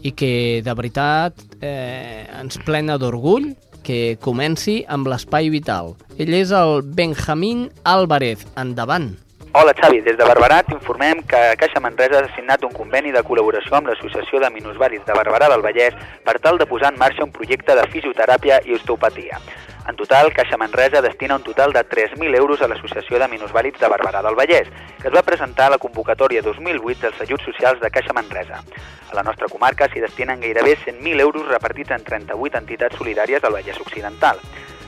i 0.00 0.14
que 0.16 0.64
de 0.64 0.76
veritat 0.80 1.36
eh, 1.60 2.24
ens 2.40 2.56
plena 2.64 2.96
d'orgull 2.96 3.52
que 3.84 4.16
comenci 4.16 4.80
amb 4.88 5.12
l'espai 5.12 5.52
vital. 5.52 5.98
Ell 6.16 6.32
és 6.32 6.48
el 6.48 6.80
Benjamín 6.80 7.68
Álvarez. 7.84 8.48
Endavant. 8.56 9.12
Hola 9.58 9.72
Xavi, 9.72 10.02
des 10.04 10.18
de 10.18 10.24
Barberà 10.28 10.58
t'informem 10.68 11.22
que 11.24 11.38
Caixa 11.56 11.80
Manresa 11.80 12.18
ha 12.20 12.32
signat 12.34 12.64
un 12.66 12.74
conveni 12.76 13.08
de 13.14 13.22
col·laboració 13.24 13.78
amb 13.78 13.88
l'Associació 13.88 14.36
de 14.42 14.50
Minusvàlids 14.52 15.06
de 15.08 15.16
Barberà 15.16 15.48
del 15.48 15.64
Vallès 15.64 15.96
per 16.26 16.34
tal 16.44 16.60
de 16.60 16.66
posar 16.68 16.90
en 16.92 16.98
marxa 17.00 17.24
un 17.24 17.32
projecte 17.32 17.72
de 17.78 17.86
fisioteràpia 17.94 18.58
i 18.68 18.76
osteopatia. 18.76 19.40
En 19.88 19.96
total, 19.96 20.28
Caixa 20.36 20.60
Manresa 20.60 21.00
destina 21.00 21.40
un 21.40 21.48
total 21.48 21.72
de 21.72 21.86
3.000 21.88 22.36
euros 22.36 22.60
a 22.60 22.68
l'Associació 22.68 23.16
de 23.16 23.30
Minusvàlids 23.32 23.80
de 23.80 23.88
Barberà 23.88 24.20
del 24.28 24.36
Vallès, 24.36 24.68
que 25.00 25.08
es 25.08 25.16
va 25.16 25.24
presentar 25.24 25.70
a 25.70 25.76
la 25.78 25.80
convocatòria 25.80 26.44
2008 26.44 27.06
dels 27.06 27.24
ajuts 27.24 27.48
socials 27.48 27.80
de 27.80 27.90
Caixa 27.96 28.12
Manresa. 28.12 28.60
A 29.08 29.16
la 29.16 29.24
nostra 29.24 29.48
comarca 29.48 29.88
s'hi 29.88 30.04
destinen 30.04 30.44
gairebé 30.44 30.76
100.000 30.84 31.30
euros 31.30 31.48
repartits 31.48 31.96
en 31.96 32.04
38 32.04 32.60
entitats 32.60 33.00
solidàries 33.00 33.40
del 33.40 33.56
Vallès 33.56 33.80
Occidental. 33.80 34.44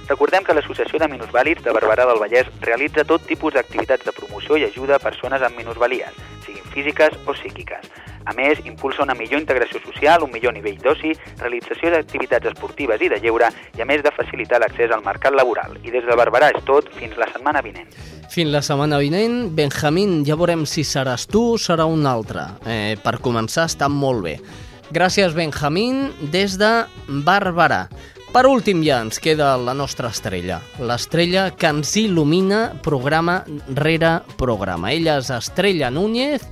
Recordem 0.09 0.41
que 0.41 0.55
l'Associació 0.57 0.97
de 1.03 1.07
Minusvàlids 1.13 1.61
de 1.61 1.73
Barberà 1.77 2.07
del 2.09 2.19
Vallès 2.23 2.47
realitza 2.65 3.05
tot 3.05 3.27
tipus 3.29 3.53
d'activitats 3.53 4.07
de 4.07 4.15
promoció 4.17 4.57
i 4.57 4.65
ajuda 4.65 4.97
a 4.97 5.03
persones 5.03 5.43
amb 5.45 5.61
minusvalies, 5.61 6.17
siguin 6.47 6.65
físiques 6.73 7.13
o 7.27 7.35
psíquiques. 7.37 7.85
A 8.25 8.33
més, 8.33 8.63
impulsa 8.65 9.05
una 9.05 9.17
millor 9.19 9.41
integració 9.41 9.83
social, 9.85 10.25
un 10.25 10.33
millor 10.33 10.57
nivell 10.57 10.81
d'oci, 10.81 11.13
realització 11.43 11.93
d'activitats 11.93 12.49
esportives 12.55 13.05
i 13.05 13.13
de 13.13 13.21
lleure 13.21 13.53
i 13.77 13.85
a 13.85 13.89
més 13.89 14.01
de 14.05 14.13
facilitar 14.17 14.63
l'accés 14.65 14.93
al 14.97 15.05
mercat 15.05 15.37
laboral. 15.37 15.77
I 15.85 15.93
des 15.93 16.09
de 16.09 16.17
Barberà 16.17 16.55
és 16.57 16.65
tot, 16.65 16.89
fins 16.97 17.17
la 17.21 17.29
setmana 17.29 17.61
vinent. 17.65 17.93
Fins 18.33 18.53
la 18.53 18.65
setmana 18.65 19.01
vinent, 19.05 19.51
Benjamín, 19.57 20.23
ja 20.25 20.41
veurem 20.41 20.65
si 20.65 20.89
seràs 20.89 21.29
tu 21.29 21.51
o 21.53 21.61
serà 21.61 21.85
un 21.85 22.09
altre. 22.09 22.49
Eh, 22.65 22.97
per 23.05 23.19
començar, 23.21 23.69
està 23.69 23.93
molt 23.93 24.25
bé. 24.25 24.39
Gràcies, 24.89 25.37
Benjamín, 25.37 26.07
des 26.33 26.57
de 26.57 26.73
Barberà. 27.29 27.89
Per 28.29 28.45
últim 28.45 28.83
ja 28.85 28.99
ens 29.01 29.17
queda 29.25 29.55
la 29.57 29.73
nostra 29.73 30.11
estrella, 30.13 30.59
l'estrella 30.85 31.47
que 31.57 31.71
ens 31.73 31.95
il·lumina 31.97 32.75
programa 32.85 33.39
rere 33.73 34.19
programa. 34.37 34.91
Ella 34.93 35.17
és 35.23 35.31
Estrella 35.33 35.89
Núñez 35.89 36.45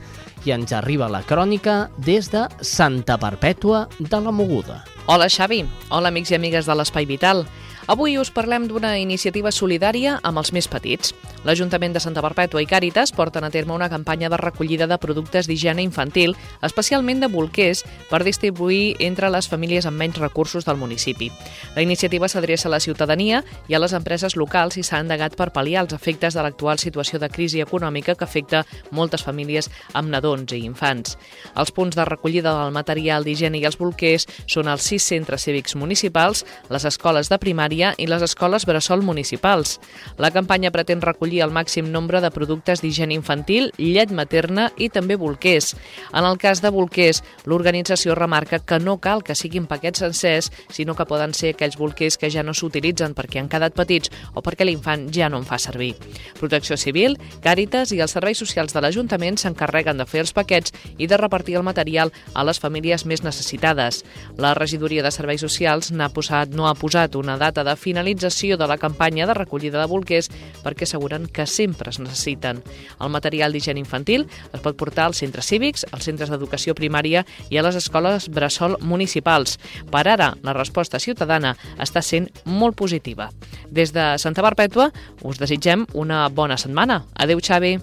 i 0.49 0.55
ens 0.57 0.73
arriba 0.73 1.11
la 1.13 1.21
crònica 1.29 1.91
des 2.01 2.31
de 2.33 2.47
Santa 2.65 3.19
Perpètua 3.21 3.85
de 3.99 4.21
la 4.25 4.33
Moguda. 4.33 4.81
Hola 5.05 5.29
Xavi, 5.29 5.61
hola 5.93 6.09
amics 6.09 6.33
i 6.33 6.39
amigues 6.41 6.67
de 6.67 6.79
l'Espai 6.81 7.05
Vital. 7.07 7.45
Avui 7.87 8.17
us 8.19 8.33
parlem 8.35 8.65
d'una 8.67 8.97
iniciativa 8.99 9.53
solidària 9.55 10.17
amb 10.27 10.41
els 10.41 10.51
més 10.51 10.67
petits. 10.67 11.13
L'Ajuntament 11.47 11.93
de 11.95 12.01
Santa 12.03 12.23
Perpètua 12.25 12.59
i 12.59 12.67
Càritas 12.67 13.13
porten 13.15 13.45
a 13.47 13.51
terme 13.55 13.77
una 13.77 13.87
campanya 13.87 14.27
de 14.27 14.41
recollida 14.41 14.89
de 14.91 14.97
productes 14.99 15.47
d'higiene 15.47 15.85
infantil, 15.87 16.35
especialment 16.67 17.23
de 17.23 17.29
bolquers, 17.31 17.85
per 18.11 18.25
distribuir 18.27 18.97
entre 19.07 19.31
les 19.31 19.47
famílies 19.47 19.87
amb 19.87 20.03
menys 20.03 20.19
recursos 20.19 20.67
del 20.67 20.81
municipi. 20.81 21.29
La 21.77 21.85
iniciativa 21.87 22.27
s'adreça 22.27 22.67
a 22.67 22.73
la 22.75 22.81
ciutadania 22.83 23.45
i 23.69 23.79
a 23.79 23.79
les 23.79 23.95
empreses 23.95 24.35
locals 24.35 24.81
i 24.81 24.83
s'ha 24.83 24.99
endegat 25.05 25.39
per 25.39 25.53
pal·liar 25.55 25.85
els 25.87 25.95
efectes 25.95 26.35
de 26.35 26.43
l'actual 26.43 26.83
situació 26.83 27.23
de 27.23 27.31
crisi 27.31 27.63
econòmica 27.63 28.17
que 28.17 28.27
afecta 28.27 28.65
moltes 28.91 29.23
famílies 29.23 29.71
amb 29.95 30.11
nadons 30.11 30.57
i 30.59 30.65
infants. 30.67 31.15
Els 31.55 31.71
punts 31.71 31.95
de 31.95 32.09
recollida 32.11 32.51
del 32.51 32.75
material 32.75 33.23
d'higiene 33.23 33.63
i 33.63 33.65
els 33.71 33.79
bolquers 33.79 34.27
són 34.51 34.67
els 34.67 34.83
sis 34.83 35.07
centres 35.07 35.47
cívics 35.47 35.79
municipals, 35.79 36.43
les 36.69 36.91
escoles 36.91 37.31
de 37.31 37.39
primària 37.39 37.76
i 37.97 38.09
les 38.09 38.25
escoles 38.25 38.67
bressol 38.67 39.05
municipals. 39.07 39.77
La 40.19 40.31
campanya 40.35 40.73
pretén 40.75 41.03
recollir 41.05 41.43
el 41.45 41.53
màxim 41.55 41.93
nombre 41.93 42.23
de 42.25 42.31
productes 42.33 42.83
d'higiene 42.83 43.15
infantil, 43.15 43.71
llet 43.79 44.11
materna 44.11 44.71
i 44.77 44.89
també 44.89 45.17
bolquers. 45.21 45.75
En 46.13 46.25
el 46.25 46.41
cas 46.43 46.63
de 46.65 46.73
bolquers, 46.73 47.23
l'organització 47.45 48.17
remarca 48.17 48.59
que 48.59 48.81
no 48.81 48.99
cal 48.99 49.23
que 49.23 49.37
siguin 49.39 49.69
paquets 49.69 50.01
sencers, 50.01 50.51
sinó 50.71 50.97
que 50.97 51.07
poden 51.07 51.35
ser 51.35 51.55
aquells 51.55 51.77
bolquers 51.77 52.17
que 52.17 52.31
ja 52.33 52.43
no 52.43 52.55
s'utilitzen 52.55 53.15
perquè 53.15 53.41
han 53.43 53.53
quedat 53.53 53.77
petits 53.77 54.11
o 54.35 54.43
perquè 54.43 54.65
l'infant 54.65 55.09
ja 55.15 55.29
no 55.29 55.39
en 55.43 55.49
fa 55.49 55.59
servir. 55.61 55.95
Protecció 56.41 56.77
Civil, 56.81 57.19
Càritas 57.45 57.93
i 57.95 58.01
els 58.03 58.15
serveis 58.17 58.41
socials 58.41 58.75
de 58.75 58.81
l'Ajuntament 58.83 59.37
s'encarreguen 59.41 60.01
de 60.01 60.07
fer 60.09 60.23
els 60.25 60.33
paquets 60.37 60.73
i 60.99 61.07
de 61.07 61.19
repartir 61.21 61.57
el 61.59 61.67
material 61.67 62.13
a 62.35 62.45
les 62.47 62.61
famílies 62.63 63.05
més 63.07 63.23
necessitades. 63.23 64.03
La 64.41 64.55
regidoria 64.59 65.05
de 65.05 65.13
serveis 65.15 65.45
socials 65.45 65.93
n'ha 65.93 66.09
posat, 66.15 66.55
no 66.57 66.69
ha 66.69 66.75
posat 66.79 67.17
una 67.21 67.37
data 67.41 67.65
de 67.67 67.75
finalització 67.77 68.57
de 68.57 68.69
la 68.71 68.79
campanya 68.79 69.27
de 69.27 69.35
recollida 69.35 69.81
de 69.83 69.89
bolquers 69.91 70.31
perquè 70.63 70.87
asseguren 70.87 71.27
que 71.27 71.47
sempre 71.51 71.91
es 71.91 71.99
necessiten. 72.01 72.63
El 73.01 73.11
material 73.11 73.53
d'higiene 73.53 73.83
infantil 73.83 74.29
es 74.53 74.63
pot 74.63 74.79
portar 74.79 75.09
als 75.11 75.21
centres 75.25 75.51
cívics, 75.51 75.87
als 75.91 76.07
centres 76.09 76.31
d'educació 76.31 76.77
primària 76.79 77.27
i 77.51 77.59
a 77.59 77.67
les 77.67 77.79
escoles 77.79 78.31
bressol 78.31 78.79
municipals. 78.81 79.59
Per 79.91 80.07
ara, 80.07 80.33
la 80.47 80.57
resposta 80.57 81.03
ciutadana 81.03 81.57
està 81.83 82.03
sent 82.03 82.31
molt 82.45 82.79
positiva. 82.79 83.31
Des 83.69 83.93
de 83.93 84.15
Santa 84.23 84.45
Perpètua 84.47 84.93
us 85.27 85.43
desitgem 85.43 85.87
una 85.95 86.27
bona 86.29 86.57
setmana. 86.61 87.03
Adeu, 87.19 87.43
Xavi. 87.43 87.77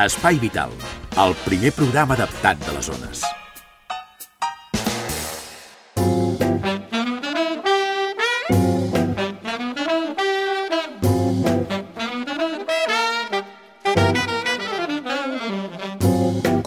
Espai 0.00 0.38
Vital, 0.40 0.70
el 1.26 1.34
primer 1.44 1.72
programa 1.76 2.16
adaptat 2.16 2.64
de 2.64 2.78
les 2.78 2.90
zones. 2.92 3.39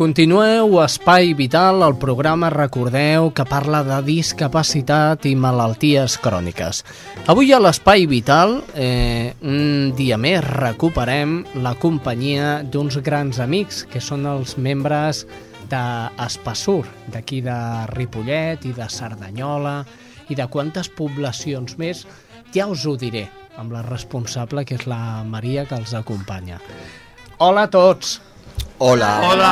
Continueu 0.04 0.82
Espai 0.84 1.32
Vital, 1.32 1.80
el 1.86 1.94
programa, 1.96 2.50
recordeu, 2.52 3.30
que 3.32 3.46
parla 3.48 3.80
de 3.88 4.02
discapacitat 4.04 5.24
i 5.30 5.32
malalties 5.40 6.18
cròniques. 6.20 6.82
Avui 7.32 7.54
a 7.56 7.60
l'Espai 7.64 8.04
Vital, 8.12 8.58
eh, 8.76 9.32
un 9.48 9.94
dia 9.96 10.18
més, 10.20 10.44
recuperem 10.44 11.38
la 11.64 11.72
companyia 11.80 12.50
d'uns 12.68 12.98
grans 13.00 13.40
amics, 13.40 13.86
que 13.88 14.02
són 14.04 14.28
els 14.28 14.58
membres 14.58 15.24
d'Espassur, 15.72 16.84
d'aquí 17.08 17.40
de 17.48 17.56
Ripollet 17.94 18.68
i 18.68 18.74
de 18.76 18.90
Cerdanyola, 18.92 19.86
i 20.28 20.36
de 20.36 20.50
quantes 20.52 20.92
poblacions 20.92 21.80
més, 21.80 22.04
ja 22.52 22.68
us 22.68 22.84
ho 22.84 22.98
diré, 23.00 23.30
amb 23.56 23.72
la 23.72 23.88
responsable, 23.88 24.68
que 24.68 24.76
és 24.76 24.84
la 24.84 25.24
Maria, 25.24 25.64
que 25.64 25.80
els 25.80 25.96
acompanya. 25.96 26.60
Hola 27.40 27.70
a 27.72 27.76
tots! 27.80 28.20
Hola. 28.78 29.12
Hola. 29.24 29.52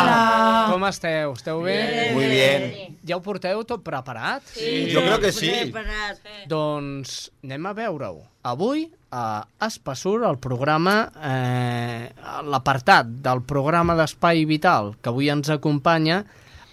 Com 0.72 0.84
esteu? 0.88 1.34
Esteu 1.38 1.62
bé? 1.64 1.76
Bien. 1.88 2.14
Muy 2.16 2.26
bien. 2.28 2.98
Ja 3.08 3.16
ho 3.16 3.22
porteu 3.24 3.62
tot 3.68 3.84
preparat? 3.86 4.44
Sí. 4.56 4.90
Jo 4.92 5.04
crec 5.06 5.22
que 5.24 5.32
sí. 5.32 5.52
Preparat. 5.72 6.20
Doncs 6.52 7.30
anem 7.46 7.70
a 7.70 7.74
veure-ho. 7.78 8.20
Avui, 8.44 8.88
a 9.12 9.46
Espassur, 9.68 10.26
el 10.28 10.40
programa, 10.42 10.96
eh, 11.16 12.10
l'apartat 12.44 13.10
del 13.24 13.44
programa 13.48 13.96
d'Espai 13.96 14.44
Vital 14.50 14.96
que 15.00 15.12
avui 15.12 15.30
ens 15.32 15.52
acompanya, 15.54 16.24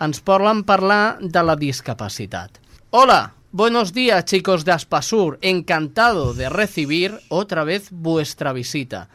ens 0.01 0.23
volen 0.25 0.65
parlar 0.67 1.19
de 1.21 1.43
la 1.43 1.57
discapacitat. 1.59 2.59
Hola, 2.91 3.35
buenos 3.53 3.93
días 3.93 4.25
chicos 4.25 4.65
de 4.65 4.73
Aspasur, 4.73 5.39
encantado 5.43 6.33
de 6.35 6.49
recibir 6.49 7.19
otra 7.29 7.65
vez 7.65 7.89
vuestra 7.91 8.53
visita. 8.53 9.09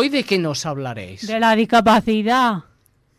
¿Hoy 0.00 0.08
de 0.08 0.24
qué 0.24 0.38
nos 0.38 0.64
hablaréis? 0.64 1.26
De 1.26 1.38
la 1.38 1.54
discapacidad. 1.54 2.64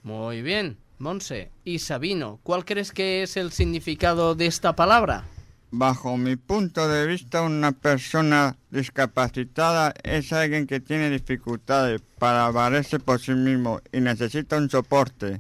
Muy 0.02 0.42
bien, 0.42 0.78
Monse. 0.98 1.52
Y 1.64 1.78
Sabino, 1.78 2.40
¿cuál 2.42 2.66
crees 2.66 2.92
que 2.92 3.22
es 3.22 3.38
el 3.38 3.52
significado 3.52 4.34
de 4.34 4.48
esta 4.48 4.76
palabra? 4.76 5.26
Bajo 5.70 6.18
mi 6.18 6.38
punto 6.38 6.88
de 6.88 7.06
vista, 7.06 7.44
una 7.44 7.72
persona 7.72 8.58
discapacitada 8.72 9.94
es 10.02 10.34
alguien 10.34 10.66
que 10.66 10.80
tiene 10.80 11.12
dificultades 11.12 12.02
para 12.18 12.50
valerse 12.50 12.98
por 12.98 13.20
sí 13.20 13.34
mismo 13.34 13.80
y 13.92 14.00
necesita 14.00 14.58
un 14.58 14.68
soporte. 14.68 15.40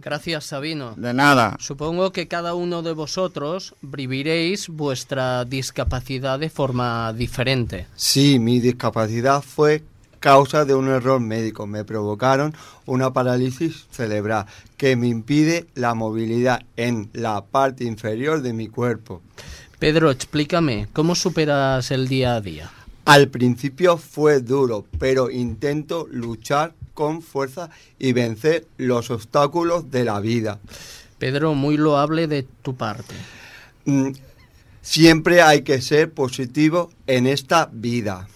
Gracias, 0.00 0.46
Sabino. 0.46 0.96
De 0.96 1.14
nada. 1.14 1.56
Supongo 1.60 2.10
que 2.10 2.26
cada 2.26 2.54
uno 2.54 2.82
de 2.82 2.92
vosotros 2.92 3.76
viviréis 3.82 4.68
vuestra 4.68 5.44
discapacidad 5.44 6.40
de 6.40 6.50
forma 6.50 7.12
diferente. 7.12 7.86
Sí, 7.94 8.40
mi 8.40 8.58
discapacidad 8.58 9.42
fue 9.42 9.84
causa 10.18 10.64
de 10.64 10.74
un 10.74 10.88
error 10.88 11.20
médico. 11.20 11.66
Me 11.66 11.84
provocaron 11.84 12.54
una 12.84 13.12
parálisis 13.12 13.86
cerebral 13.90 14.46
que 14.76 14.96
me 14.96 15.08
impide 15.08 15.66
la 15.74 15.94
movilidad 15.94 16.64
en 16.76 17.10
la 17.12 17.44
parte 17.44 17.84
inferior 17.84 18.42
de 18.42 18.52
mi 18.52 18.68
cuerpo. 18.68 19.22
Pedro, 19.78 20.10
explícame, 20.10 20.88
¿cómo 20.92 21.14
superas 21.14 21.90
el 21.90 22.08
día 22.08 22.34
a 22.34 22.40
día? 22.40 22.70
Al 23.04 23.28
principio 23.28 23.98
fue 23.98 24.40
duro, 24.40 24.86
pero 24.98 25.30
intento 25.30 26.08
luchar 26.10 26.74
con 26.94 27.22
fuerza 27.22 27.70
y 27.98 28.12
vencer 28.12 28.66
los 28.78 29.10
obstáculos 29.10 29.90
de 29.90 30.04
la 30.04 30.18
vida. 30.20 30.58
Pedro, 31.18 31.54
muy 31.54 31.76
loable 31.76 32.26
de 32.26 32.42
tu 32.62 32.74
parte. 32.74 33.14
Mm, 33.84 34.10
Siempre 34.86 35.42
hay 35.42 35.62
que 35.62 35.82
ser 35.82 36.12
positivo 36.12 36.92
en 37.08 37.26
esta 37.26 37.68
vida. 37.72 38.28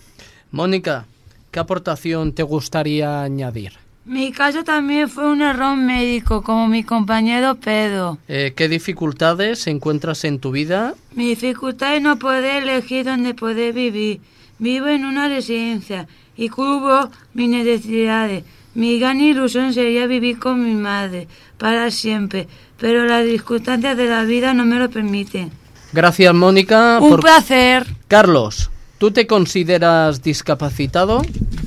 Mónica, 0.51 1.07
¿qué 1.51 1.61
aportación 1.61 2.33
te 2.33 2.43
gustaría 2.43 3.23
añadir? 3.23 3.73
Mi 4.05 4.33
caso 4.33 4.65
también 4.65 5.09
fue 5.09 5.31
un 5.31 5.43
error 5.43 5.77
médico, 5.77 6.43
como 6.43 6.67
mi 6.67 6.83
compañero 6.83 7.57
Pedro. 7.57 8.19
Eh, 8.29 8.55
¿Qué 8.57 8.69
dificultades 8.69 9.67
encuentras 9.67 10.25
en 10.25 10.39
tu 10.41 10.51
vida? 10.51 10.95
Mi 11.15 11.29
dificultad 11.29 11.97
es 11.97 12.03
no 12.03 12.19
poder 12.19 12.63
elegir 12.63 13.05
dónde 13.05 13.35
poder 13.35 13.73
vivir. 13.75 14.21
Vivo 14.59 14.89
en 14.89 15.05
una 15.05 15.29
residencia 15.29 16.09
y 16.37 16.49
cubro 16.49 17.11
mis 17.35 17.49
necesidades. 17.51 18.45
Mi 18.75 18.99
gran 18.99 19.21
ilusión 19.21 19.73
sería 19.75 20.07
vivir 20.07 20.39
con 20.39 20.65
mi 20.65 20.75
madre 20.75 21.29
para 21.59 21.91
siempre, 21.91 22.49
pero 22.79 23.05
las 23.05 23.27
circunstancias 23.27 23.97
de 23.97 24.07
la 24.07 24.25
vida 24.25 24.55
no 24.55 24.65
me 24.65 24.79
lo 24.79 24.89
permiten. 24.91 25.51
Gracias, 25.93 26.33
Mónica. 26.35 26.99
Un 27.01 27.11
por- 27.11 27.21
placer. 27.21 27.87
Carlos, 28.09 28.69
¿tú 29.01 29.11
te 29.11 29.27
consideras 29.27 30.23
discapacitado? 30.23 31.23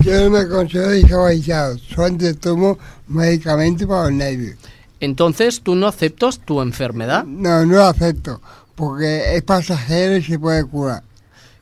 Yo 0.05 0.23
no 0.23 0.29
me 0.29 0.47
considero 0.47 0.91
discapacitado, 0.91 1.77
solamente 1.79 2.35
tomo 2.35 2.77
medicamentos 3.07 3.87
para 3.87 4.03
los 4.03 4.11
nervios. 4.11 4.55
Entonces, 4.99 5.61
¿tú 5.61 5.73
no 5.73 5.87
aceptas 5.87 6.39
tu 6.39 6.61
enfermedad? 6.61 7.25
No, 7.25 7.65
no 7.65 7.73
lo 7.73 7.85
acepto, 7.85 8.39
porque 8.75 9.35
es 9.35 9.41
pasajero 9.41 10.15
y 10.15 10.21
se 10.23 10.37
puede 10.37 10.63
curar. 10.63 11.01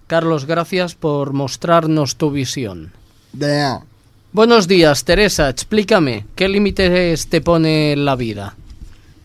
Carlos, 0.07 0.45
gracias 0.45 0.93
por 0.93 1.31
mostrarnos 1.31 2.17
tu 2.17 2.31
visión. 2.31 2.91
De 3.31 3.47
nada. 3.47 3.85
Buenos 4.33 4.67
días, 4.67 5.05
Teresa. 5.05 5.47
Explícame, 5.47 6.25
¿qué 6.35 6.49
límites 6.49 7.27
te 7.27 7.39
pone 7.39 7.95
la 7.95 8.17
vida? 8.17 8.57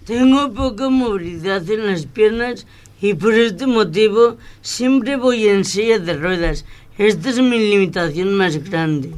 Tengo 0.06 0.52
poca 0.52 0.88
movilidad 0.90 1.68
en 1.68 1.88
las 1.88 2.06
piernas 2.06 2.66
y 3.00 3.14
por 3.14 3.34
este 3.34 3.66
motivo 3.66 4.36
siempre 4.62 5.16
voy 5.16 5.48
en 5.48 5.64
silla 5.64 5.98
de 5.98 6.14
ruedas. 6.14 6.64
Esta 6.98 7.28
es 7.30 7.38
mi 7.40 7.58
limitación 7.58 8.34
más 8.34 8.56
grande. 8.70 9.12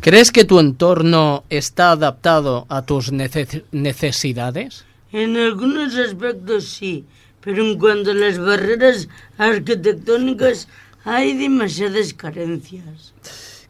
¿Crees 0.00 0.30
que 0.32 0.44
tu 0.44 0.58
entorno 0.58 1.44
está 1.48 1.92
adaptado 1.92 2.66
a 2.68 2.82
tus 2.82 3.12
nece- 3.12 3.62
necesidades? 3.72 4.84
En 5.12 5.36
algunos 5.36 5.94
aspectos 5.94 6.64
sí, 6.68 7.04
pero 7.40 7.64
en 7.64 7.78
cuanto 7.78 8.10
a 8.10 8.14
las 8.14 8.38
barreras 8.38 9.08
arquitectónicas 9.38 10.68
hay 11.04 11.34
demasiadas 11.36 12.12
carencias. 12.14 13.12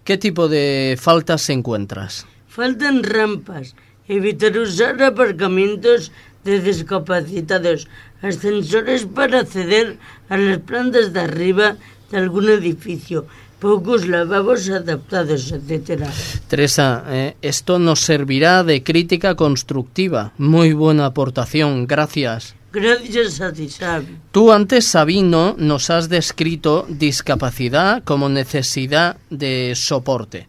¿Qué 0.05 0.17
tipo 0.19 0.49
de 0.49 0.97
faltas 1.01 1.49
encuentras? 1.51 2.27
Faltan 2.49 3.03
rampas, 3.03 3.75
evitar 4.09 4.57
usar 4.59 5.03
aparcamientos 5.03 6.13
de 6.45 6.61
discapacitados, 6.61 7.89
ascensores 8.23 9.07
para 9.07 9.41
acceder 9.41 9.99
a 10.29 10.37
las 10.37 10.59
plantas 10.59 11.13
de 11.13 11.21
arriba 11.21 11.77
de 12.11 12.19
algún 12.19 12.49
edificio, 12.49 13.27
pocos 13.59 14.07
lavabos 14.07 14.69
adaptados, 14.69 15.53
etc. 15.53 16.05
Teresa, 16.49 17.05
eh, 17.09 17.37
esto 17.43 17.79
nos 17.79 18.01
servirá 18.01 18.65
de 18.65 18.83
crítica 18.83 19.35
constructiva. 19.35 20.33
Muy 20.39 20.73
buena 20.73 21.07
aportación, 21.07 21.87
gracias. 21.87 22.55
Gracias 22.73 23.41
a 23.41 23.53
ti, 23.53 23.69
Xavi. 23.69 24.17
Tú 24.31 24.51
antes, 24.51 24.87
Sabino, 24.87 25.55
nos 25.59 25.91
has 25.91 26.09
descrito 26.09 26.87
discapacidad 26.89 28.03
como 28.03 28.31
necesidad 28.31 29.19
de 29.29 29.75
soporte. 29.77 30.49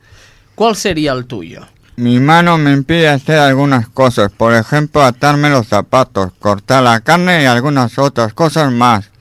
¿Cuál 0.55 0.75
sería 0.75 1.11
el 1.11 1.25
tuyo? 1.25 1.67
Mi 1.95 2.19
mano 2.19 2.57
me 2.57 2.71
impide 2.71 3.07
hacer 3.07 3.37
algunas 3.37 3.87
cosas, 3.87 4.31
por 4.31 4.55
ejemplo 4.55 5.03
atarme 5.03 5.49
los 5.49 5.67
zapatos, 5.67 6.33
cortar 6.39 6.83
la 6.83 7.01
carne 7.01 7.43
y 7.43 7.45
algunas 7.45 7.99
otras 7.99 8.33
cosas 8.33 8.71
más. 8.71 9.11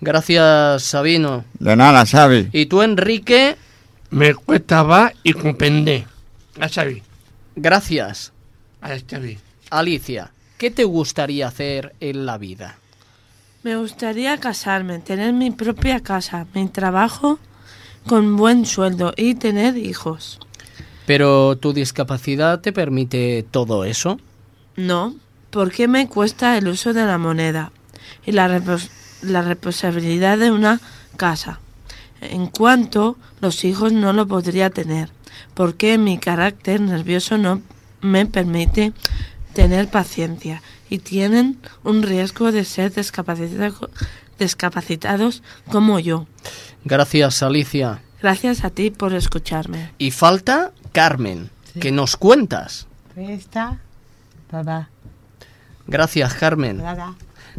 Gracias, 0.00 0.82
Sabino. 0.82 1.44
De 1.58 1.76
nada, 1.76 2.06
Xavi. 2.06 2.48
¿Y 2.52 2.66
tú, 2.66 2.82
Enrique? 2.82 3.56
Me 4.10 4.34
cuesta 4.34 4.82
va 4.82 5.12
y 5.22 5.32
comprender. 5.34 6.06
A 6.58 6.68
Xavi. 6.68 7.02
Gracias. 7.54 8.32
A 8.80 8.88
Xavi. 8.98 9.38
Alicia, 9.70 10.32
¿qué 10.58 10.70
te 10.70 10.84
gustaría 10.84 11.48
hacer 11.48 11.94
en 12.00 12.26
la 12.26 12.38
vida? 12.38 12.76
Me 13.62 13.76
gustaría 13.76 14.38
casarme, 14.38 14.98
tener 14.98 15.32
mi 15.32 15.50
propia 15.50 16.00
casa, 16.00 16.46
mi 16.54 16.66
trabajo 16.68 17.38
con 18.06 18.36
buen 18.36 18.66
sueldo 18.66 19.12
y 19.16 19.34
tener 19.34 19.76
hijos. 19.76 20.40
¿Pero 21.06 21.56
tu 21.58 21.72
discapacidad 21.72 22.60
te 22.60 22.72
permite 22.72 23.44
todo 23.50 23.84
eso? 23.84 24.18
No, 24.76 25.14
porque 25.50 25.88
me 25.88 26.08
cuesta 26.08 26.56
el 26.56 26.68
uso 26.68 26.92
de 26.92 27.04
la 27.04 27.18
moneda 27.18 27.72
y 28.24 28.32
la, 28.32 28.48
repos- 28.48 28.88
la 29.22 29.42
responsabilidad 29.42 30.38
de 30.38 30.50
una 30.50 30.80
casa. 31.16 31.60
En 32.20 32.46
cuanto 32.46 33.16
los 33.40 33.64
hijos 33.64 33.92
no 33.92 34.12
lo 34.12 34.26
podría 34.28 34.70
tener, 34.70 35.10
porque 35.54 35.98
mi 35.98 36.18
carácter 36.18 36.80
nervioso 36.80 37.36
no 37.36 37.60
me 38.00 38.26
permite 38.26 38.92
tener 39.54 39.88
paciencia 39.88 40.62
y 40.88 40.98
tienen 40.98 41.58
un 41.84 42.02
riesgo 42.02 42.52
de 42.52 42.64
ser 42.64 42.92
discapacitado- 42.94 43.90
discapacitados 44.38 45.42
como 45.70 45.98
yo. 45.98 46.26
Gracias, 46.84 47.42
Alicia. 47.42 48.00
Gracias 48.20 48.64
a 48.64 48.70
ti 48.70 48.90
por 48.90 49.14
escucharme. 49.14 49.90
Y 49.98 50.10
falta 50.12 50.72
Carmen, 50.92 51.50
que 51.80 51.90
nos 51.90 52.16
cuentas. 52.16 52.86
Esta, 53.16 53.78
papá. 54.50 54.88
Gracias, 55.86 56.34
Carmen. 56.34 56.78
Nada. 56.78 57.14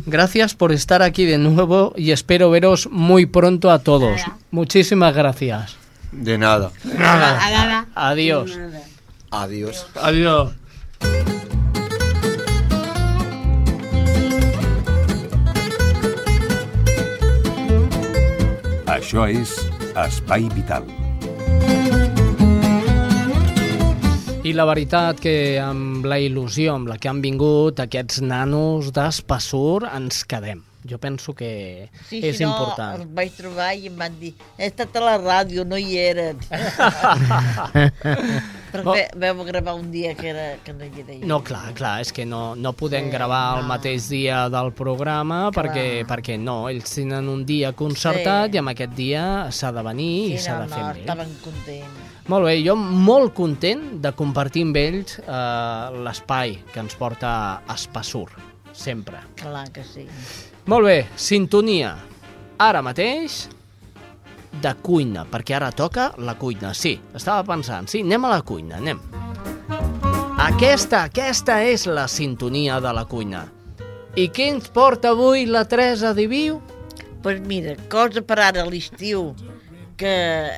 Gracias 0.06 0.56
por 0.56 0.72
estar 0.72 1.02
aquí 1.02 1.26
de 1.26 1.38
nuevo 1.38 1.94
y 1.96 2.12
espero 2.12 2.50
veros 2.50 2.90
muy 2.90 3.26
pronto 3.26 3.70
a 3.70 3.80
todos. 3.80 4.22
Muchísimas 4.52 5.14
gracias. 5.14 5.76
De 6.12 6.38
nada. 6.38 6.72
Nada. 6.84 7.88
Adiós. 7.96 8.58
Adiós. 9.30 9.88
Adiós. 10.02 10.52
Això 18.94 19.26
és 19.28 19.52
Espai 20.06 20.48
Vital. 20.54 21.03
I 24.44 24.52
la 24.52 24.66
veritat 24.68 25.22
que 25.24 25.56
amb 25.64 26.04
la 26.10 26.18
il·lusió 26.20 26.74
amb 26.76 26.90
la 26.92 26.98
que 27.00 27.08
han 27.08 27.22
vingut 27.24 27.80
aquests 27.80 28.20
nanos 28.28 28.90
d'Espassur 28.96 29.86
ens 29.88 30.26
quedem. 30.28 30.60
Jo 30.84 30.98
penso 31.00 31.32
que 31.32 31.88
Sí, 32.10 32.20
és 32.20 32.36
si 32.36 32.44
no, 32.44 32.50
important. 32.52 32.98
els 33.00 33.08
vaig 33.16 33.32
trobar 33.38 33.70
i 33.80 33.88
em 33.88 33.96
van 33.96 34.18
dir 34.20 34.34
he 34.58 34.68
estat 34.68 34.92
a 35.00 35.04
la 35.06 35.14
ràdio, 35.22 35.64
no 35.64 35.78
hi 35.80 35.96
eren. 35.96 36.42
Perquè 38.74 39.06
vam 39.22 39.40
gravar 39.48 39.78
un 39.80 39.88
dia 39.94 40.12
que, 40.18 40.28
era, 40.34 40.48
que 40.66 40.74
no 40.76 40.84
hi 40.84 40.92
era. 41.06 41.16
No, 41.30 41.38
clar, 41.46 41.72
clar, 41.78 41.94
és 42.04 42.12
que 42.12 42.26
no, 42.28 42.42
no 42.60 42.74
podem 42.76 43.08
gravar 43.14 43.62
el 43.62 43.70
mateix 43.70 44.10
dia 44.12 44.50
del 44.52 44.74
programa 44.76 45.46
perquè, 45.56 46.04
perquè 46.10 46.36
no, 46.42 46.66
ells 46.68 46.92
tenen 46.98 47.30
un 47.32 47.46
dia 47.48 47.72
concertat 47.72 48.52
Sí. 48.52 48.58
i 48.58 48.60
amb 48.60 48.74
aquest 48.76 48.92
dia 48.98 49.24
s'ha 49.56 49.72
de 49.72 49.86
venir 49.88 50.12
i 50.34 50.36
Sí, 50.36 50.50
s'ha 50.50 50.58
no, 50.60 50.66
de 50.66 50.74
fer 50.74 50.82
no, 50.82 50.90
amb 50.90 50.98
ells. 50.98 51.06
estaven 51.08 51.32
contents. 51.46 52.13
Molt 52.32 52.48
bé, 52.48 52.54
jo 52.64 52.76
molt 52.78 53.34
content 53.36 53.82
de 54.04 54.14
compartir 54.16 54.64
amb 54.64 54.78
ells 54.80 55.18
eh, 55.20 56.04
l'espai 56.06 56.56
que 56.72 56.80
ens 56.80 56.96
porta 56.96 57.34
a 57.60 57.76
Espassur, 57.76 58.30
sempre. 58.72 59.20
Clar 59.42 59.66
que 59.76 59.84
sí. 59.84 60.06
Molt 60.72 60.88
bé, 60.88 60.98
sintonia. 61.20 61.98
Ara 62.64 62.80
mateix 62.86 63.42
de 64.64 64.72
cuina, 64.86 65.26
perquè 65.28 65.58
ara 65.58 65.74
toca 65.76 66.14
la 66.24 66.38
cuina. 66.40 66.72
Sí, 66.78 66.96
estava 67.14 67.44
pensant, 67.44 67.90
sí, 67.92 68.06
anem 68.08 68.30
a 68.30 68.38
la 68.38 68.42
cuina, 68.48 68.80
anem. 68.80 69.02
Aquesta, 70.44 71.04
aquesta 71.10 71.60
és 71.68 71.88
la 71.92 72.08
sintonia 72.08 72.80
de 72.84 72.94
la 72.96 73.04
cuina. 73.10 73.44
I 74.16 74.30
què 74.32 74.48
ens 74.54 74.70
porta 74.72 75.12
avui 75.12 75.44
la 75.50 75.66
Teresa 75.68 76.14
Diviu? 76.16 76.62
pues 77.24 77.40
mira, 77.40 77.76
cosa 77.90 78.22
per 78.22 78.38
ara 78.44 78.62
a 78.62 78.68
l'estiu, 78.68 79.32
que 79.98 80.14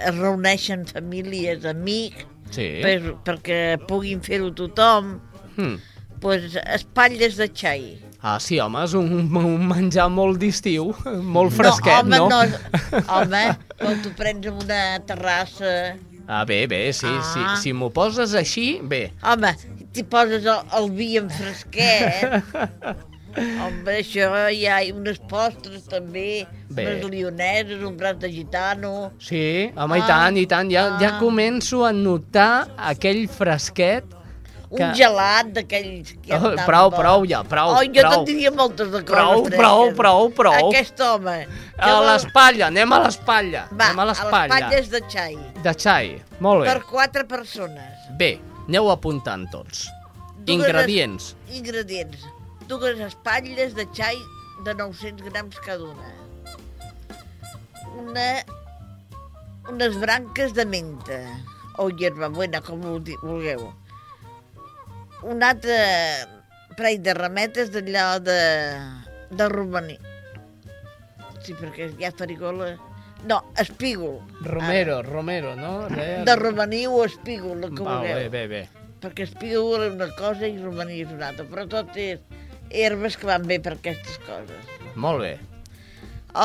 es 0.08 0.16
reuneixen 0.16 0.86
famílies, 0.88 1.66
amics, 1.66 2.26
Sí. 2.52 2.68
per, 2.84 3.00
perquè 3.26 3.78
puguin 3.88 4.22
fer-ho 4.22 4.52
tothom, 4.54 5.20
Hmm. 5.58 5.78
pues, 6.22 6.56
espatlles 6.66 7.36
de 7.38 7.48
xai. 7.50 8.00
Ah, 8.22 8.40
sí, 8.40 8.60
home, 8.60 8.84
és 8.84 8.94
un, 8.98 9.30
un 9.38 9.68
menjar 9.68 10.10
molt 10.10 10.40
d'estiu, 10.42 10.94
molt 11.22 11.54
fresquet, 11.54 12.06
no? 12.06 12.28
no, 12.30 12.40
home, 12.40 12.60
no, 12.92 13.02
home, 13.08 13.44
quan 13.80 14.02
tu 14.02 14.10
prens 14.18 14.46
en 14.48 14.54
una 14.54 15.00
terrassa 15.06 15.96
Ah, 16.28 16.44
bé, 16.44 16.66
bé, 16.66 16.92
sí, 16.92 17.06
Ah. 17.06 17.22
sí. 17.22 17.62
Si 17.62 17.74
m'ho 17.74 17.92
poses 17.94 18.34
així, 18.34 18.80
bé. 18.82 19.12
Home, 19.22 19.52
t'hi 19.94 20.02
poses 20.10 20.44
el, 20.44 20.64
el 20.74 20.90
vi 20.90 21.18
en 21.18 21.30
fresquet. 21.30 22.42
Home, 23.36 23.92
això 24.00 24.30
hi 24.54 24.66
ha 24.68 24.78
unes 24.96 25.18
postres 25.30 25.84
també, 25.92 26.46
Bé. 26.70 26.86
unes 26.96 27.10
lioneses, 27.12 27.84
un 27.84 27.98
braç 27.98 28.18
de 28.20 28.30
gitano. 28.32 29.12
Sí, 29.20 29.72
home, 29.76 29.98
i 29.98 30.02
Ah. 30.02 30.08
tant, 30.08 30.38
i 30.38 30.46
tant. 30.48 30.70
Ja, 30.72 30.98
ja 31.00 31.16
Ah. 31.16 31.20
començo 31.20 31.86
a 31.86 31.92
notar 31.92 32.68
aquell 32.78 33.28
fresquet 33.28 34.06
Un 34.70 34.78
que... 34.78 34.94
gelat 34.96 35.52
d'aquells 35.54 36.16
que 36.24 36.34
Oh, 36.34 36.56
prou, 36.66 36.90
bo. 36.90 36.98
prou 36.98 37.26
ja, 37.26 37.44
prou, 37.44 37.76
Oh, 37.76 37.84
jo 37.84 38.02
prou. 38.02 38.12
te'n 38.14 38.26
diria 38.26 38.52
moltes 38.52 38.90
de 38.92 39.04
coses. 39.04 39.16
Prou, 39.16 39.44
fresques. 39.44 39.60
prou, 39.60 39.92
prou, 39.94 40.30
prou. 40.32 40.70
Aquest 40.72 41.00
home. 41.02 41.48
A 41.78 42.00
l'espatlla, 42.02 42.68
anem 42.68 42.92
a 42.94 43.00
l'espatlla. 43.06 43.68
Va, 43.72 43.86
anem 43.92 44.00
a 44.00 44.06
l'espatlla. 44.06 44.48
l'espatlla 44.48 44.80
és 44.80 44.90
de 44.90 45.02
xai. 45.08 45.38
De 45.62 45.74
xai, 45.74 46.22
molt 46.40 46.64
bé. 46.64 46.74
Per 46.74 46.84
quatre 46.86 47.26
persones. 47.26 48.10
Bé, 48.18 48.40
aneu 48.68 48.90
apuntant 48.92 49.46
tots. 49.52 49.90
Dues 50.46 50.58
Ingredients. 50.58 51.36
Ingredients. 51.52 52.18
Dues 52.68 52.99
espatlles 52.99 53.76
de 53.78 53.86
xai 53.93 54.18
de 54.66 54.74
900 54.74 55.30
grams 55.30 55.59
cada 55.61 55.84
una. 55.84 56.11
Una, 57.95 58.28
unes 59.70 59.97
branques 60.01 60.53
de 60.53 60.66
menta 60.66 61.20
o 61.78 61.89
hierbabuena, 61.89 62.61
com 62.66 62.82
ho 62.86 62.97
vulgueu. 63.22 63.68
Un 65.24 65.43
altre 65.43 65.78
parell 66.78 67.01
de 67.05 67.13
rametes 67.13 67.72
d'allò 67.74 68.18
de, 68.24 68.39
de 69.32 69.47
romaní. 69.53 69.97
Sí, 71.45 71.53
perquè 71.53 71.91
hi 71.93 72.07
ha 72.07 72.13
farigola... 72.18 72.74
No, 73.26 73.39
espígol. 73.57 74.20
Romero, 74.45 74.99
Romero, 75.01 75.55
no? 75.57 75.88
Re... 75.89 76.24
De 76.28 76.36
romaní 76.38 76.86
o 76.86 77.03
espígol, 77.05 77.61
que 77.72 77.82
Va, 77.82 77.99
vulgueu. 77.99 78.18
bé, 78.20 78.30
bé, 78.30 78.43
bé. 78.47 78.89
Perquè 79.01 79.26
espígol 79.26 79.86
és 79.86 79.95
una 79.95 80.09
cosa 80.18 80.45
i 80.49 80.57
romaní 80.57 80.99
és 81.05 81.13
una 81.13 81.32
altra, 81.32 81.45
però 81.49 81.66
tot 81.70 81.95
és 81.97 82.22
herbes 82.72 83.18
que 83.18 83.28
van 83.28 83.45
bé 83.47 83.59
per 83.59 83.76
aquestes 83.76 84.18
coses. 84.26 84.72
Molt 84.95 85.22
bé. 85.22 85.34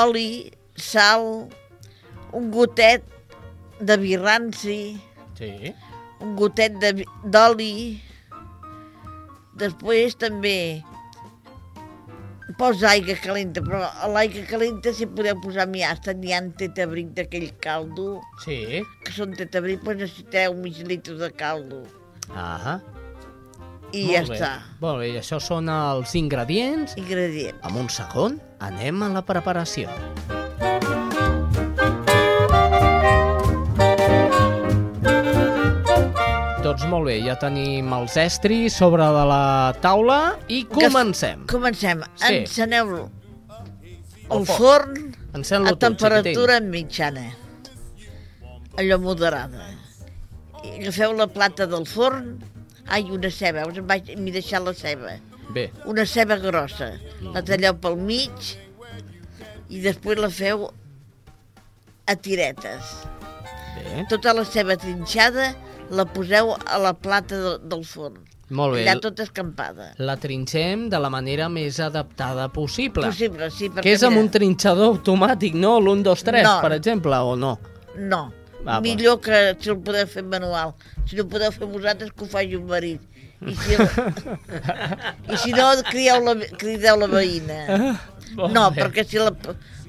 Oli, 0.01 0.53
sal, 0.77 1.49
un 2.37 2.51
gotet 2.55 3.05
de 3.81 3.97
vi 3.97 4.17
ranci, 4.17 5.01
Sí. 5.39 5.75
un 6.21 6.37
gotet 6.37 6.77
de 6.79 7.05
d'oli, 7.25 8.03
després 9.57 10.15
també 10.15 10.83
posa 12.59 12.91
aigua 12.91 13.15
calenta, 13.15 13.63
però 13.63 13.81
a 13.89 14.09
l'aigua 14.09 14.45
calenta 14.45 14.93
si 14.93 15.07
podeu 15.07 15.39
posar 15.41 15.67
miasta, 15.67 16.13
n'hi 16.13 16.33
ha 16.33 16.43
tetabric 16.59 17.15
d'aquell 17.17 17.51
caldo, 17.59 18.21
Sí. 18.45 18.85
que 19.05 19.13
són 19.13 19.35
tetabric, 19.35 19.83
doncs 19.83 20.01
necessiteu 20.01 20.55
mig 20.55 20.77
litre 20.87 21.15
de 21.15 21.31
caldo. 21.33 21.87
Ah 22.35 22.81
I 23.93 24.05
Molt 24.07 24.15
ja 24.15 24.23
bé. 24.23 24.37
està. 24.39 24.51
Molt 24.81 25.01
bé, 25.03 25.09
i 25.15 25.19
això 25.19 25.41
són 25.43 25.69
els 25.69 26.15
ingredients. 26.15 26.95
Ingredients. 27.01 27.59
Amb 27.67 27.77
un 27.83 27.89
segon, 27.91 28.41
anem 28.61 29.03
a 29.03 29.09
la 29.17 29.23
preparació. 29.27 29.91
Doncs 36.61 36.85
molt 36.87 37.09
bé, 37.09 37.17
ja 37.25 37.35
tenim 37.41 37.89
els 37.97 38.15
estris 38.21 38.77
sobre 38.77 39.07
de 39.17 39.23
la 39.27 39.45
taula 39.83 40.19
i 40.53 40.61
comencem. 40.71 41.47
Comencem. 41.51 42.05
Sí. 42.21 42.35
Enceneu 42.45 42.93
el, 42.99 43.07
El 44.37 44.45
forn 44.47 44.99
a 45.33 45.41
tu, 45.41 45.77
temperatura 45.83 46.61
mitjana, 46.63 47.25
allò 48.79 49.01
moderada. 49.03 49.71
I 50.61 50.77
agafeu 50.83 51.17
la 51.17 51.27
plata 51.33 51.67
del 51.67 51.89
forn, 51.89 52.37
ai, 52.91 53.07
una 53.15 53.31
ceba, 53.31 53.65
m'he 53.67 54.33
deixat 54.35 54.63
la 54.67 54.75
ceba. 54.75 55.17
Bé, 55.51 55.71
Una 55.91 56.05
ceba 56.07 56.37
grossa, 56.39 56.93
la 57.35 57.43
talleu 57.43 57.75
pel 57.83 57.97
mig 57.99 58.53
i 59.71 59.81
després 59.83 60.19
la 60.23 60.29
feu 60.31 60.69
a 62.07 62.15
tiretes. 62.17 62.93
bé. 63.77 64.05
Tota 64.11 64.33
la 64.35 64.45
ceba 64.45 64.77
trinxada 64.77 65.53
la 65.91 66.05
poseu 66.07 66.53
a 66.55 66.79
la 66.79 66.93
plata 66.95 67.37
de, 67.39 67.53
del 67.71 67.85
forn. 67.85 68.19
Molt 68.51 68.75
bé. 68.75 68.83
Allà 68.83 68.97
tota 69.03 69.23
escampada. 69.23 69.93
La 69.99 70.17
trinxem 70.19 70.89
de 70.91 70.99
la 70.99 71.11
manera 71.11 71.49
més 71.49 71.79
adaptada 71.83 72.49
possible. 72.51 73.07
Possible, 73.07 73.47
sí, 73.55 73.69
perquè 73.71 73.83
Que 73.87 73.93
és 73.95 74.03
amb 74.03 74.17
mira, 74.17 74.25
un 74.27 74.31
trinxador 74.35 74.89
automàtic, 74.97 75.55
no? 75.55 75.77
L'1, 75.79 76.03
2, 76.03 76.23
3, 76.27 76.43
No. 76.47 76.57
per 76.63 76.73
exemple, 76.75 77.15
o 77.17 77.37
no? 77.37 77.53
No, 77.97 78.33
Va, 78.61 78.75
va. 78.77 78.81
millor 78.85 79.21
que 79.25 79.39
si 79.61 79.71
el 79.73 79.79
podeu 79.85 80.07
fer 80.07 80.23
manual. 80.25 80.75
Si 81.09 81.17
no 81.17 81.25
podeu 81.33 81.53
fer 81.55 81.67
vosaltres, 81.71 82.11
que 82.13 82.25
ho 82.25 82.29
faci 82.29 82.57
un 82.59 82.67
marit. 82.69 83.01
I 83.41 83.55
si, 83.57 83.77
I 85.33 85.37
si 85.41 85.53
no, 85.57 85.71
crieu 85.89 86.21
la, 86.27 86.35
crideu 86.61 86.99
la 87.01 87.09
veïna. 87.09 87.61
Molt 88.37 88.53
No, 88.53 88.67
bé. 88.71 88.83
perquè 88.85 89.07
si 89.09 89.19
la, 89.19 89.33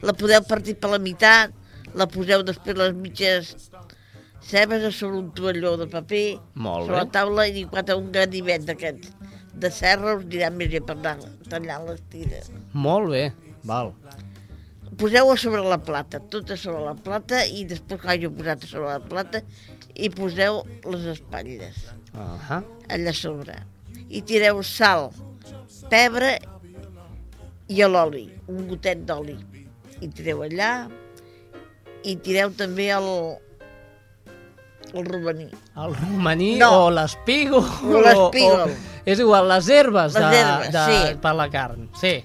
la 0.02 0.14
podeu 0.18 0.42
partir 0.48 0.78
per 0.80 0.94
la 0.94 1.00
meitat, 1.04 1.52
la 2.00 2.08
poseu 2.08 2.46
després 2.48 2.78
les 2.80 2.94
mitges 2.96 3.52
cebes 4.48 4.84
a 4.88 4.92
sobre 4.96 5.20
un 5.20 5.28
toalló 5.36 5.76
de 5.78 5.86
paper, 5.92 6.40
Molt 6.56 6.88
sobre 6.88 6.96
bé. 6.96 7.02
la 7.04 7.12
taula 7.12 7.48
i 7.52 7.66
quan 7.70 7.92
un 7.98 8.08
ganivet 8.16 8.64
d'aquests 8.66 9.12
de 9.62 9.70
serra 9.70 10.16
us 10.18 10.24
dirà 10.32 10.48
més 10.50 10.72
bé 10.72 10.80
per 10.82 10.96
anar 10.96 11.18
tallant 11.52 11.84
les 11.92 12.00
tires. 12.10 12.48
Molt 12.74 13.12
bé, 13.12 13.26
val. 13.68 13.92
Poseu-ho 14.98 15.36
sobre 15.40 15.62
la 15.64 15.78
plata, 15.80 16.20
tot 16.20 16.50
a 16.52 16.58
sobre 16.60 16.82
la 16.84 16.94
plata 16.96 17.46
i 17.48 17.64
després 17.70 18.02
que 18.02 18.10
hagi 18.12 18.28
posat 18.30 18.66
sobre 18.68 18.90
la 18.92 19.00
plata 19.00 19.40
i 19.96 20.10
poseu 20.10 20.64
les 20.92 21.06
espatlles 21.18 21.76
Uh 22.14 22.20
-huh. 22.50 22.64
allà 22.90 23.14
sobre. 23.14 23.54
I 24.10 24.22
tireu 24.22 24.62
sal, 24.64 25.12
pebre 25.90 26.40
i 27.70 27.82
l'oli, 27.84 28.30
un 28.48 28.68
gotet 28.68 29.06
d'oli. 29.06 29.38
I 30.02 30.08
tireu 30.10 30.42
allà 30.44 30.90
i 32.04 32.16
tireu 32.18 32.50
també 32.52 32.90
el, 32.92 33.38
el 34.94 35.06
romaní. 35.06 35.48
El 35.78 35.96
romaní 35.96 36.58
No. 36.60 36.86
o 36.88 36.90
l'espígol. 36.92 37.64
O 37.86 38.02
l'espígol. 38.02 38.72
És 39.06 39.20
igual, 39.20 39.48
les 39.48 39.70
herbes, 39.70 40.14
Les 40.14 40.32
de, 40.32 40.38
herbes, 40.38 40.72
de, 40.72 40.86
sí. 41.12 41.16
per 41.22 41.34
la 41.36 41.50
carn. 41.50 41.90
Sí. 41.94 42.24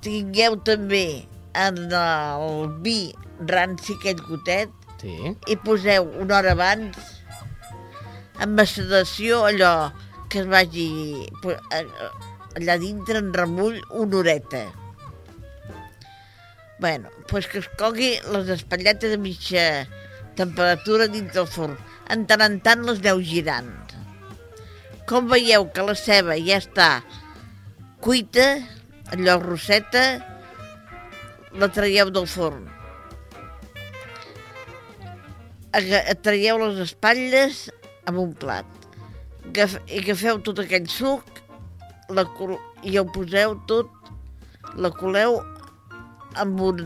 Tingueu 0.00 0.56
també 0.56 1.28
en 1.54 1.78
el 1.92 2.68
vi 2.84 3.14
ranci, 3.46 3.94
aquell 3.98 4.22
gotet, 4.28 4.70
Sí. 5.04 5.34
i 5.52 5.56
poseu 5.60 6.06
una 6.22 6.38
hora 6.38 6.52
abans 6.54 6.96
en 8.40 8.54
maceració 8.56 9.42
allò 9.44 9.92
que 10.32 10.40
es 10.40 10.46
vagi 10.48 10.86
allà 12.56 12.78
dintre 12.80 13.18
en 13.20 13.34
remull 13.34 13.76
una 13.90 14.16
horeta. 14.22 14.62
bueno, 16.80 17.08
doncs 17.30 17.46
que 17.48 17.58
es 17.58 17.68
cogui 17.78 18.10
les 18.32 18.48
espatlletes 18.48 19.14
a 19.14 19.18
mitja 19.20 19.86
temperatura 20.36 21.06
dins 21.08 21.32
del 21.32 21.46
forn. 21.46 21.76
En 22.10 22.26
tant 22.28 22.42
en 22.44 22.58
tant 22.60 22.82
les 22.84 22.98
aneu 23.00 23.22
girant. 23.24 23.70
Com 25.08 25.28
veieu 25.30 25.70
que 25.72 25.84
la 25.86 25.94
ceba 25.94 26.36
ja 26.36 26.58
està 26.60 26.88
cuita, 28.04 28.58
allò 29.14 29.38
roseta, 29.40 30.02
la 31.54 31.68
traieu 31.70 32.10
del 32.10 32.26
forn. 32.30 32.66
Traieu 36.24 36.58
les 36.62 36.80
espatlles 36.84 37.64
amb 38.10 38.20
un 38.22 38.34
plat. 38.38 38.66
I 39.54 40.00
agafeu 40.00 40.40
tot 40.46 40.62
aquell 40.62 40.88
suc 40.90 41.42
la, 42.10 42.24
i 42.82 42.96
ho 42.98 43.04
poseu 43.14 43.54
tot, 43.70 43.90
la 44.76 44.90
coleu 44.90 45.38
amb, 46.40 46.60
un, 46.60 46.82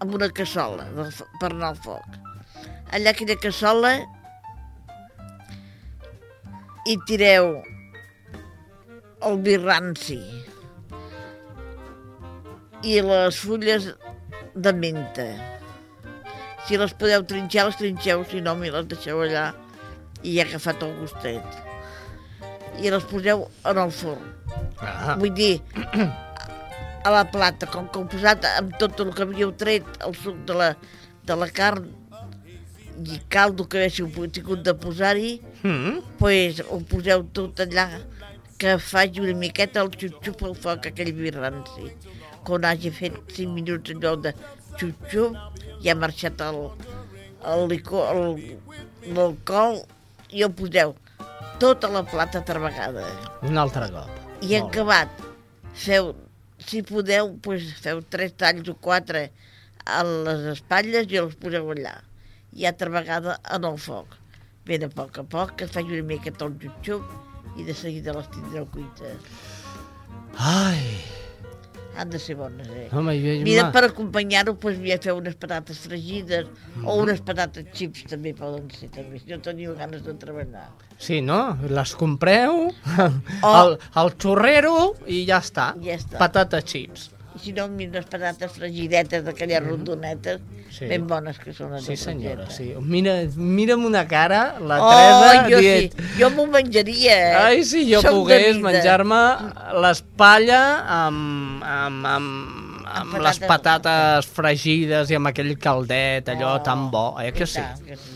amb 0.00 0.16
una 0.16 0.30
cassola 0.32 0.88
per 1.40 1.50
anar 1.52 1.72
al 1.72 1.80
foc. 1.84 2.18
Allà 2.94 3.12
aquella 3.12 3.36
cassola 3.42 3.94
hi 6.88 6.96
tireu 7.08 7.56
el 9.24 9.40
vi 9.44 9.56
ranci 9.60 10.20
i 12.84 13.00
les 13.04 13.38
fulles 13.40 13.88
de 14.54 14.72
menta. 14.76 15.26
Si 16.68 16.78
les 16.80 16.94
podeu 16.96 17.24
trinxar, 17.28 17.66
les 17.68 17.76
trinxeu, 17.80 18.24
si 18.30 18.40
no, 18.44 18.54
me 18.56 18.70
les 18.72 18.86
deixeu 18.88 19.20
allà 19.24 19.50
i 20.22 20.36
ja 20.36 20.44
ha 20.44 20.48
agafat 20.48 20.84
el 20.86 20.94
gustet. 21.00 21.58
I 22.80 22.90
les 22.92 23.04
poseu 23.10 23.46
en 23.70 23.80
el 23.82 23.92
forn. 23.94 24.30
Ah. 24.80 25.16
Vull 25.20 25.34
dir, 25.36 25.58
a 27.04 27.10
la 27.12 27.24
plata, 27.30 27.68
com 27.70 27.88
que 27.92 28.04
posat 28.14 28.46
amb 28.54 28.72
tot 28.80 29.00
el 29.04 29.12
que 29.16 29.26
havíeu 29.26 29.52
tret, 29.60 29.84
el 30.06 30.16
suc 30.16 30.40
de 30.48 30.56
la, 30.56 30.70
de 31.28 31.36
la 31.36 31.50
carn 31.52 31.90
i 33.04 33.18
caldo 33.28 33.66
que 33.68 33.80
haguéssiu 33.82 34.08
tingut 34.32 34.62
de 34.64 34.74
posar-hi, 34.74 35.40
Mm. 35.64 36.02
pues, 36.18 36.58
ho 36.68 36.76
poseu 36.84 37.22
tot 37.32 37.60
allà 37.64 37.86
que 38.60 38.76
faci 38.78 39.20
una 39.20 39.32
miqueta 39.34 39.80
el 39.80 39.88
xup-xup 39.90 40.42
al 40.44 40.54
foc, 40.54 40.86
aquell 40.90 41.12
vi 41.16 41.30
ranci. 41.30 41.88
Quan 42.44 42.66
hagi 42.68 42.92
fet 42.92 43.16
5 43.32 43.52
minuts 43.56 43.94
allò 43.94 44.14
de 44.20 44.34
xup-xup, 44.76 45.38
ja 45.84 45.94
ha 45.94 46.00
marxat 46.00 46.42
el, 46.44 46.60
el 47.52 47.66
licor, 47.70 48.36
l'alcohol 49.16 49.80
i 50.34 50.44
el 50.44 50.52
poseu 50.56 50.94
tota 51.62 51.88
la 51.88 52.02
plata 52.02 52.38
altra 52.42 52.60
vegada. 52.60 53.06
Un 53.42 53.58
altre 53.58 53.88
cop. 53.92 54.10
I 54.42 54.56
en 54.58 54.66
Molt 54.66 54.74
acabat, 54.74 55.24
feu, 55.86 56.12
si 56.58 56.82
podeu, 56.84 57.32
pues, 57.44 57.70
feu 57.80 58.02
tres 58.10 58.34
talls 58.40 58.68
o 58.68 58.74
quatre 58.74 59.28
a 59.84 60.02
les 60.04 60.44
espatlles 60.54 61.08
i 61.12 61.20
els 61.22 61.36
poseu 61.40 61.70
allà. 61.76 61.96
I 62.54 62.68
altra 62.70 62.90
vegada 62.92 63.38
en 63.56 63.66
el 63.70 63.78
foc. 63.78 64.18
Ben 64.68 64.84
a 64.86 64.88
poc 64.88 65.18
a 65.20 65.24
poc, 65.24 65.56
que 65.58 65.66
es 65.68 65.72
faci 65.72 65.92
una 65.92 66.08
mica 66.08 66.32
tot 66.32 66.56
xup-xup 66.60 67.58
i 67.60 67.66
de 67.66 67.74
seguida 67.76 68.14
les 68.16 68.30
tindreu 68.34 68.66
cuites. 68.72 69.28
Ai, 70.34 70.80
Han 71.96 72.10
de 72.10 72.18
ser 72.18 72.34
bones, 72.36 72.66
eh? 72.68 72.88
home, 72.92 73.14
jo... 73.22 73.34
Mira, 73.46 73.68
per 73.72 73.84
acompanyar-ho, 73.88 74.56
doncs, 74.60 74.80
ja 74.88 74.98
feu 75.02 75.16
unes 75.20 75.36
patates 75.38 75.78
fregides 75.86 76.46
Mhm. 76.76 76.86
o 76.88 76.96
unes 77.02 77.20
patates 77.22 77.66
xips 77.72 78.04
també 78.10 78.34
poden 78.34 78.68
ser, 78.74 78.88
també, 78.90 79.20
si 79.22 79.30
no 79.30 79.38
teniu 79.40 79.74
ganes 79.78 80.02
de 80.04 80.14
treballar. 80.18 80.68
Sí, 80.98 81.20
no? 81.20 81.56
Les 81.70 81.94
compreu, 81.94 82.70
Oh. 83.42 83.54
el, 83.54 83.78
el 84.02 84.12
xorrero 84.18 84.94
i 85.06 85.24
ja 85.28 85.38
està. 85.38 85.72
Ja 85.82 85.94
està. 85.98 86.18
Patata 86.18 86.62
chips. 86.62 87.10
Si 87.44 87.52
no, 87.52 87.66
mira 87.68 87.90
unes 87.98 88.06
patates 88.08 88.52
fregidetes 88.56 89.22
d'aquelles 89.26 89.60
rondonetes, 89.62 90.40
Mhm. 90.40 90.64
Sí. 90.74 90.86
ben 90.90 91.06
bones 91.06 91.36
que 91.38 91.52
són. 91.52 91.76
Sí, 91.84 91.94
senyora, 91.96 92.48
sí. 92.50 92.72
Mira, 92.80 93.12
mira'm 93.36 93.84
una 93.84 94.06
cara, 94.08 94.56
la 94.58 94.78
Oh, 94.82 94.88
Teresa, 94.90 95.48
jo 95.50 95.58
dient... 95.60 95.92
sí, 95.92 96.14
jo 96.18 96.30
m'ho 96.30 96.46
menjaria. 96.46 97.18
eh? 97.30 97.36
Ai, 97.36 97.64
si 97.64 97.84
jo 97.92 98.00
Som 98.00 98.14
pogués 98.22 98.56
menjar-me 98.58 99.20
l'espatlla 99.84 100.62
amb, 101.06 101.62
amb, 101.62 102.06
amb, 102.06 102.86
amb 102.94 103.14
les 103.22 103.38
patates- 103.38 103.48
patates 103.52 104.26
fregides 104.26 105.10
i 105.10 105.18
amb 105.18 105.30
aquell 105.30 105.52
caldet, 105.58 106.28
allò 106.32 106.56
tan 106.62 106.90
bo, 106.90 107.14
eh 107.20 107.32
que 107.32 107.46
sí? 107.46 107.60
que 107.86 107.96
sí. 107.96 108.10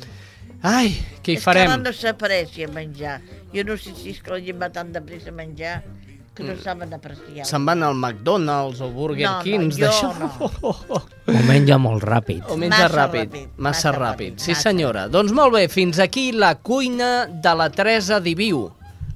Ai, 0.63 0.89
què 1.23 1.33
hi 1.33 1.37
És 1.37 1.45
que 1.45 1.45
farem? 1.45 1.83
no 1.83 1.93
s'apareixi 1.93 2.65
a 2.65 2.69
menjar. 2.69 3.21
Jo 3.55 3.63
no 3.65 3.77
sé 3.79 3.93
si 3.95 4.11
és 4.11 4.21
que 4.23 4.31
la 4.35 4.41
gent 4.41 4.59
va 4.61 4.71
tan 4.75 4.91
de 4.93 5.01
pressa 5.01 5.31
a 5.31 5.33
menjar 5.33 5.85
que 6.39 6.45
no 6.47 6.55
saben 6.63 6.95
apreciar. 6.95 7.45
Se'n 7.49 7.65
van 7.67 7.83
al 7.83 7.97
McDonald's 7.99 8.79
o 8.81 8.89
Burger 8.95 9.27
No, 9.27 9.37
no, 9.39 9.43
Kings, 9.43 9.77
jo 9.77 9.89
d'això? 9.89 10.13
no. 10.23 10.31
Ho 11.35 11.43
menja 11.51 11.77
molt 11.83 12.05
ràpid. 12.07 12.45
O 12.49 12.57
menja 12.57 12.85
Massa 12.87 12.95
ràpid, 12.95 13.27
ràpid, 13.29 13.49
massa 13.59 13.91
massa 13.91 13.93
ràpid. 13.93 14.31
ràpid, 14.33 14.39
Sí, 14.47 14.53
massa. 14.55 14.63
senyora. 14.71 15.09
Doncs 15.13 15.33
molt 15.37 15.53
bé, 15.59 15.67
fins 15.69 15.99
aquí 15.99 16.31
la 16.33 16.55
cuina 16.55 17.27
de 17.27 17.55
la 17.59 17.69
Teresa 17.75 18.21
Diviu. 18.21 18.69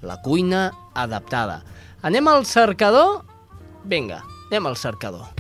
La 0.03 0.19
cuina 0.21 0.73
adaptada. 0.95 1.63
Anem 2.03 2.27
al 2.29 2.45
cercador? 2.45 3.23
Vinga, 3.85 4.21
anem 4.51 4.67
al 4.67 4.77
cercador. 4.77 5.31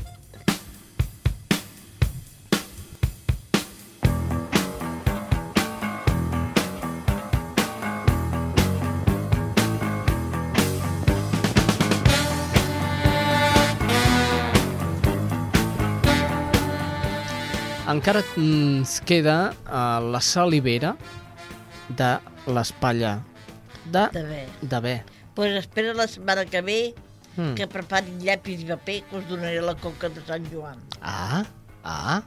Encara 17.93 18.23
ens 18.41 19.01
queda 19.05 19.53
uh, 19.67 20.01
la 20.13 20.21
salivera 20.25 20.95
de 21.93 22.13
l'espatlla 22.49 23.19
de, 23.85 24.07
De 24.15 24.23
bé. 24.25 24.43
de 24.63 24.81
bé. 24.81 24.95
Pues 25.35 25.53
espera 25.59 25.93
la 25.95 26.07
setmana 26.09 26.45
que 26.47 26.61
ve 26.63 26.95
Mm. 27.33 27.55
que 27.57 27.65
preparin 27.67 28.19
llapis 28.21 28.61
i 28.61 28.67
paper 28.69 28.99
que 29.09 29.17
us 29.17 29.23
donaré 29.27 29.63
la 29.65 29.73
coca 29.81 30.11
de 30.13 30.21
Sant 30.27 30.45
Joan. 30.53 30.77
Ah, 31.01 31.47
ah, 31.83 32.19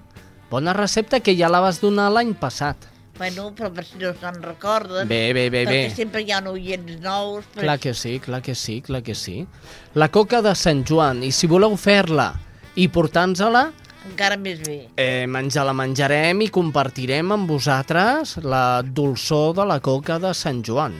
bona 0.49 0.73
recepta 0.73 1.19
que 1.19 1.35
ja 1.37 1.45
la 1.47 1.59
vas 1.61 1.77
donar 1.79 2.07
l'any 2.09 2.31
passat. 2.33 2.75
Bueno, 3.19 3.51
però 3.53 3.69
per 3.71 3.85
si 3.85 3.99
no 4.01 4.15
se'n 4.17 4.41
recorden. 4.41 5.05
Bé, 5.07 5.31
bé, 5.37 5.51
bé, 5.53 5.61
perquè 5.67 5.83
bé. 5.91 5.93
sempre 5.95 6.23
hi 6.25 6.31
ha 6.33 6.39
oients 6.49 6.97
nous. 7.05 7.45
Pues, 7.53 7.61
Clar 7.67 7.77
que 7.79 7.93
sí, 7.93 8.15
clar 8.19 8.41
que 8.41 8.55
sí, 8.55 8.79
clar 8.81 9.03
que 9.03 9.13
sí. 9.13 9.45
La 9.93 10.09
coca 10.09 10.41
de 10.41 10.55
Sant 10.55 10.81
Joan, 10.89 11.21
i 11.21 11.29
si 11.31 11.45
voleu 11.45 11.77
fer-la 11.77 12.31
i 12.73 12.87
portar-nos-la, 12.89 13.67
Encara 14.05 14.37
més 14.37 14.61
bé. 14.63 14.87
eh, 14.97 15.25
ens 15.25 15.55
la 15.55 15.73
menjarem 15.73 16.41
i 16.45 16.49
compartirem 16.53 17.31
amb 17.33 17.49
vosaltres 17.49 18.37
la 18.43 18.81
dolçor 18.83 19.55
de 19.55 19.65
la 19.65 19.79
coca 19.79 20.19
de 20.19 20.33
Sant 20.33 20.61
Joan. 20.63 20.93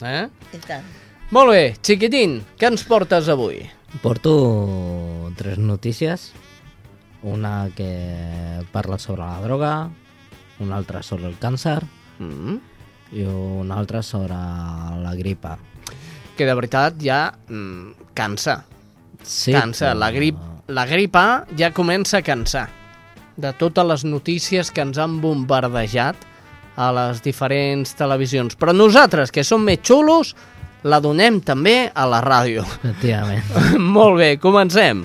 Eh? 0.00 0.28
I 0.54 0.58
tant. 0.66 0.84
Molt 1.30 1.50
bé, 1.50 1.74
xiquitín, 1.82 2.42
què 2.58 2.68
ens 2.70 2.84
portes 2.86 3.28
avui? 3.28 3.64
Porto 4.02 5.32
tres 5.36 5.58
notícies. 5.58 6.32
Una 7.22 7.68
que 7.74 8.62
parla 8.72 8.98
sobre 8.98 9.22
la 9.22 9.40
droga, 9.40 9.90
una 10.60 10.76
altra 10.76 11.02
sobre 11.02 11.26
el 11.26 11.38
càncer 11.40 11.80
mm. 12.20 12.56
i 13.16 13.24
una 13.26 13.74
altra 13.80 14.02
sobre 14.02 14.36
la 15.02 15.14
gripa. 15.18 15.56
Que 16.36 16.46
de 16.46 16.54
veritat 16.54 17.00
ja 17.02 17.32
mm, 17.48 18.12
cansa. 18.14 18.64
Sí, 19.24 19.50
cansa. 19.52 19.90
però- 19.94 19.98
La, 19.98 20.10
grip, 20.12 20.36
la 20.68 20.86
gripa 20.86 21.46
ja 21.58 21.70
comença 21.70 22.18
a 22.18 22.26
cansar 22.26 22.66
de 23.36 23.52
totes 23.52 23.86
les 23.86 24.04
notícies 24.04 24.70
que 24.72 24.82
ens 24.82 24.98
han 24.98 25.20
bombardejat 25.20 26.16
a 26.76 26.88
les 26.92 27.22
diferents 27.24 27.92
televisions. 27.96 28.56
Però 28.56 28.72
nosaltres, 28.72 29.30
que 29.32 29.44
som 29.44 29.62
més 29.64 29.82
xulos, 29.84 30.34
la 30.84 31.00
donem 31.04 31.40
també 31.44 31.90
a 31.94 32.06
la 32.08 32.22
ràdio. 32.24 32.64
Efectivament. 32.80 33.44
Molt 33.96 34.18
bé, 34.20 34.30
comencem. 34.40 35.04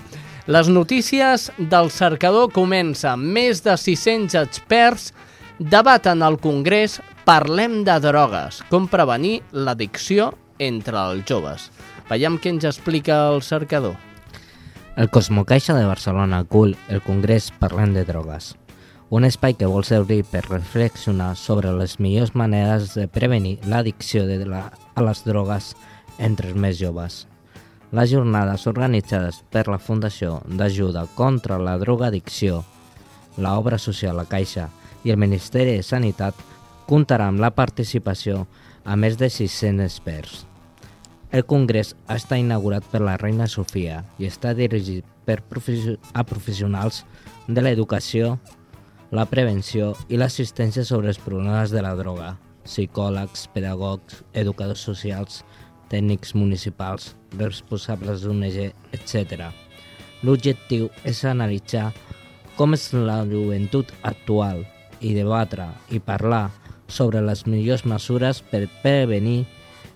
Les 0.51 0.67
notícies 0.71 1.49
del 1.57 1.91
cercador 1.93 2.51
comença. 2.51 3.15
Més 3.15 3.61
de 3.63 3.77
600 3.77 4.39
experts 4.41 5.11
debaten 5.59 6.23
al 6.25 6.39
Congrés 6.41 6.99
Parlem 7.21 7.83
de 7.85 7.99
drogues, 8.01 8.63
com 8.71 8.87
prevenir 8.89 9.43
l'addicció 9.53 10.31
entre 10.57 10.97
els 11.11 11.27
joves. 11.29 11.69
Veiem 12.09 12.39
què 12.41 12.55
ens 12.55 12.65
explica 12.67 13.27
el 13.29 13.43
cercador. 13.45 13.93
El 14.97 15.09
Cosmocaixa 15.09 15.73
de 15.73 15.85
Barcelona 15.87 16.41
acull 16.43 16.73
el 16.91 16.99
Congrés 17.01 17.45
Parlem 17.61 17.93
de 17.95 18.03
Drogues, 18.03 18.57
un 19.09 19.23
espai 19.23 19.55
que 19.55 19.69
vol 19.71 19.85
servir 19.87 20.25
per 20.27 20.41
reflexionar 20.49 21.29
sobre 21.39 21.71
les 21.71 21.95
millors 22.03 22.33
maneres 22.35 22.91
de 22.99 23.07
prevenir 23.07 23.53
l'addicció 23.71 24.25
la, 24.27 24.65
a 24.67 25.05
les 25.07 25.23
drogues 25.23 25.71
entre 26.19 26.51
els 26.51 26.59
més 26.59 26.75
joves. 26.75 27.25
Les 27.95 28.11
jornades 28.11 28.67
organitzades 28.67 29.39
per 29.49 29.69
la 29.71 29.79
Fundació 29.79 30.41
d'Ajuda 30.45 31.07
contra 31.15 31.57
la 31.57 31.77
Drogadicció, 31.79 32.65
la 33.37 33.55
Obra 33.57 33.79
Social 33.79 34.19
La 34.19 34.27
Caixa 34.27 34.67
i 35.07 35.15
el 35.15 35.17
Ministeri 35.17 35.79
de 35.79 35.87
Sanitat 35.87 36.35
comptarà 36.83 37.31
amb 37.31 37.39
la 37.39 37.55
participació 37.55 38.43
a 38.83 38.99
més 38.99 39.15
de 39.15 39.31
600 39.31 39.87
experts. 39.87 40.50
El 41.31 41.45
congrés 41.47 41.93
està 42.11 42.35
inaugurat 42.35 42.83
per 42.91 42.99
la 42.99 43.13
reina 43.15 43.45
Sofia 43.47 44.01
i 44.19 44.27
està 44.27 44.51
dirigit 44.51 45.05
per 45.23 45.37
a 45.39 46.23
professionals 46.27 47.05
de 47.47 47.63
l'educació, 47.63 48.33
la 49.15 49.23
prevenció 49.31 49.93
i 50.11 50.19
l'assistència 50.19 50.83
sobre 50.83 51.07
els 51.07 51.19
problemes 51.23 51.71
de 51.71 51.83
la 51.85 51.93
droga, 51.95 52.33
psicòlegs, 52.67 53.45
pedagogs, 53.53 54.25
educadors 54.33 54.83
socials, 54.83 55.45
tècnics 55.87 56.35
municipals, 56.35 57.15
responsables 57.39 58.25
d'ONG, 58.25 58.75
etc. 58.91 59.47
L'objectiu 60.27 60.89
és 61.07 61.23
analitzar 61.23 61.93
com 62.59 62.75
és 62.75 62.89
la 62.91 63.21
joventut 63.23 63.95
actual 64.03 64.65
i 64.99 65.15
debatre 65.15 65.69
i 65.95 66.03
parlar 66.03 66.49
sobre 66.91 67.23
les 67.23 67.47
millors 67.47 67.87
mesures 67.87 68.43
per 68.51 68.65
prevenir 68.83 69.45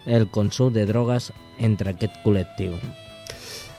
el 0.06 0.30
consum 0.30 0.74
de 0.74 0.86
drogues 0.86 1.32
entre 1.60 1.94
aquest 1.94 2.22
col·lectiu. 2.24 2.78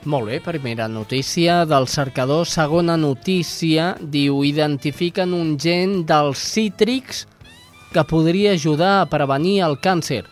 Molt 0.07 0.29
bé, 0.31 0.39
primera 0.39 0.87
notícia 0.87 1.65
del 1.67 1.89
cercador. 1.91 2.47
Segona 2.47 2.95
notícia, 2.97 3.97
diu, 4.01 4.45
identifiquen 4.47 5.35
un 5.35 5.57
gen 5.59 6.05
dels 6.07 6.39
cítrics 6.39 7.25
que 7.91 8.05
podria 8.07 8.53
ajudar 8.55 9.01
a 9.01 9.09
prevenir 9.11 9.63
el 9.67 9.81
càncer. 9.83 10.23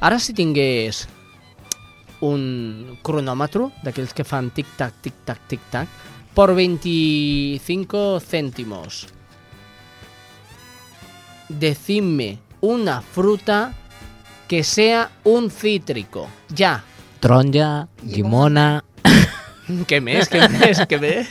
Ara 0.00 0.16
si 0.22 0.32
tingués 0.32 1.04
un 2.24 2.96
cronòmetre, 3.04 3.68
d'aquells 3.84 4.14
que 4.16 4.24
fan 4.24 4.48
tic-tac, 4.54 4.96
tic-tac, 5.04 5.44
tic-tac, 5.50 5.88
por 6.32 6.54
25 6.54 8.20
céntimos. 8.24 9.08
Decidme 11.48 12.38
una 12.60 13.00
fruta 13.02 13.74
que 14.48 14.64
sea 14.64 15.10
un 15.24 15.50
cítrico. 15.50 16.28
Ja. 16.54 16.82
Taronja, 17.20 17.88
llimona... 18.02 18.82
Què 19.88 19.98
més, 20.00 20.30
què 20.32 20.46
més, 20.48 20.78
què 20.88 20.96
més? 21.00 21.28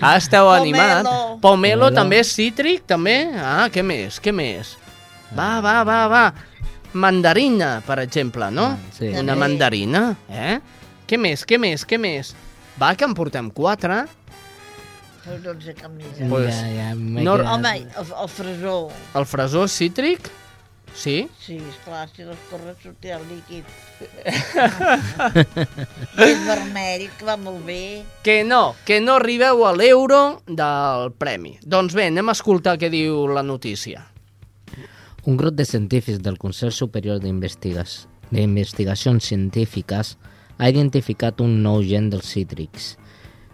Ah, 0.00 0.14
esteu 0.16 0.46
Pomelo. 0.46 0.62
animat. 0.62 1.04
Pomelo, 1.04 1.40
Pomelo. 1.42 1.88
també 1.92 2.22
és 2.22 2.30
cítric, 2.32 2.86
també? 2.88 3.16
Ah, 3.36 3.66
què 3.72 3.82
més, 3.84 4.16
què 4.24 4.32
més? 4.32 4.70
Va, 5.36 5.58
va, 5.60 5.82
va, 5.84 5.98
va. 6.08 6.22
Mandarina, 6.96 7.82
per 7.84 7.98
exemple, 8.00 8.48
no? 8.50 8.70
sí. 8.96 9.10
Una 9.20 9.36
mandarina, 9.36 10.14
eh? 10.32 10.56
Què 11.08 11.18
més, 11.20 11.44
què 11.44 11.58
més, 11.60 11.84
què 11.84 11.98
més? 12.00 12.32
Va, 12.80 12.94
que 12.96 13.04
en 13.04 13.12
portem 13.18 13.50
quatre. 13.52 14.06
Però 15.26 15.36
no 15.44 15.52
en 15.52 15.60
sé 15.66 15.74
cap 15.76 15.92
més. 15.92 16.16
Pues, 16.30 16.48
Ja, 16.56 16.68
ja, 16.72 16.88
no- 16.96 17.36
quedat- 17.36 17.52
Home, 17.52 17.74
el, 17.84 18.12
el 18.24 18.28
fresó. 18.32 18.76
El 19.14 19.26
fresó 19.28 19.66
cítric? 19.68 20.30
Sí? 20.98 21.30
Sí, 21.38 21.60
esclar, 21.62 22.08
si 22.10 22.24
l'escorre 22.26 22.72
sortirà 22.82 23.20
el 23.20 23.26
líquid. 23.30 23.62
és 26.26 26.40
vermell, 26.42 27.04
que 27.14 27.28
va 27.28 27.36
molt 27.38 27.62
bé. 27.68 28.02
Que 28.26 28.42
no, 28.42 28.74
que 28.82 28.98
no 28.98 29.14
arribeu 29.20 29.62
a 29.68 29.70
l'euro 29.78 30.42
del 30.48 31.12
premi. 31.14 31.54
Doncs 31.62 31.94
bé, 31.94 32.10
anem 32.10 32.26
a 32.26 32.34
escoltar 32.34 32.74
què 32.82 32.90
diu 32.90 33.30
la 33.30 33.46
notícia. 33.46 34.10
Un 35.22 35.38
grup 35.38 35.54
de 35.54 35.62
científics 35.70 36.18
del 36.24 36.34
Consell 36.42 36.74
Superior 36.74 37.22
d'Investigacions 37.22 39.22
Científiques 39.30 40.18
ha 40.58 40.66
identificat 40.66 41.38
un 41.46 41.62
nou 41.62 41.78
gen 41.86 42.10
dels 42.10 42.26
cítrics 42.34 42.98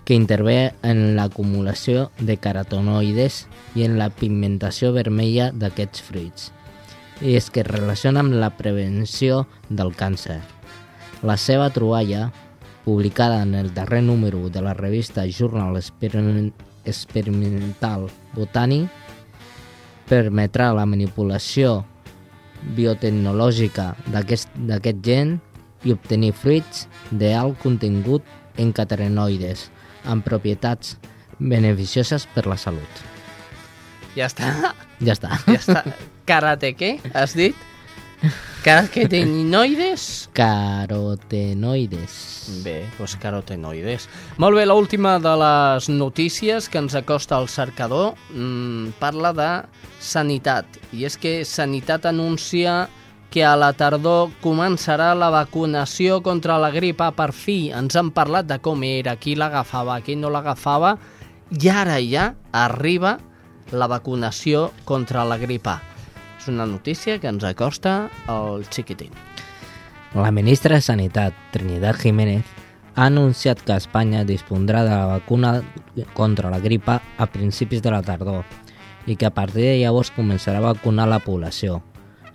que 0.09 0.17
intervé 0.17 0.73
en 0.81 1.13
l'acumulació 1.17 2.11
de 2.21 2.37
carotenoides 2.41 3.47
i 3.77 3.85
en 3.85 3.99
la 4.01 4.09
pigmentació 4.09 4.97
vermella 4.97 5.53
d'aquests 5.53 6.01
fruits 6.09 6.55
i 7.21 7.37
és 7.39 7.51
que 7.51 7.63
es 7.63 7.69
relaciona 7.69 8.21
amb 8.25 8.35
la 8.35 8.51
prevenció 8.57 9.45
del 9.69 9.95
càncer. 9.95 10.41
La 11.23 11.37
seva 11.37 11.71
troballa, 11.71 12.31
publicada 12.85 13.43
en 13.43 13.55
el 13.55 13.73
darrer 13.75 14.03
número 14.03 14.51
de 14.51 14.61
la 14.61 14.75
revista 14.75 15.25
Journal 15.27 15.77
Experiment- 15.77 16.53
Experimental 16.85 18.11
Botany, 18.35 18.89
permetrà 20.09 20.73
la 20.77 20.85
manipulació 20.85 21.85
biotecnològica 22.77 23.95
d'aquest 24.13 24.53
d'aquest 24.69 25.01
gen 25.05 25.39
i 25.85 25.93
obtenir 25.93 26.33
fruits 26.37 26.87
d'alt 27.11 27.61
contingut 27.63 28.25
en 28.61 28.73
carotenoides 28.73 29.69
amb 30.05 30.25
propietats 30.25 30.97
beneficioses 31.39 32.29
per 32.35 32.47
la 32.47 32.57
salut. 32.61 33.05
Ja 34.15 34.29
està. 34.31 34.75
Ja 35.01 35.17
està. 35.17 35.41
Ja 35.49 35.61
està. 35.61 35.85
Karate 36.25 36.73
què, 36.79 36.99
has 37.13 37.35
dit? 37.37 37.55
Carotenoides? 38.65 40.31
Carotenoides. 40.33 42.15
Bé, 42.65 42.87
doncs 42.97 43.17
carotenoides. 43.21 44.09
Molt 44.41 44.57
bé, 44.57 44.65
l'última 44.65 45.19
de 45.21 45.35
les 45.37 45.91
notícies 45.93 46.71
que 46.73 46.81
ens 46.81 46.97
acosta 46.97 47.37
al 47.37 47.49
cercador 47.53 48.15
mmm, 48.33 48.97
parla 49.03 49.35
de 49.37 49.51
sanitat. 50.01 50.65
I 50.97 51.05
és 51.11 51.21
que 51.21 51.45
Sanitat 51.45 52.09
anuncia 52.09 52.89
que 53.29 53.45
a 53.45 53.53
la 53.59 53.75
tardor 53.77 54.33
començarà 54.41 55.13
la 55.19 55.29
vacunació 55.35 56.23
contra 56.25 56.57
la 56.57 56.71
grip 56.73 57.05
A 57.05 57.11
per 57.13 57.33
fi. 57.37 57.69
Ens 57.75 57.97
han 58.01 58.15
parlat 58.17 58.49
de 58.49 58.61
com 58.65 58.81
era, 58.87 59.17
qui 59.21 59.37
l'agafava, 59.37 60.01
qui 60.01 60.17
no 60.17 60.33
l'agafava, 60.33 60.97
i 61.53 61.69
ara 61.69 62.01
ja 62.01 62.33
arriba 62.53 63.19
la 63.73 63.91
vacunació 63.91 64.71
contra 64.89 65.25
la 65.29 65.37
grip 65.37 65.69
A. 65.69 65.94
És 66.45 66.51
una 66.53 66.67
notícia 66.69 67.17
que 67.17 67.31
ens 67.33 67.45
acosta 67.49 68.11
al 68.29 68.67
xiquitín. 68.69 69.15
La 70.13 70.29
ministra 70.31 70.75
de 70.77 70.83
Sanitat, 70.83 71.33
Trinidad 71.53 71.97
Jiménez, 71.97 72.45
ha 72.95 73.07
anunciat 73.07 73.63
que 73.65 73.73
Espanya 73.73 74.27
dispondrà 74.29 74.83
de 74.85 74.91
la 74.91 75.07
vacuna 75.07 75.63
contra 76.13 76.51
la 76.53 76.61
gripa 76.61 76.99
a 77.17 77.31
principis 77.33 77.81
de 77.81 77.95
la 77.97 78.03
tardor 78.05 78.45
i 79.07 79.17
que 79.17 79.25
a 79.25 79.33
partir 79.33 79.65
de 79.65 79.81
llavors 79.81 80.13
començarà 80.13 80.61
a 80.61 80.69
vacunar 80.69 81.09
la 81.09 81.23
població. 81.25 81.81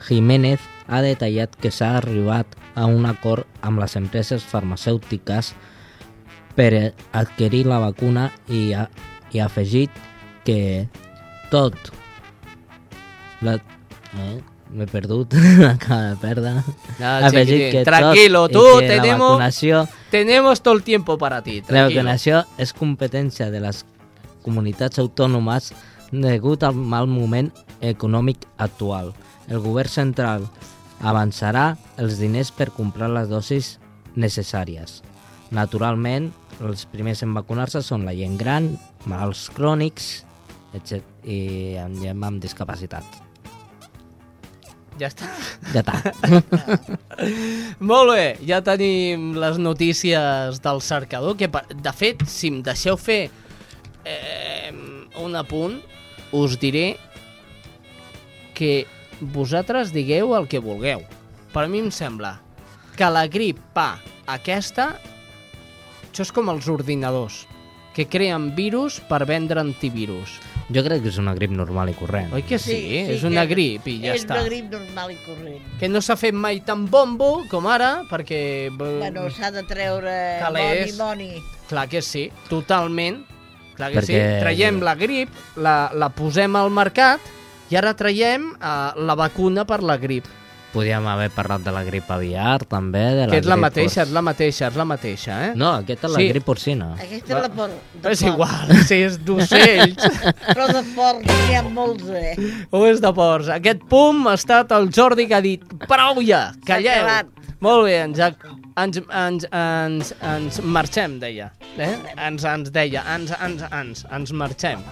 Jiménez 0.02 0.58
ha 0.88 1.06
detallat 1.06 1.54
que 1.62 1.70
s'ha 1.70 1.94
arribat 2.02 2.58
a 2.74 2.90
un 2.90 3.06
acord 3.06 3.46
amb 3.62 3.78
les 3.78 3.94
empreses 3.94 4.42
farmacèutiques 4.42 5.54
per 6.58 6.96
adquirir 7.14 7.68
la 7.70 7.78
vacuna 7.78 8.32
i 8.50 8.72
ha, 8.74 8.90
i 9.30 9.38
ha 9.38 9.46
afegit 9.46 9.94
que 10.50 10.88
tot 11.54 11.94
la, 13.46 13.60
eh, 14.18 14.40
m'he 14.74 14.88
perdut, 14.88 15.34
acaba 15.74 16.10
de 16.10 16.16
perdre. 16.22 16.54
Ah, 17.00 17.20
afegit 17.28 17.48
chiquitín, 17.48 17.72
que 17.72 17.86
tranquilo, 17.86 18.48
tot, 18.50 18.80
que 18.80 18.88
la 18.88 19.02
tenemos, 19.02 19.30
vacunació 19.32 19.88
tenemos 20.10 20.62
todo 20.62 20.74
el 20.76 20.84
tiempo 20.84 21.18
para 21.18 21.42
ti, 21.42 21.62
la 21.62 21.68
tranquilo. 21.68 22.02
vacunació 22.02 22.44
és 22.58 22.74
competència 22.74 23.50
de 23.52 23.62
les 23.62 23.84
comunitats 24.46 25.00
autònomes 25.00 25.74
degut 26.12 26.64
al 26.64 26.76
mal 26.76 27.08
moment 27.08 27.52
econòmic 27.82 28.48
actual. 28.58 29.14
El 29.50 29.62
govern 29.62 29.90
central 29.90 30.48
avançarà 31.02 31.78
els 31.98 32.18
diners 32.20 32.52
per 32.52 32.72
comprar 32.76 33.10
les 33.10 33.30
dosis 33.30 33.78
necessàries. 34.16 35.02
Naturalment, 35.56 36.30
els 36.62 36.86
primers 36.90 37.24
en 37.24 37.34
vacunar-se 37.34 37.82
són 37.86 38.06
la 38.06 38.14
gent 38.18 38.38
gran, 38.38 38.74
malalts 39.06 39.48
crònics 39.56 40.10
etc. 40.74 41.02
i 41.24 41.78
amb 41.82 42.24
amb 42.24 42.42
discapacitat. 42.42 43.29
Ja 45.00 45.08
està. 45.08 45.30
Ja 45.74 45.82
està. 45.82 45.96
Molt 47.92 48.12
bé, 48.12 48.26
ja 48.48 48.60
tenim 48.66 49.32
les 49.40 49.60
notícies 49.62 50.60
del 50.64 50.82
cercador, 50.84 51.38
que 51.40 51.48
de 51.50 51.94
fet, 51.96 52.26
si 52.28 52.52
em 52.52 52.60
deixeu 52.66 53.00
fer 53.00 53.22
eh, 54.04 54.74
un 55.24 55.38
apunt, 55.40 55.80
us 56.36 56.58
diré 56.60 56.98
que 58.58 58.86
vosaltres 59.20 59.94
digueu 59.96 60.36
el 60.36 60.50
que 60.52 60.60
vulgueu. 60.60 61.06
Per 61.54 61.66
mi 61.72 61.80
em 61.82 61.90
sembla 61.96 62.36
que 63.00 63.08
la 63.08 63.26
grip 63.32 63.62
pa 63.74 63.94
aquesta, 64.28 64.92
això 66.10 66.26
és 66.28 66.34
com 66.36 66.52
els 66.52 66.68
ordinadors, 66.68 67.46
que 67.96 68.10
creen 68.12 68.52
virus 68.58 69.00
per 69.08 69.24
vendre 69.30 69.64
antivirus. 69.64 70.36
Jo 70.70 70.84
crec 70.86 71.02
que 71.02 71.10
és 71.10 71.18
una 71.18 71.34
grip 71.34 71.50
normal 71.50 71.90
i 71.90 71.96
corrent. 71.98 72.32
Oi 72.34 72.44
que 72.46 72.60
sí? 72.62 72.76
sí 72.78 72.98
és 73.16 73.24
una 73.26 73.42
que- 73.48 73.54
grip 73.56 73.88
i 73.90 73.96
ja 74.04 74.14
és 74.14 74.22
està. 74.24 74.36
una 74.38 74.44
grip 74.46 74.68
normal 74.72 75.12
i 75.12 75.18
corrent. 75.26 75.64
Que 75.80 75.90
no 75.90 76.02
s'ha 76.02 76.16
fet 76.16 76.34
mai 76.38 76.60
tan 76.62 76.86
bombo 76.90 77.44
com 77.50 77.66
ara, 77.68 78.04
perquè... 78.10 78.68
eh, 78.68 78.70
Bueno, 78.78 79.30
s'ha 79.34 79.50
de 79.52 79.64
treure 79.64 80.38
Calés. 80.44 80.96
moni, 80.98 81.32
moni. 81.34 81.44
Clar 81.70 81.88
que 81.90 82.02
sí, 82.04 82.30
totalment. 82.50 83.24
Clar 83.76 83.92
que 83.94 84.02
sí. 84.04 84.14
Perquè- 84.14 84.40
Traiem 84.42 84.80
la 84.86 84.94
grip, 84.96 85.30
la, 85.58 85.90
la 85.94 86.10
posem 86.10 86.56
al 86.56 86.70
mercat 86.70 87.20
i 87.72 87.76
ara 87.76 87.96
traiem 87.96 88.52
uh, 88.58 88.94
la 88.98 89.16
vacuna 89.16 89.66
per 89.66 89.82
la 89.82 89.98
grip. 89.98 90.26
Podríem 90.70 91.06
haver 91.10 91.32
parlat 91.34 91.64
de 91.66 91.72
la 91.74 91.82
grip 91.82 92.10
aviar, 92.14 92.60
també, 92.70 93.02
de 93.18 93.24
la 93.26 93.34
que 93.34 93.40
és 93.42 93.48
la 93.50 93.58
mateixa, 93.58 94.04
és 94.04 94.12
la 94.14 94.22
mateixa, 94.22 94.68
és 94.70 94.78
la 94.78 94.86
mateixa, 94.86 95.38
eh? 95.48 95.50
No, 95.58 95.72
aquesta 95.82 96.10
és 96.10 96.14
la 96.14 96.26
grip 96.30 96.46
porcina. 96.46 96.92
Aquesta 96.94 97.34
és 97.34 97.42
la 97.48 97.50
por... 97.56 97.74
de 98.04 98.14
És 98.14 98.22
igual, 98.28 98.76
si 98.86 99.00
és 99.08 99.18
d'ocells 99.26 100.06
Però 100.54 100.70
de 100.70 100.84
porc 100.94 101.26
n'hi 101.26 101.58
ha 101.58 101.64
molts, 101.66 102.06
eh? 102.14 102.36
o 102.70 102.86
és 102.86 103.02
de 103.02 103.14
porcs. 103.18 103.50
Aquest 103.58 103.82
pum 103.90 104.30
ha 104.30 104.38
estat 104.38 104.72
el 104.78 104.92
Jordi 104.94 105.26
que 105.30 105.40
ha 105.40 105.44
dit 105.46 105.66
prou 105.90 106.22
ja, 106.26 106.50
calleu. 106.70 107.10
Molt 107.60 107.90
bé, 107.90 107.98
ens, 108.06 108.22
ens, 108.80 109.02
ens, 109.12 109.48
ens, 109.52 110.14
ens 110.24 110.60
marxem, 110.64 111.18
deia. 111.20 111.50
Eh? 111.76 111.92
Ens, 112.16 112.46
ens 112.48 112.70
deia, 112.72 113.04
ens, 113.16 113.34
ens, 113.36 113.66
ens, 113.74 114.06
ens 114.16 114.32
marxem. 114.32 114.86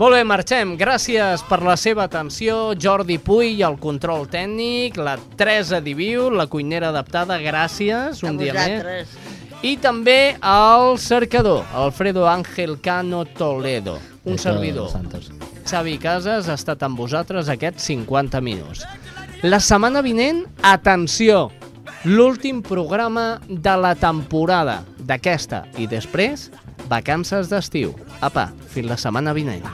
Molt 0.00 0.16
bé, 0.16 0.22
marxem. 0.24 0.70
Gràcies 0.80 1.42
per 1.44 1.58
la 1.60 1.74
seva 1.76 2.06
atenció. 2.06 2.70
Jordi 2.72 3.18
Puy, 3.20 3.58
el 3.60 3.74
control 3.76 4.22
tècnic, 4.32 4.96
la 4.96 5.18
Teresa 5.36 5.82
Diviu, 5.84 6.30
la 6.32 6.46
cuinera 6.48 6.88
adaptada, 6.88 7.36
gràcies 7.36 8.22
un 8.24 8.38
dia 8.40 8.54
més. 8.56 9.12
I 9.60 9.74
també 9.76 10.38
el 10.40 10.96
cercador, 10.96 11.66
Alfredo 11.76 12.24
Ángel 12.32 12.78
Cano 12.80 13.26
Toledo, 13.26 13.98
un 14.24 14.38
De 14.38 14.40
servidor. 14.40 14.88
Xavi 15.68 15.98
Casas 16.00 16.48
ha 16.48 16.56
estat 16.56 16.80
amb 16.88 16.96
vosaltres 16.96 17.52
aquests 17.52 17.92
50 17.92 18.40
minuts. 18.40 18.86
La 19.44 19.60
setmana 19.60 20.00
vinent, 20.00 20.46
atenció, 20.64 21.50
l'últim 22.08 22.64
programa 22.64 23.34
de 23.50 23.76
la 23.76 23.92
temporada 24.00 24.80
d'aquesta 24.96 25.66
i 25.76 25.84
després, 25.92 26.48
vacances 26.88 27.50
d'estiu. 27.50 27.94
Apa, 28.20 28.50
fins 28.70 28.88
la 28.88 28.96
setmana 28.96 29.34
vinent. 29.36 29.66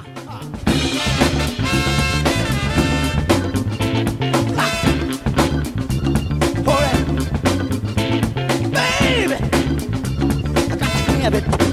Baby, 8.73 9.35
I 9.35 10.69
got 10.69 10.79
to 10.79 10.85
have 11.23 11.35
it. 11.35 11.66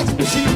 She 0.00 0.49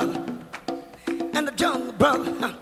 brother. 0.00 0.24
In 1.34 1.44
the 1.44 1.52
jungle, 1.52 1.92
brother. 1.92 2.59